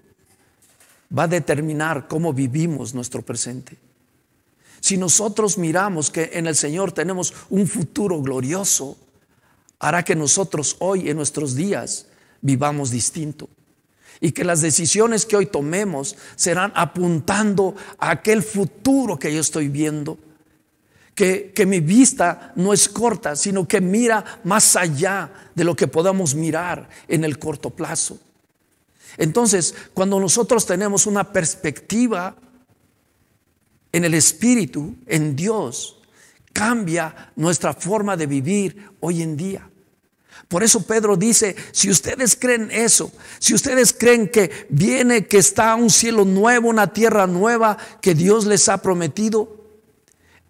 va 1.16 1.24
a 1.24 1.28
determinar 1.28 2.08
cómo 2.08 2.32
vivimos 2.32 2.94
nuestro 2.94 3.22
presente. 3.22 3.76
Si 4.80 4.96
nosotros 4.96 5.58
miramos 5.58 6.10
que 6.10 6.30
en 6.34 6.46
el 6.46 6.54
Señor 6.54 6.92
tenemos 6.92 7.34
un 7.50 7.66
futuro 7.66 8.20
glorioso, 8.20 8.96
hará 9.78 10.04
que 10.04 10.14
nosotros 10.14 10.76
hoy 10.78 11.08
en 11.10 11.16
nuestros 11.16 11.54
días 11.54 12.06
vivamos 12.40 12.90
distinto. 12.90 13.48
Y 14.20 14.32
que 14.32 14.44
las 14.44 14.62
decisiones 14.62 15.26
que 15.26 15.36
hoy 15.36 15.46
tomemos 15.46 16.16
serán 16.36 16.72
apuntando 16.74 17.74
a 17.98 18.10
aquel 18.10 18.42
futuro 18.42 19.18
que 19.18 19.34
yo 19.34 19.40
estoy 19.40 19.68
viendo 19.68 20.18
que, 21.16 21.64
mi 21.66 21.80
vista 21.80 22.52
no 22.56 22.74
es 22.74 22.90
corta, 22.90 23.36
sino 23.36 23.66
que 23.66 23.80
mira 23.80 24.22
más 24.44 24.76
allá 24.76 25.30
de 25.54 25.64
lo 25.64 25.74
que 25.74 25.88
podamos 25.88 26.34
mirar 26.34 26.90
en 27.08 27.24
el 27.24 27.38
corto 27.38 27.70
plazo. 27.70 28.18
Entonces, 29.16 29.74
cuando 29.94 30.20
nosotros 30.20 30.66
tenemos 30.66 31.06
una 31.06 31.32
perspectiva 31.32 32.36
en 33.92 34.04
el 34.04 34.14
Espíritu, 34.14 34.96
en 35.06 35.34
Dios, 35.34 35.98
cambia 36.52 37.32
nuestra 37.36 37.72
forma 37.74 38.16
de 38.16 38.26
vivir 38.26 38.90
hoy 39.00 39.22
en 39.22 39.36
día. 39.36 39.70
Por 40.48 40.62
eso 40.62 40.86
Pedro 40.86 41.16
dice, 41.16 41.56
si 41.72 41.90
ustedes 41.90 42.36
creen 42.36 42.70
eso, 42.70 43.10
si 43.38 43.54
ustedes 43.54 43.92
creen 43.92 44.28
que 44.28 44.66
viene, 44.68 45.26
que 45.26 45.38
está 45.38 45.74
un 45.74 45.90
cielo 45.90 46.24
nuevo, 46.24 46.68
una 46.68 46.92
tierra 46.92 47.26
nueva 47.26 47.76
que 48.00 48.14
Dios 48.14 48.46
les 48.46 48.68
ha 48.68 48.80
prometido, 48.80 49.64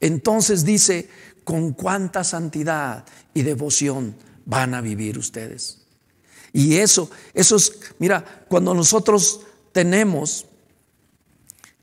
entonces 0.01 0.65
dice, 0.65 1.09
con 1.45 1.73
cuánta 1.73 2.25
santidad 2.25 3.07
y 3.33 3.43
devoción 3.43 4.17
van 4.45 4.75
a 4.75 4.81
vivir 4.81 5.19
ustedes. 5.19 5.86
Y 6.57 6.79
eso, 6.79 7.11
eso 7.35 7.57
es, 7.57 7.71
mira, 7.99 8.25
cuando 8.49 8.73
nosotros 8.73 9.43
tenemos, 9.73 10.47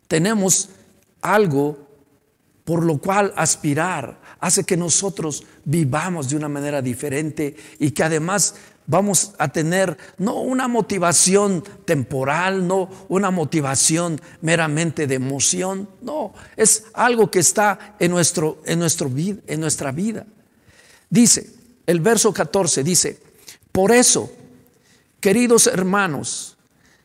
tenemos 0.08 0.70
algo 1.22 1.78
por 2.64 2.84
lo 2.84 2.98
cual 2.98 3.32
aspirar, 3.36 4.20
hace 4.40 4.64
que 4.64 4.76
nosotros 4.76 5.44
vivamos 5.64 6.28
de 6.28 6.38
una 6.38 6.50
manera 6.50 6.82
diferente 6.82 7.56
y 7.78 7.92
que 7.92 8.04
además 8.04 8.56
vamos 8.88 9.36
a 9.38 9.50
tener 9.50 9.96
no 10.18 10.42
una 10.42 10.68
motivación 10.68 11.64
temporal, 11.86 12.66
no 12.66 12.90
una 13.10 13.30
motivación 13.30 14.20
meramente 14.42 15.06
de 15.06 15.14
emoción, 15.14 15.88
no, 16.02 16.34
es 16.58 16.86
algo 16.96 17.30
que 17.30 17.40
está 17.40 17.96
en, 18.00 18.10
nuestro, 18.10 18.60
en, 18.66 18.80
nuestro, 18.80 19.12
en 19.46 19.60
nuestra 19.60 19.92
vida. 19.92 20.26
Dice, 21.12 21.48
el 21.86 22.00
verso 22.00 22.34
14 22.34 22.84
dice, 22.84 23.20
por 23.72 23.92
eso, 23.92 24.32
queridos 25.24 25.68
hermanos, 25.68 26.58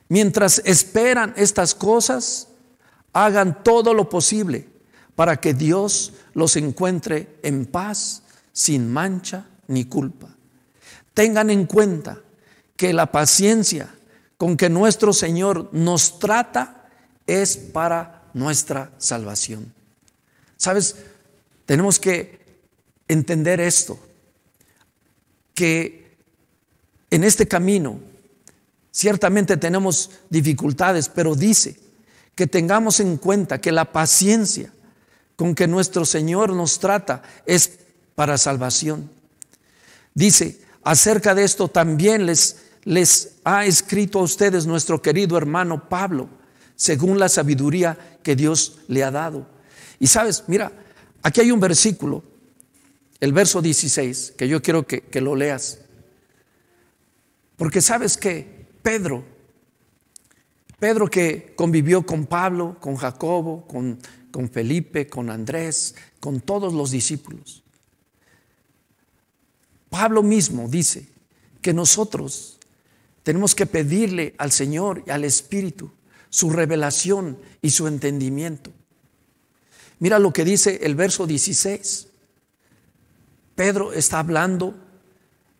mientras 0.09 0.61
esperan 0.65 1.35
estas 1.37 1.73
cosas, 1.73 2.49
hagan 3.13 3.63
todo 3.63 3.95
lo 3.95 4.09
posible 4.09 4.67
para 5.15 5.37
que 5.37 5.55
Dios 5.55 6.15
los 6.35 6.57
encuentre 6.57 7.39
en 7.45 7.65
paz, 7.65 8.25
sin 8.53 8.91
mancha 8.93 9.47
ni 9.69 9.85
culpa. 9.85 10.35
Tengan 11.15 11.49
en 11.49 11.67
cuenta 11.67 12.19
que 12.77 12.93
la 12.93 13.13
paciencia 13.13 13.95
con 14.37 14.57
que 14.57 14.69
nuestro 14.69 15.13
Señor 15.13 15.69
nos 15.71 16.19
trata 16.19 16.89
es 17.25 17.57
para 17.57 18.25
nuestra 18.35 18.91
salvación. 18.99 19.73
¿Sabes? 20.57 20.97
Tenemos 21.67 22.01
que 22.01 22.41
entender 23.07 23.61
esto, 23.61 23.97
que 25.55 26.17
en 27.11 27.23
este 27.23 27.47
camino 27.47 28.08
ciertamente 28.99 29.57
tenemos 29.57 30.11
dificultades, 30.31 31.09
pero 31.09 31.35
dice 31.35 31.79
que 32.35 32.47
tengamos 32.47 33.01
en 33.01 33.17
cuenta 33.17 33.61
que 33.61 33.71
la 33.71 33.93
paciencia 33.93 34.73
con 35.37 35.55
que 35.55 35.69
nuestro 35.69 36.05
Señor 36.05 36.53
nos 36.53 36.81
trata 36.81 37.23
es 37.47 37.79
para 38.15 38.39
salvación. 38.39 39.11
Dice, 40.15 40.61
Acerca 40.89 41.35
de 41.35 41.45
esto 41.45 41.69
también 41.69 42.25
les, 42.25 43.33
ha 43.45 43.67
escrito 43.67 44.21
a 44.21 44.23
ustedes 44.23 44.65
nuestro 44.65 45.03
querido 45.03 45.37
hermano 45.37 45.87
Pablo, 45.87 46.31
según 46.77 47.19
la 47.19 47.29
sabiduría 47.29 48.19
que 48.23 48.35
Dios 48.35 48.79
le 48.89 49.05
ha 49.05 49.11
dado. 49.11 49.47
Y 50.01 50.07
sabes, 50.07 50.45
mira, 50.47 50.73
Aquí 51.23 51.43
hay 51.43 51.51
un 51.51 51.61
versículo, 51.61 52.23
el 53.21 53.35
verso 53.35 53.61
16, 53.61 54.35
que 54.39 54.49
yo 54.49 54.63
quiero 54.63 54.87
que, 54.87 55.03
que 55.03 55.21
lo 55.21 55.37
leas. 55.37 55.81
Porque 57.57 57.83
sabes 57.83 58.17
que 58.17 58.58
Pedro, 58.89 59.23
Pedro 60.79 61.09
que 61.09 61.53
convivió 61.55 62.07
con 62.07 62.25
Pablo, 62.25 62.79
con 62.81 62.97
Jacobo, 62.97 63.67
con, 63.67 63.99
con 64.31 64.49
Felipe, 64.49 65.07
con 65.07 65.29
Andrés, 65.29 65.95
con 66.21 66.41
todos 66.41 66.73
los 66.73 66.91
discípulos. 66.91 67.63
Pablo 69.91 70.23
mismo 70.23 70.71
dice 70.71 71.07
que 71.61 71.75
nosotros 71.75 72.59
tenemos 73.25 73.55
que 73.55 73.67
pedirle 73.67 74.35
al 74.39 74.53
Señor 74.53 75.05
y 75.07 75.11
al 75.11 75.25
Espíritu 75.25 75.91
su 76.31 76.49
revelación 76.49 77.39
y 77.61 77.69
su 77.69 77.89
entendimiento. 77.89 78.73
Mira 79.99 80.19
lo 80.19 80.33
que 80.33 80.47
dice 80.47 80.81
el 80.83 80.95
verso 80.95 81.27
16. 81.27 82.09
Pedro 83.55 83.93
está 83.93 84.21
hablando 84.21 84.75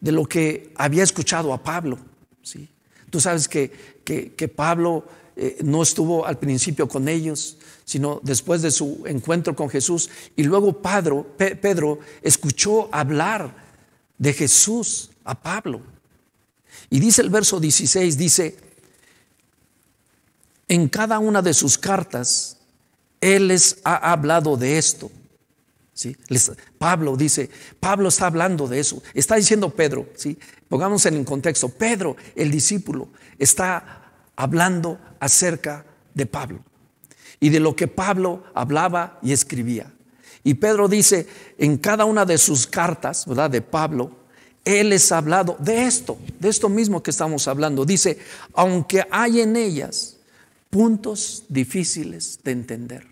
de 0.01 0.13
lo 0.13 0.25
que 0.25 0.73
había 0.77 1.03
escuchado 1.03 1.53
a 1.53 1.63
Pablo. 1.63 1.99
¿sí? 2.43 2.71
Tú 3.11 3.21
sabes 3.21 3.49
que, 3.49 3.71
que, 4.05 4.49
Pablo 4.49 5.05
eh, 5.37 5.59
no 5.63 5.83
estuvo 5.83 6.27
al 6.27 6.39
principio 6.39 6.89
con 6.89 7.09
ellos, 7.09 7.57
sino 7.85 8.21
después 8.23 8.63
de 8.63 8.71
su 8.71 9.03
encuentro 9.07 9.55
con 9.57 9.71
Jesús. 9.71 10.11
Y 10.37 10.43
luego 10.43 10.83
Pedro, 10.83 11.27
Pedro 11.37 12.01
escuchó 12.23 12.89
hablar 12.93 13.55
de 14.19 14.33
Jesús 14.33 15.11
a 15.25 15.41
Pablo. 15.41 15.81
Y 16.91 17.01
dice 17.01 17.23
el 17.23 17.31
verso 17.31 17.61
16, 17.61 18.17
dice, 18.17 18.57
en 20.69 20.89
cada 20.89 21.19
una 21.19 21.41
de 21.41 21.55
sus 21.55 21.79
cartas, 21.79 22.59
Él 23.21 23.49
les 23.49 23.79
ha 23.85 24.13
hablado 24.13 24.57
de 24.57 24.79
esto. 24.79 25.11
¿Sí? 25.99 26.17
Pablo 26.79 27.17
dice, 27.17 27.51
Pablo 27.81 28.09
está 28.09 28.29
hablando 28.29 28.69
de 28.69 28.79
eso. 28.79 29.03
Está 29.15 29.35
diciendo 29.35 29.71
Pedro, 29.71 30.07
¿sí? 30.15 30.39
pongamos 30.69 31.05
en 31.07 31.25
contexto, 31.25 31.71
Pedro, 31.71 32.15
el 32.37 32.53
discípulo, 32.53 33.09
está 33.37 34.13
hablando 34.37 35.01
acerca 35.19 35.85
de 36.15 36.25
Pablo 36.25 36.61
y 37.41 37.49
de 37.49 37.59
lo 37.59 37.75
que 37.75 37.89
Pablo 37.89 38.45
hablaba 38.55 39.19
y 39.23 39.33
escribía. 39.33 39.93
Y 40.45 40.55
Pedro 40.55 40.87
dice, 40.87 41.27
en 41.59 41.79
cada 41.79 42.05
una 42.05 42.25
de 42.25 42.39
sus 42.39 42.69
cartas, 42.69 43.27
¿verdad? 43.27 43.51
De 43.51 43.61
Pablo, 43.61 44.13
él 44.65 44.91
les 44.91 45.11
ha 45.11 45.19
hablado 45.19 45.57
de 45.59 45.87
esto, 45.87 46.17
de 46.39 46.49
esto 46.49 46.69
mismo 46.69 47.03
que 47.03 47.11
estamos 47.11 47.49
hablando. 47.49 47.85
Dice, 47.85 48.21
aunque 48.55 49.05
hay 49.11 49.41
en 49.41 49.57
ellas 49.57 50.17
puntos 50.71 51.43
difíciles 51.49 52.39
de 52.45 52.53
entender. 52.53 53.05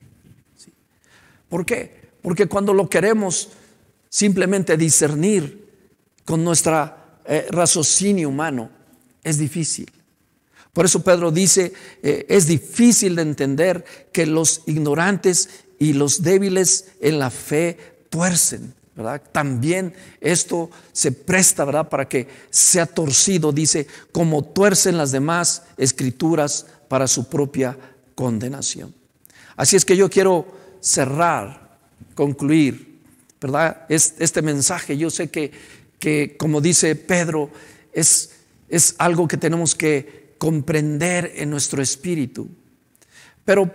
¿Por 1.49 1.66
qué? 1.66 2.06
Porque 2.27 2.49
cuando 2.49 2.74
lo 2.74 2.91
queremos 2.91 3.51
simplemente 4.09 4.77
discernir 4.77 5.64
con 6.24 6.43
nuestra 6.43 7.20
eh, 7.24 7.47
raciocinio 7.51 8.31
humano, 8.31 8.68
es 9.22 9.39
difícil. 9.39 9.89
Por 10.72 10.87
eso 10.87 11.05
Pedro 11.05 11.31
dice, 11.31 11.72
eh, 12.03 12.27
es 12.29 12.49
difícil 12.49 13.14
de 13.14 13.22
entender 13.22 13.85
que 14.11 14.27
los 14.27 14.62
ignorantes 14.66 15.51
y 15.79 15.93
los 15.93 16.22
débiles 16.22 16.87
en 17.01 17.20
la 17.20 17.31
fe 17.31 17.79
tuercen. 18.11 18.74
¿verdad? 18.97 19.22
También 19.31 19.95
esto 20.20 20.68
se 20.93 21.12
presta 21.12 21.64
¿verdad? 21.64 21.89
para 21.89 22.09
que 22.09 22.27
sea 22.51 22.87
torcido, 22.87 23.53
dice, 23.53 23.87
como 24.11 24.43
tuercen 24.43 24.99
las 24.99 25.12
demás 25.12 25.62
escrituras 25.77 26.66
para 26.89 27.07
su 27.07 27.29
propia 27.29 27.79
condenación. 28.16 28.93
Así 29.55 29.77
es 29.77 29.85
que 29.85 29.97
yo 29.97 30.11
quiero 30.11 30.45
cerrar 30.81 31.66
concluir, 32.15 33.01
¿verdad? 33.41 33.87
este 33.89 34.43
mensaje, 34.43 34.97
yo 34.97 35.11
sé 35.11 35.29
que, 35.29 35.53
que 35.99 36.37
como 36.37 36.61
dice 36.61 36.97
Pedro, 36.97 37.51
es, 37.93 38.33
es 38.69 38.95
algo 38.99 39.29
que 39.29 39.37
tenemos 39.37 39.75
que 39.75 40.35
comprender 40.39 41.33
en 41.37 41.51
nuestro 41.51 41.83
espíritu. 41.83 42.49
Pero 43.45 43.71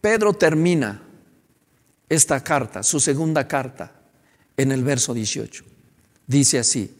Pedro 0.00 0.32
termina 0.32 1.02
esta 2.08 2.42
carta, 2.42 2.82
su 2.82 3.00
segunda 3.00 3.46
carta, 3.46 3.92
en 4.56 4.72
el 4.72 4.82
verso 4.82 5.14
18. 5.14 5.64
Dice 6.26 6.58
así, 6.58 6.94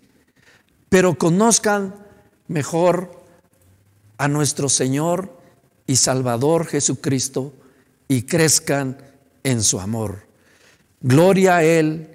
pero 0.88 1.16
conozcan 1.16 1.94
mejor 2.46 3.24
a 4.16 4.28
nuestro 4.28 4.68
Señor 4.68 5.38
y 5.86 5.96
Salvador 5.96 6.66
Jesucristo 6.66 7.52
y 8.08 8.22
crezcan 8.22 8.98
en 9.42 9.62
su 9.62 9.80
amor. 9.80 10.27
Gloria 11.00 11.58
a 11.58 11.64
Él 11.64 12.08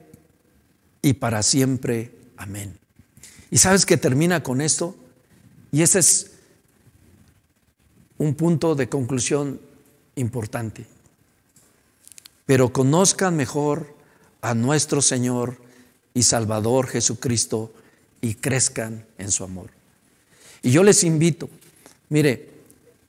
y 1.02 1.14
para 1.14 1.44
siempre. 1.44 2.12
Amén. 2.38 2.78
Y 3.52 3.58
sabes 3.58 3.86
que 3.86 3.98
termina 3.98 4.44
con 4.44 4.62
esto. 4.62 4.96
Y 5.72 5.82
ese 5.82 6.00
es 6.00 6.32
un 8.18 8.36
punto 8.36 8.76
de 8.76 8.90
conclusión 8.90 9.60
importante. 10.16 10.86
Pero 12.46 12.74
conozcan 12.74 13.36
mejor 13.36 13.96
a 14.42 14.54
nuestro 14.54 15.02
Señor 15.02 15.58
y 16.14 16.24
Salvador 16.24 16.88
Jesucristo 16.88 17.74
y 18.22 18.36
crezcan 18.36 19.06
en 19.18 19.32
su 19.32 19.44
amor. 19.44 19.70
Y 20.62 20.72
yo 20.72 20.84
les 20.84 21.04
invito, 21.04 21.50
mire, 22.10 22.50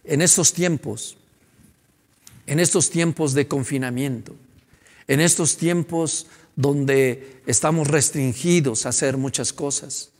en 0.05 0.22
estos 0.22 0.53
tiempos, 0.53 1.16
en 2.47 2.61
estos 2.61 2.91
tiempos 2.91 3.33
de 3.35 3.47
confinamiento, 3.47 4.35
en 5.09 5.21
estos 5.21 5.57
tiempos 5.57 6.27
donde 6.57 7.43
estamos 7.47 7.89
restringidos 7.89 8.87
a 8.87 8.91
hacer 8.91 9.17
muchas 9.17 9.53
cosas. 9.53 10.11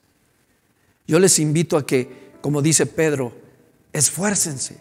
Yo 1.07 1.19
les 1.19 1.39
invito 1.39 1.77
a 1.77 1.87
que, 1.87 2.33
como 2.41 2.63
dice 2.63 2.87
Pedro, 2.87 3.37
esfuércense, 3.93 4.79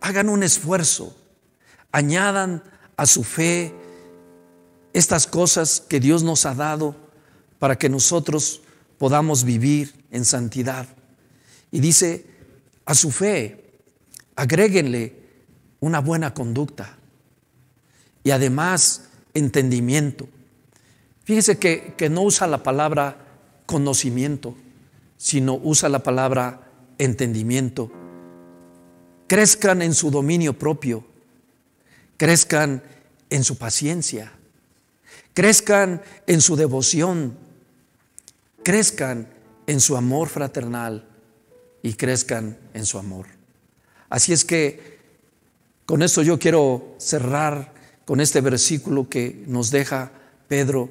hagan 0.00 0.28
un 0.28 0.42
esfuerzo, 0.42 1.16
añadan 1.92 2.62
a 2.96 3.06
su 3.06 3.22
fe 3.24 3.72
estas 4.92 5.26
cosas 5.26 5.80
que 5.80 6.00
Dios 6.00 6.22
nos 6.22 6.46
ha 6.46 6.54
dado 6.54 6.96
para 7.58 7.76
que 7.76 7.88
nosotros 7.88 8.62
podamos 8.98 9.44
vivir 9.44 9.94
en 10.10 10.24
santidad. 10.24 10.86
Y 11.70 11.80
dice, 11.80 12.26
a 12.84 12.94
su 12.94 13.10
fe, 13.10 13.64
agréguenle 14.34 15.14
una 15.80 16.00
buena 16.00 16.32
conducta 16.32 16.96
y 18.24 18.30
además 18.30 19.05
entendimiento. 19.36 20.28
Fíjese 21.24 21.58
que, 21.58 21.94
que 21.96 22.08
no 22.08 22.22
usa 22.22 22.46
la 22.46 22.62
palabra 22.62 23.18
conocimiento, 23.66 24.54
sino 25.16 25.54
usa 25.62 25.88
la 25.88 26.02
palabra 26.02 26.70
entendimiento. 26.98 27.90
Crezcan 29.26 29.82
en 29.82 29.94
su 29.94 30.10
dominio 30.10 30.58
propio, 30.58 31.04
crezcan 32.16 32.82
en 33.28 33.44
su 33.44 33.58
paciencia, 33.58 34.32
crezcan 35.34 36.02
en 36.26 36.40
su 36.40 36.56
devoción, 36.56 37.36
crezcan 38.62 39.28
en 39.66 39.80
su 39.80 39.96
amor 39.96 40.28
fraternal 40.28 41.08
y 41.82 41.94
crezcan 41.94 42.56
en 42.72 42.86
su 42.86 42.98
amor. 42.98 43.26
Así 44.08 44.32
es 44.32 44.44
que 44.44 44.96
con 45.84 46.02
esto 46.02 46.22
yo 46.22 46.38
quiero 46.38 46.94
cerrar 46.98 47.74
con 48.06 48.20
este 48.20 48.40
versículo 48.40 49.08
que 49.10 49.44
nos 49.46 49.70
deja 49.70 50.12
Pedro, 50.48 50.88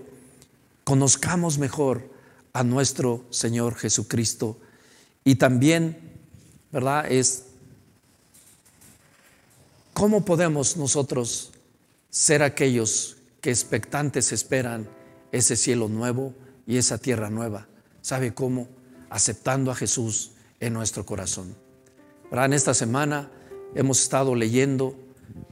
conozcamos 0.83 1.57
mejor 1.57 2.09
a 2.53 2.63
nuestro 2.63 3.25
Señor 3.31 3.75
Jesucristo. 3.75 4.57
Y 5.23 5.35
también, 5.35 5.97
¿verdad? 6.71 7.09
Es 7.09 7.45
cómo 9.93 10.25
podemos 10.25 10.75
nosotros 10.75 11.51
ser 12.09 12.43
aquellos 12.43 13.15
que 13.39 13.49
expectantes 13.49 14.33
esperan 14.33 14.87
ese 15.31 15.55
cielo 15.55 15.87
nuevo 15.87 16.33
y 16.67 16.77
esa 16.77 16.97
tierra 16.97 17.29
nueva. 17.29 17.67
¿Sabe 18.01 18.33
cómo? 18.33 18.67
Aceptando 19.09 19.71
a 19.71 19.75
Jesús 19.75 20.31
en 20.59 20.73
nuestro 20.73 21.05
corazón. 21.05 21.55
En 22.29 22.53
esta 22.53 22.73
semana 22.73 23.31
hemos 23.73 24.01
estado 24.01 24.35
leyendo 24.35 24.97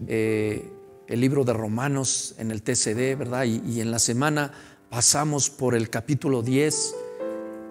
eh, 0.07 0.72
el 1.07 1.19
libro 1.19 1.43
de 1.43 1.53
Romanos 1.53 2.35
en 2.37 2.51
el 2.51 2.61
TCD, 2.61 3.17
¿verdad? 3.17 3.43
Y, 3.45 3.81
en 3.81 3.91
la 3.91 3.99
semana 3.99 4.51
pasamos 4.89 5.49
por 5.49 5.75
el 5.75 5.89
capítulo 5.89 6.41
10 6.41 6.95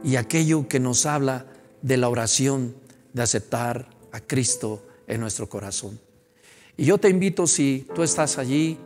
y 0.04 0.16
aquello 0.16 0.68
que 0.68 0.80
nos 0.80 1.06
habla 1.06 1.46
de 1.80 1.96
la 1.96 2.08
oración 2.08 2.74
de 3.12 3.22
aceptar 3.22 3.88
a 4.12 4.20
Cristo 4.20 4.84
en 5.06 5.20
nuestro 5.20 5.48
corazón. 5.48 5.98
Y 6.76 6.84
yo 6.84 6.98
te 6.98 7.08
invito, 7.08 7.46
si 7.46 7.86
tú 7.94 8.02
estás 8.02 8.38
allí 8.38 8.78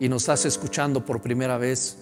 y 0.00 0.08
nos 0.08 0.22
estás 0.22 0.44
escuchando 0.44 1.04
por 1.04 1.22
primera 1.22 1.58
vez, 1.58 1.98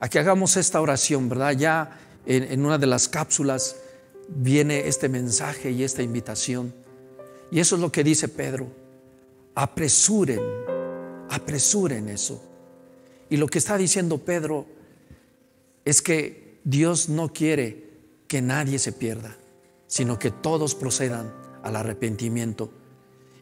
a 0.00 0.08
que 0.08 0.18
hagamos 0.18 0.56
esta 0.56 0.80
oración, 0.80 1.28
¿verdad? 1.28 1.52
Ya 1.52 1.98
en, 2.26 2.44
en 2.44 2.64
una 2.64 2.78
de 2.78 2.86
las 2.86 3.08
cápsulas 3.08 3.76
viene 4.28 4.86
este 4.86 5.08
mensaje 5.08 5.70
y 5.70 5.82
esta 5.82 6.02
invitación. 6.02 6.74
Y 7.50 7.60
eso 7.60 7.76
es 7.76 7.80
lo 7.80 7.90
que 7.90 8.04
dice 8.04 8.28
Pedro. 8.28 8.66
Apresuren 9.54 10.40
apresuren 11.34 12.08
eso. 12.08 12.42
Y 13.30 13.36
lo 13.36 13.46
que 13.46 13.58
está 13.58 13.76
diciendo 13.76 14.18
Pedro 14.18 14.66
es 15.84 16.02
que 16.02 16.60
Dios 16.64 17.08
no 17.08 17.32
quiere 17.32 17.84
que 18.28 18.40
nadie 18.40 18.78
se 18.78 18.92
pierda, 18.92 19.36
sino 19.86 20.18
que 20.18 20.30
todos 20.30 20.74
procedan 20.74 21.32
al 21.62 21.76
arrepentimiento. 21.76 22.70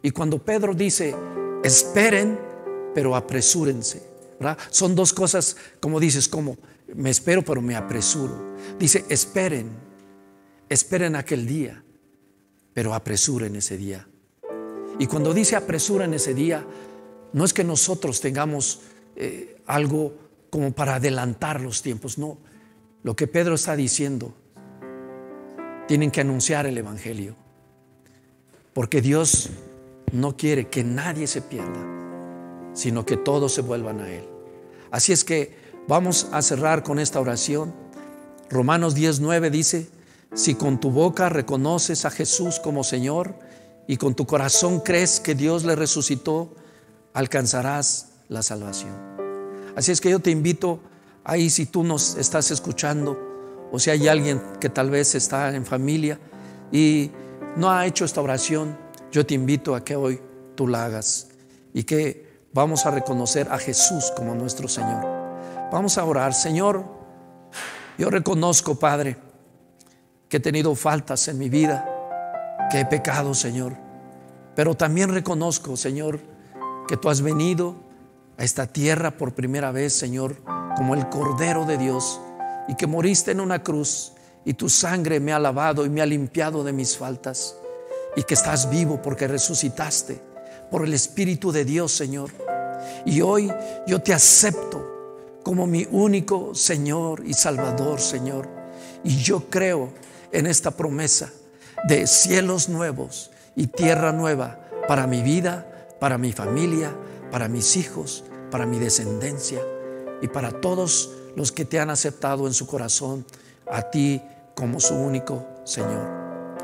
Y 0.02 0.10
cuando 0.10 0.38
Pedro 0.38 0.74
dice, 0.74 1.14
esperen, 1.62 2.38
pero 2.94 3.14
apresúrense, 3.16 4.10
Son 4.70 4.94
dos 4.96 5.12
cosas, 5.12 5.56
como 5.80 6.00
dices, 6.00 6.26
como 6.26 6.56
me 6.94 7.10
espero, 7.10 7.42
pero 7.42 7.62
me 7.62 7.76
apresuro. 7.76 8.56
Dice, 8.78 9.04
esperen, 9.08 9.70
esperen 10.68 11.14
aquel 11.14 11.46
día, 11.46 11.82
pero 12.74 12.92
apresuren 12.92 13.54
ese 13.56 13.76
día. 13.76 14.08
Y 14.98 15.06
cuando 15.06 15.32
dice 15.32 15.56
apresuren 15.56 16.12
ese 16.14 16.34
día, 16.34 16.66
no 17.32 17.44
es 17.44 17.52
que 17.52 17.64
nosotros 17.64 18.20
tengamos 18.20 18.80
eh, 19.16 19.56
algo 19.66 20.14
como 20.50 20.72
para 20.72 20.96
adelantar 20.96 21.60
los 21.60 21.82
tiempos, 21.82 22.18
no. 22.18 22.38
Lo 23.02 23.16
que 23.16 23.26
Pedro 23.26 23.54
está 23.54 23.74
diciendo, 23.74 24.34
tienen 25.88 26.10
que 26.10 26.20
anunciar 26.20 26.66
el 26.66 26.76
Evangelio, 26.78 27.34
porque 28.74 29.00
Dios 29.00 29.50
no 30.12 30.36
quiere 30.36 30.68
que 30.68 30.84
nadie 30.84 31.26
se 31.26 31.42
pierda, 31.42 32.72
sino 32.74 33.04
que 33.04 33.16
todos 33.16 33.52
se 33.52 33.62
vuelvan 33.62 34.00
a 34.00 34.10
Él. 34.10 34.24
Así 34.90 35.12
es 35.12 35.24
que 35.24 35.56
vamos 35.88 36.28
a 36.32 36.42
cerrar 36.42 36.82
con 36.82 36.98
esta 36.98 37.18
oración. 37.18 37.74
Romanos 38.50 38.94
10:9 38.94 39.50
dice, 39.50 39.88
si 40.34 40.54
con 40.54 40.78
tu 40.80 40.90
boca 40.90 41.28
reconoces 41.28 42.04
a 42.04 42.10
Jesús 42.10 42.60
como 42.60 42.84
Señor 42.84 43.34
y 43.86 43.96
con 43.96 44.14
tu 44.14 44.26
corazón 44.26 44.80
crees 44.80 45.18
que 45.18 45.34
Dios 45.34 45.64
le 45.64 45.76
resucitó, 45.76 46.54
alcanzarás 47.14 48.08
la 48.28 48.42
salvación. 48.42 48.92
Así 49.76 49.92
es 49.92 50.00
que 50.00 50.10
yo 50.10 50.20
te 50.20 50.30
invito 50.30 50.80
ahí 51.24 51.50
si 51.50 51.66
tú 51.66 51.84
nos 51.84 52.16
estás 52.16 52.50
escuchando 52.50 53.68
o 53.70 53.78
si 53.78 53.90
hay 53.90 54.08
alguien 54.08 54.40
que 54.60 54.68
tal 54.68 54.90
vez 54.90 55.14
está 55.14 55.54
en 55.54 55.64
familia 55.64 56.18
y 56.70 57.10
no 57.56 57.70
ha 57.70 57.86
hecho 57.86 58.04
esta 58.04 58.20
oración, 58.20 58.76
yo 59.10 59.24
te 59.24 59.34
invito 59.34 59.74
a 59.74 59.84
que 59.84 59.96
hoy 59.96 60.20
tú 60.54 60.66
la 60.68 60.84
hagas 60.84 61.28
y 61.72 61.84
que 61.84 62.42
vamos 62.52 62.86
a 62.86 62.90
reconocer 62.90 63.48
a 63.50 63.58
Jesús 63.58 64.12
como 64.16 64.34
nuestro 64.34 64.68
Señor. 64.68 65.04
Vamos 65.70 65.96
a 65.96 66.04
orar, 66.04 66.34
Señor, 66.34 66.84
yo 67.98 68.10
reconozco, 68.10 68.74
Padre, 68.74 69.16
que 70.28 70.38
he 70.38 70.40
tenido 70.40 70.74
faltas 70.74 71.28
en 71.28 71.38
mi 71.38 71.48
vida, 71.48 71.86
que 72.70 72.80
he 72.80 72.86
pecado, 72.86 73.34
Señor, 73.34 73.76
pero 74.54 74.74
también 74.74 75.10
reconozco, 75.10 75.76
Señor, 75.76 76.20
que 76.88 76.96
tú 76.96 77.08
has 77.08 77.22
venido 77.22 77.76
a 78.38 78.44
esta 78.44 78.66
tierra 78.66 79.12
por 79.12 79.34
primera 79.34 79.72
vez, 79.72 79.92
Señor, 79.92 80.36
como 80.76 80.94
el 80.94 81.08
Cordero 81.08 81.64
de 81.64 81.78
Dios, 81.78 82.20
y 82.68 82.74
que 82.76 82.86
moriste 82.86 83.30
en 83.30 83.40
una 83.40 83.62
cruz, 83.62 84.12
y 84.44 84.54
tu 84.54 84.68
sangre 84.68 85.20
me 85.20 85.32
ha 85.32 85.38
lavado 85.38 85.86
y 85.86 85.90
me 85.90 86.02
ha 86.02 86.06
limpiado 86.06 86.64
de 86.64 86.72
mis 86.72 86.96
faltas, 86.96 87.56
y 88.16 88.22
que 88.24 88.34
estás 88.34 88.68
vivo 88.70 89.00
porque 89.00 89.28
resucitaste 89.28 90.20
por 90.70 90.84
el 90.84 90.94
Espíritu 90.94 91.52
de 91.52 91.64
Dios, 91.64 91.92
Señor. 91.92 92.30
Y 93.04 93.20
hoy 93.20 93.52
yo 93.86 94.00
te 94.00 94.12
acepto 94.12 94.92
como 95.42 95.66
mi 95.66 95.86
único 95.90 96.54
Señor 96.54 97.22
y 97.24 97.34
Salvador, 97.34 98.00
Señor. 98.00 98.48
Y 99.04 99.16
yo 99.18 99.48
creo 99.50 99.92
en 100.30 100.46
esta 100.46 100.70
promesa 100.70 101.30
de 101.88 102.06
cielos 102.06 102.68
nuevos 102.68 103.30
y 103.54 103.66
tierra 103.66 104.12
nueva 104.12 104.60
para 104.88 105.06
mi 105.06 105.22
vida, 105.22 105.66
para 106.02 106.18
mi 106.18 106.32
familia, 106.32 106.92
para 107.30 107.46
mis 107.46 107.76
hijos, 107.76 108.24
para 108.50 108.66
mi 108.66 108.80
descendencia 108.80 109.60
y 110.20 110.26
para 110.26 110.60
todos 110.60 111.12
los 111.36 111.52
que 111.52 111.64
te 111.64 111.78
han 111.78 111.90
aceptado 111.90 112.48
en 112.48 112.54
su 112.54 112.66
corazón 112.66 113.24
a 113.70 113.82
ti 113.82 114.20
como 114.56 114.80
su 114.80 114.96
único 114.96 115.46
Señor. 115.62 116.04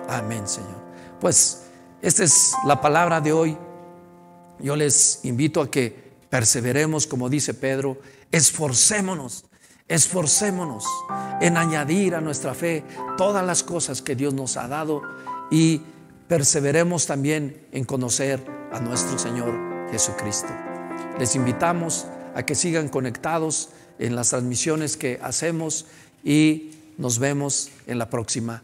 Amén, 0.08 0.48
Señor. 0.48 0.82
Pues 1.20 1.62
esta 2.02 2.24
es 2.24 2.52
la 2.66 2.80
palabra 2.80 3.20
de 3.20 3.32
hoy. 3.32 3.56
Yo 4.58 4.74
les 4.74 5.20
invito 5.22 5.60
a 5.60 5.70
que 5.70 6.16
perseveremos, 6.28 7.06
como 7.06 7.28
dice 7.28 7.54
Pedro, 7.54 7.98
esforcémonos, 8.32 9.44
esforcémonos 9.86 10.84
en 11.40 11.56
añadir 11.56 12.16
a 12.16 12.20
nuestra 12.20 12.54
fe 12.54 12.82
todas 13.16 13.46
las 13.46 13.62
cosas 13.62 14.02
que 14.02 14.16
Dios 14.16 14.34
nos 14.34 14.56
ha 14.56 14.66
dado 14.66 15.02
y 15.48 15.80
perseveremos 16.26 17.06
también 17.06 17.68
en 17.70 17.84
conocer 17.84 18.57
a 18.72 18.80
nuestro 18.80 19.18
Señor 19.18 19.54
Jesucristo. 19.90 20.48
Les 21.18 21.34
invitamos 21.34 22.06
a 22.34 22.44
que 22.44 22.54
sigan 22.54 22.88
conectados 22.88 23.70
en 23.98 24.14
las 24.14 24.30
transmisiones 24.30 24.96
que 24.96 25.18
hacemos 25.22 25.86
y 26.24 26.70
nos 26.98 27.18
vemos 27.18 27.70
en 27.86 27.98
la 27.98 28.10
próxima. 28.10 28.62